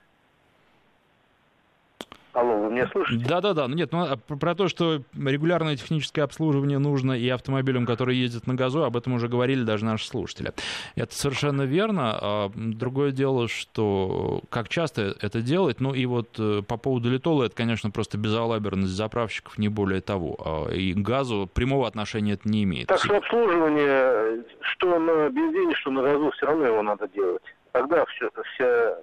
Алло, 2.37 2.55
вы 2.55 2.69
меня 2.69 2.87
слышите? 2.89 3.25
Да-да-да. 3.27 3.67
Ну, 3.67 3.75
нет, 3.75 3.91
ну, 3.91 4.01
а 4.01 4.15
про 4.15 4.53
то, 4.53 4.67
что 4.67 5.01
регулярное 5.17 5.75
техническое 5.75 6.21
обслуживание 6.21 6.77
нужно 6.77 7.13
и 7.13 7.27
автомобилям, 7.29 7.87
которые 7.87 8.21
ездят 8.21 8.45
на 8.45 8.53
газу, 8.53 8.83
об 8.83 8.95
этом 8.95 9.13
уже 9.13 9.27
говорили 9.27 9.63
даже 9.63 9.85
наши 9.85 10.07
слушатели. 10.07 10.53
Это 10.95 11.15
совершенно 11.15 11.63
верно. 11.63 12.15
А 12.21 12.51
другое 12.55 13.09
дело, 13.09 13.47
что 13.47 14.41
как 14.51 14.69
часто 14.69 15.15
это 15.19 15.41
делать, 15.41 15.79
ну 15.79 15.95
и 15.95 16.05
вот 16.05 16.35
э, 16.37 16.61
по 16.61 16.77
поводу 16.77 17.09
литола, 17.09 17.45
это, 17.45 17.55
конечно, 17.55 17.89
просто 17.89 18.19
безалаберность 18.19 18.93
заправщиков, 18.93 19.57
не 19.57 19.69
более 19.69 20.01
того. 20.01 20.37
А 20.45 20.71
и 20.71 20.93
к 20.93 20.97
газу 20.97 21.49
прямого 21.51 21.87
отношения 21.87 22.33
это 22.33 22.47
не 22.47 22.65
имеет. 22.65 22.87
Так 22.87 23.03
что 23.03 23.17
обслуживание, 23.17 24.43
что 24.61 24.99
на 24.99 25.27
бензине, 25.29 25.73
что 25.73 25.89
на 25.89 26.03
газу, 26.03 26.29
все 26.37 26.45
равно 26.45 26.65
его 26.67 26.83
надо 26.83 27.07
делать. 27.07 27.41
Тогда 27.71 28.05
все, 28.05 28.29
вся 28.53 28.95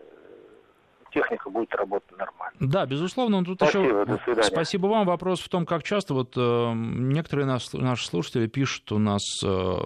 техника 1.14 1.48
будет 1.48 1.74
работать 1.74 2.18
нормально. 2.18 2.56
Да, 2.60 2.86
безусловно. 2.86 3.44
Тут 3.44 3.58
Спасибо, 3.58 3.84
еще... 3.84 4.04
до 4.04 4.18
свидания. 4.18 4.42
Спасибо 4.42 4.86
вам. 4.88 5.06
Вопрос 5.06 5.40
в 5.40 5.48
том, 5.48 5.64
как 5.64 5.84
часто 5.84 6.14
вот 6.14 6.34
э, 6.36 6.72
некоторые 6.74 7.46
нас, 7.46 7.72
наши 7.72 8.06
слушатели 8.06 8.46
пишут 8.46 8.90
у 8.92 8.98
нас, 8.98 9.22
э, 9.44 9.76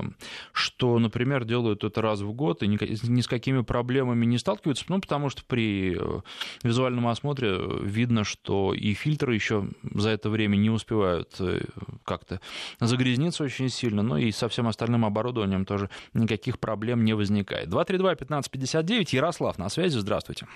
что, 0.52 0.98
например, 0.98 1.44
делают 1.44 1.84
это 1.84 2.00
раз 2.02 2.20
в 2.20 2.32
год 2.32 2.62
и 2.62 2.66
ни, 2.66 2.78
ни 3.08 3.20
с 3.20 3.28
какими 3.28 3.60
проблемами 3.62 4.24
не 4.24 4.38
сталкиваются, 4.38 4.86
ну, 4.88 5.00
потому 5.00 5.28
что 5.28 5.44
при 5.44 5.96
э, 5.98 6.20
визуальном 6.62 7.06
осмотре 7.08 7.58
видно, 7.82 8.24
что 8.24 8.72
и 8.72 8.94
фильтры 8.94 9.34
еще 9.34 9.68
за 9.94 10.10
это 10.10 10.30
время 10.30 10.56
не 10.56 10.70
успевают 10.70 11.36
э, 11.40 11.60
как-то 12.04 12.40
загрязниться 12.80 13.44
очень 13.44 13.68
сильно, 13.68 14.02
но 14.02 14.16
и 14.16 14.30
со 14.30 14.48
всем 14.48 14.66
остальным 14.66 15.04
оборудованием 15.04 15.64
тоже 15.64 15.90
никаких 16.14 16.58
проблем 16.58 17.04
не 17.04 17.12
возникает. 17.12 17.68
232-1559, 17.68 19.08
Ярослав 19.12 19.58
на 19.58 19.68
связи, 19.68 19.98
здравствуйте. 19.98 20.46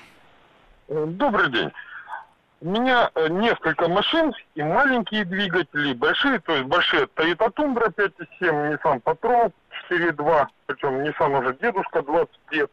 Добрый 0.89 1.51
день. 1.51 1.73
У 2.61 2.71
меня 2.71 3.11
э, 3.15 3.29
несколько 3.29 3.89
машин 3.89 4.33
и 4.55 4.63
маленькие 4.63 5.25
двигатели, 5.25 5.91
и 5.91 5.95
большие, 5.95 6.39
то 6.39 6.53
есть 6.53 6.67
большие 6.67 7.07
Toyota 7.17 7.53
Tundra 7.53 7.93
5.7, 7.93 8.79
Nissan 8.79 9.03
Patrol 9.03 9.53
4.2, 9.91 10.47
причем 10.67 11.01
Nissan 11.03 11.41
уже 11.41 11.57
дедушка 11.61 12.03
20 12.03 12.31
лет. 12.53 12.71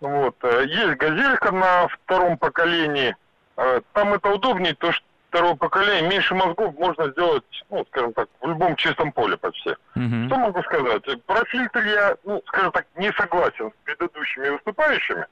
Вот. 0.00 0.36
Э, 0.42 0.64
есть 0.66 0.98
газелька 0.98 1.50
на 1.50 1.88
втором 1.88 2.36
поколении. 2.36 3.16
Э, 3.56 3.80
там 3.94 4.12
это 4.12 4.28
удобнее, 4.28 4.74
то 4.74 4.92
что 4.92 5.06
второго 5.30 5.56
поколения, 5.56 6.08
меньше 6.08 6.34
мозгов 6.34 6.74
можно 6.78 7.10
сделать, 7.10 7.44
ну, 7.70 7.84
скажем 7.88 8.12
так, 8.12 8.28
в 8.40 8.48
любом 8.48 8.76
чистом 8.76 9.12
поле 9.12 9.36
почти. 9.36 9.70
Uh-huh. 9.96 10.26
Что 10.26 10.36
могу 10.36 10.62
сказать? 10.62 11.02
Про 11.24 11.44
фильтр 11.46 11.84
я, 11.84 12.16
ну, 12.24 12.42
скажем 12.46 12.72
так, 12.72 12.86
не 12.96 13.12
согласен 13.12 13.70
с 13.70 13.84
предыдущими 13.84 14.48
выступающими. 14.50 15.26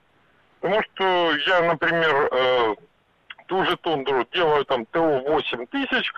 Потому 0.60 0.82
что 0.82 1.32
я, 1.46 1.62
например, 1.62 2.28
э, 2.32 2.74
ту 3.46 3.64
же 3.64 3.76
тундру 3.78 4.26
делаю 4.32 4.64
там 4.64 4.86
ТО 4.86 5.20
8 5.20 5.66
тысяч, 5.66 6.12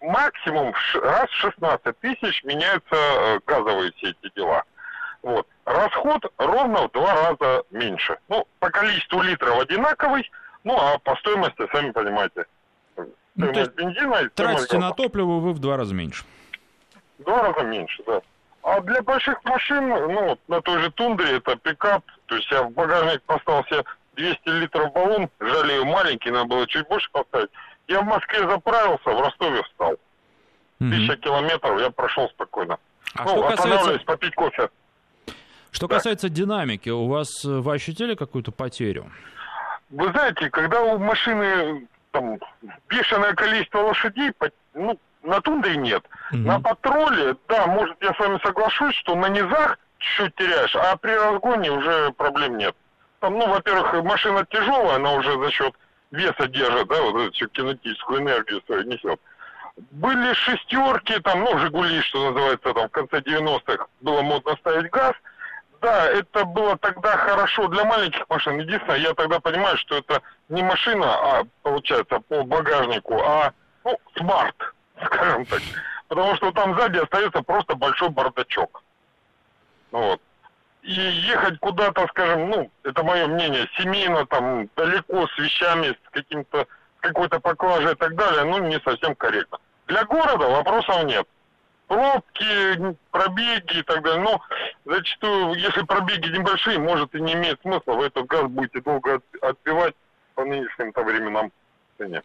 максимум 0.00 0.74
раз 0.94 1.30
в 1.30 1.34
16 1.34 1.98
тысяч 2.00 2.44
меняются 2.44 2.94
э, 2.94 3.40
газовые 3.46 3.92
все 3.96 4.10
эти 4.10 4.34
дела. 4.34 4.62
Вот. 5.22 5.46
Расход 5.64 6.24
ровно 6.38 6.88
в 6.88 6.92
два 6.92 7.14
раза 7.14 7.64
меньше. 7.70 8.18
Ну, 8.28 8.46
по 8.60 8.70
количеству 8.70 9.22
литров 9.22 9.58
одинаковый, 9.60 10.30
ну, 10.64 10.76
а 10.78 10.98
по 10.98 11.16
стоимости, 11.16 11.66
сами 11.72 11.90
понимаете, 11.90 12.44
ну, 13.34 13.52
то 13.52 13.60
есть 13.60 13.72
бензина 13.74 14.14
и 14.22 14.28
тратите 14.28 14.78
на 14.78 14.92
топливо 14.92 15.40
вы 15.40 15.52
в 15.52 15.58
два 15.58 15.76
раза 15.76 15.94
меньше. 15.94 16.24
В 17.18 17.24
два 17.24 17.42
раза 17.42 17.64
меньше, 17.66 18.02
да. 18.06 18.20
А 18.66 18.80
для 18.80 19.00
больших 19.00 19.44
машин, 19.44 19.88
ну, 19.88 20.36
на 20.48 20.60
той 20.60 20.82
же 20.82 20.90
тундре 20.90 21.36
это 21.36 21.54
пикап, 21.54 22.02
то 22.26 22.34
есть 22.34 22.50
я 22.50 22.64
в 22.64 22.72
багажник 22.72 23.22
поставил 23.22 23.64
себе 23.66 23.84
200 24.16 24.48
литров 24.48 24.92
баллон, 24.92 25.30
жалею 25.38 25.84
маленький, 25.84 26.32
надо 26.32 26.46
было 26.46 26.66
чуть 26.66 26.88
больше 26.88 27.08
поставить. 27.12 27.50
Я 27.86 28.00
в 28.00 28.06
Москве 28.06 28.40
заправился, 28.40 29.08
в 29.08 29.20
Ростове 29.20 29.62
встал. 29.62 29.94
Тысяча 30.80 31.16
километров 31.16 31.80
я 31.80 31.90
прошел 31.90 32.28
спокойно. 32.30 32.76
А 33.14 33.22
ну, 33.22 33.48
что 33.48 33.56
касается... 33.56 34.04
попить 34.04 34.34
кофе. 34.34 34.68
Что 35.70 35.86
касается 35.86 36.28
динамики, 36.28 36.88
у 36.88 37.06
вас 37.06 37.44
вы 37.44 37.72
ощутили 37.72 38.16
какую-то 38.16 38.50
потерю? 38.50 39.12
Вы 39.90 40.10
знаете, 40.10 40.50
когда 40.50 40.82
у 40.82 40.98
машины 40.98 41.86
там 42.10 42.40
бешеное 42.88 43.32
количество 43.34 43.78
лошадей, 43.78 44.32
ну, 44.74 44.98
на 45.26 45.40
тундре 45.40 45.76
нет. 45.76 46.04
Угу. 46.32 46.38
На 46.38 46.60
патруле, 46.60 47.36
да, 47.48 47.66
может, 47.66 47.96
я 48.02 48.14
с 48.14 48.18
вами 48.18 48.38
соглашусь, 48.42 48.94
что 48.96 49.14
на 49.14 49.28
низах 49.28 49.78
чуть-чуть 49.98 50.34
теряешь, 50.36 50.74
а 50.76 50.96
при 50.96 51.12
разгоне 51.12 51.70
уже 51.70 52.12
проблем 52.12 52.58
нет. 52.58 52.74
Там, 53.20 53.38
ну, 53.38 53.48
во-первых, 53.48 54.04
машина 54.04 54.46
тяжелая, 54.48 54.96
она 54.96 55.14
уже 55.14 55.32
за 55.38 55.50
счет 55.50 55.74
веса 56.10 56.46
держит, 56.48 56.88
да, 56.88 57.02
вот 57.02 57.16
эту 57.16 57.48
кинетическую 57.48 58.20
энергию 58.20 58.62
свою 58.66 58.82
несет. 58.84 59.20
Были 59.90 60.32
шестерки, 60.32 61.18
там, 61.20 61.40
ну, 61.40 61.58
Жигули, 61.58 62.00
что 62.02 62.30
называется, 62.30 62.72
там, 62.72 62.88
в 62.88 62.92
конце 62.92 63.18
90-х 63.18 63.86
было 64.00 64.22
модно 64.22 64.56
ставить 64.56 64.90
газ. 64.90 65.12
Да, 65.82 66.06
это 66.06 66.44
было 66.46 66.78
тогда 66.78 67.16
хорошо 67.18 67.68
для 67.68 67.84
маленьких 67.84 68.24
машин. 68.30 68.58
Единственное, 68.58 68.96
я 68.96 69.12
тогда 69.12 69.40
понимаю, 69.40 69.76
что 69.76 69.96
это 69.96 70.22
не 70.48 70.62
машина, 70.62 71.06
а, 71.06 71.42
получается, 71.62 72.20
по 72.20 72.42
багажнику, 72.44 73.20
а, 73.22 73.52
ну, 73.84 73.98
смарт, 74.16 74.56
скажем 75.04 75.44
так. 75.46 75.60
Потому 76.08 76.36
что 76.36 76.52
там 76.52 76.78
сзади 76.78 76.98
остается 76.98 77.42
просто 77.42 77.74
большой 77.74 78.10
бардачок. 78.10 78.82
Вот. 79.90 80.20
И 80.82 80.92
ехать 80.92 81.58
куда-то, 81.58 82.06
скажем, 82.08 82.48
ну, 82.48 82.70
это 82.84 83.02
мое 83.02 83.26
мнение, 83.26 83.68
семейно, 83.76 84.24
там, 84.26 84.68
далеко 84.76 85.26
с 85.26 85.38
вещами, 85.38 85.88
с 85.88 86.10
каким-то, 86.10 86.66
какой-то 87.00 87.40
поклажей 87.40 87.92
и 87.92 87.96
так 87.96 88.14
далее, 88.14 88.44
ну, 88.44 88.58
не 88.58 88.78
совсем 88.80 89.16
корректно. 89.16 89.58
Для 89.88 90.04
города 90.04 90.48
вопросов 90.48 91.04
нет. 91.04 91.26
Пробки, 91.88 92.96
пробеги 93.10 93.78
и 93.78 93.82
так 93.82 94.02
далее. 94.02 94.22
Но 94.22 94.40
зачастую, 94.84 95.54
если 95.54 95.82
пробеги 95.82 96.28
небольшие, 96.28 96.78
может 96.78 97.14
и 97.14 97.20
не 97.20 97.34
имеет 97.34 97.60
смысла. 97.62 97.92
Вы 97.92 98.06
этот 98.06 98.26
газ 98.26 98.44
будете 98.48 98.80
долго 98.80 99.20
отпивать 99.40 99.94
по 100.34 100.44
нынешним-то 100.44 101.02
временам 101.02 101.52
цене. 101.98 102.22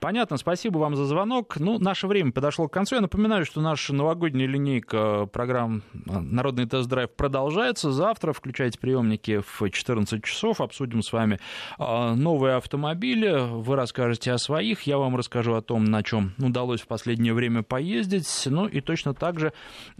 Понятно, 0.00 0.36
спасибо 0.36 0.78
вам 0.78 0.96
за 0.96 1.06
звонок. 1.06 1.56
Ну, 1.58 1.78
наше 1.78 2.06
время 2.06 2.32
подошло 2.32 2.68
к 2.68 2.72
концу. 2.72 2.96
Я 2.96 3.00
напоминаю, 3.00 3.44
что 3.44 3.60
наша 3.60 3.94
новогодняя 3.94 4.46
линейка 4.48 5.26
программ 5.26 5.82
«Народный 6.04 6.66
тест-драйв» 6.66 7.10
продолжается. 7.10 7.90
Завтра 7.92 8.32
включайте 8.32 8.78
приемники 8.78 9.40
в 9.40 9.70
14 9.70 10.24
часов. 10.24 10.60
Обсудим 10.60 11.02
с 11.02 11.12
вами 11.12 11.38
а, 11.78 12.14
новые 12.14 12.56
автомобили. 12.56 13.34
Вы 13.38 13.76
расскажете 13.76 14.32
о 14.32 14.38
своих. 14.38 14.82
Я 14.82 14.98
вам 14.98 15.16
расскажу 15.16 15.54
о 15.54 15.62
том, 15.62 15.84
на 15.84 16.02
чем 16.02 16.32
удалось 16.38 16.80
в 16.80 16.86
последнее 16.86 17.34
время 17.34 17.62
поездить. 17.62 18.28
Ну 18.46 18.66
и 18.66 18.80
точно 18.80 19.14
так 19.14 19.38
же 19.38 19.52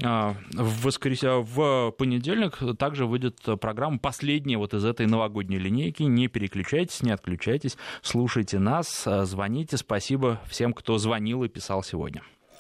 а, 0.03 0.35
в, 0.53 0.85
воскрес... 0.85 1.23
в 1.23 1.93
понедельник 1.93 2.59
также 2.79 3.07
выйдет 3.07 3.39
программа 3.61 3.99
последняя 3.99 4.59
вот 4.59 4.75
из 4.75 4.85
этой 4.85 5.07
новогодней 5.07 5.59
линейки. 5.59 6.03
Не 6.03 6.29
переключайтесь, 6.29 7.03
не 7.03 7.11
отключайтесь. 7.11 7.77
Слушайте 8.03 8.59
нас, 8.59 9.07
звоните. 9.23 9.77
Спасибо 9.95 10.41
всем, 10.49 10.73
кто 10.73 10.99
звонил 10.99 11.45
и 11.45 11.49
писал 11.49 11.85
сегодня. 11.85 12.25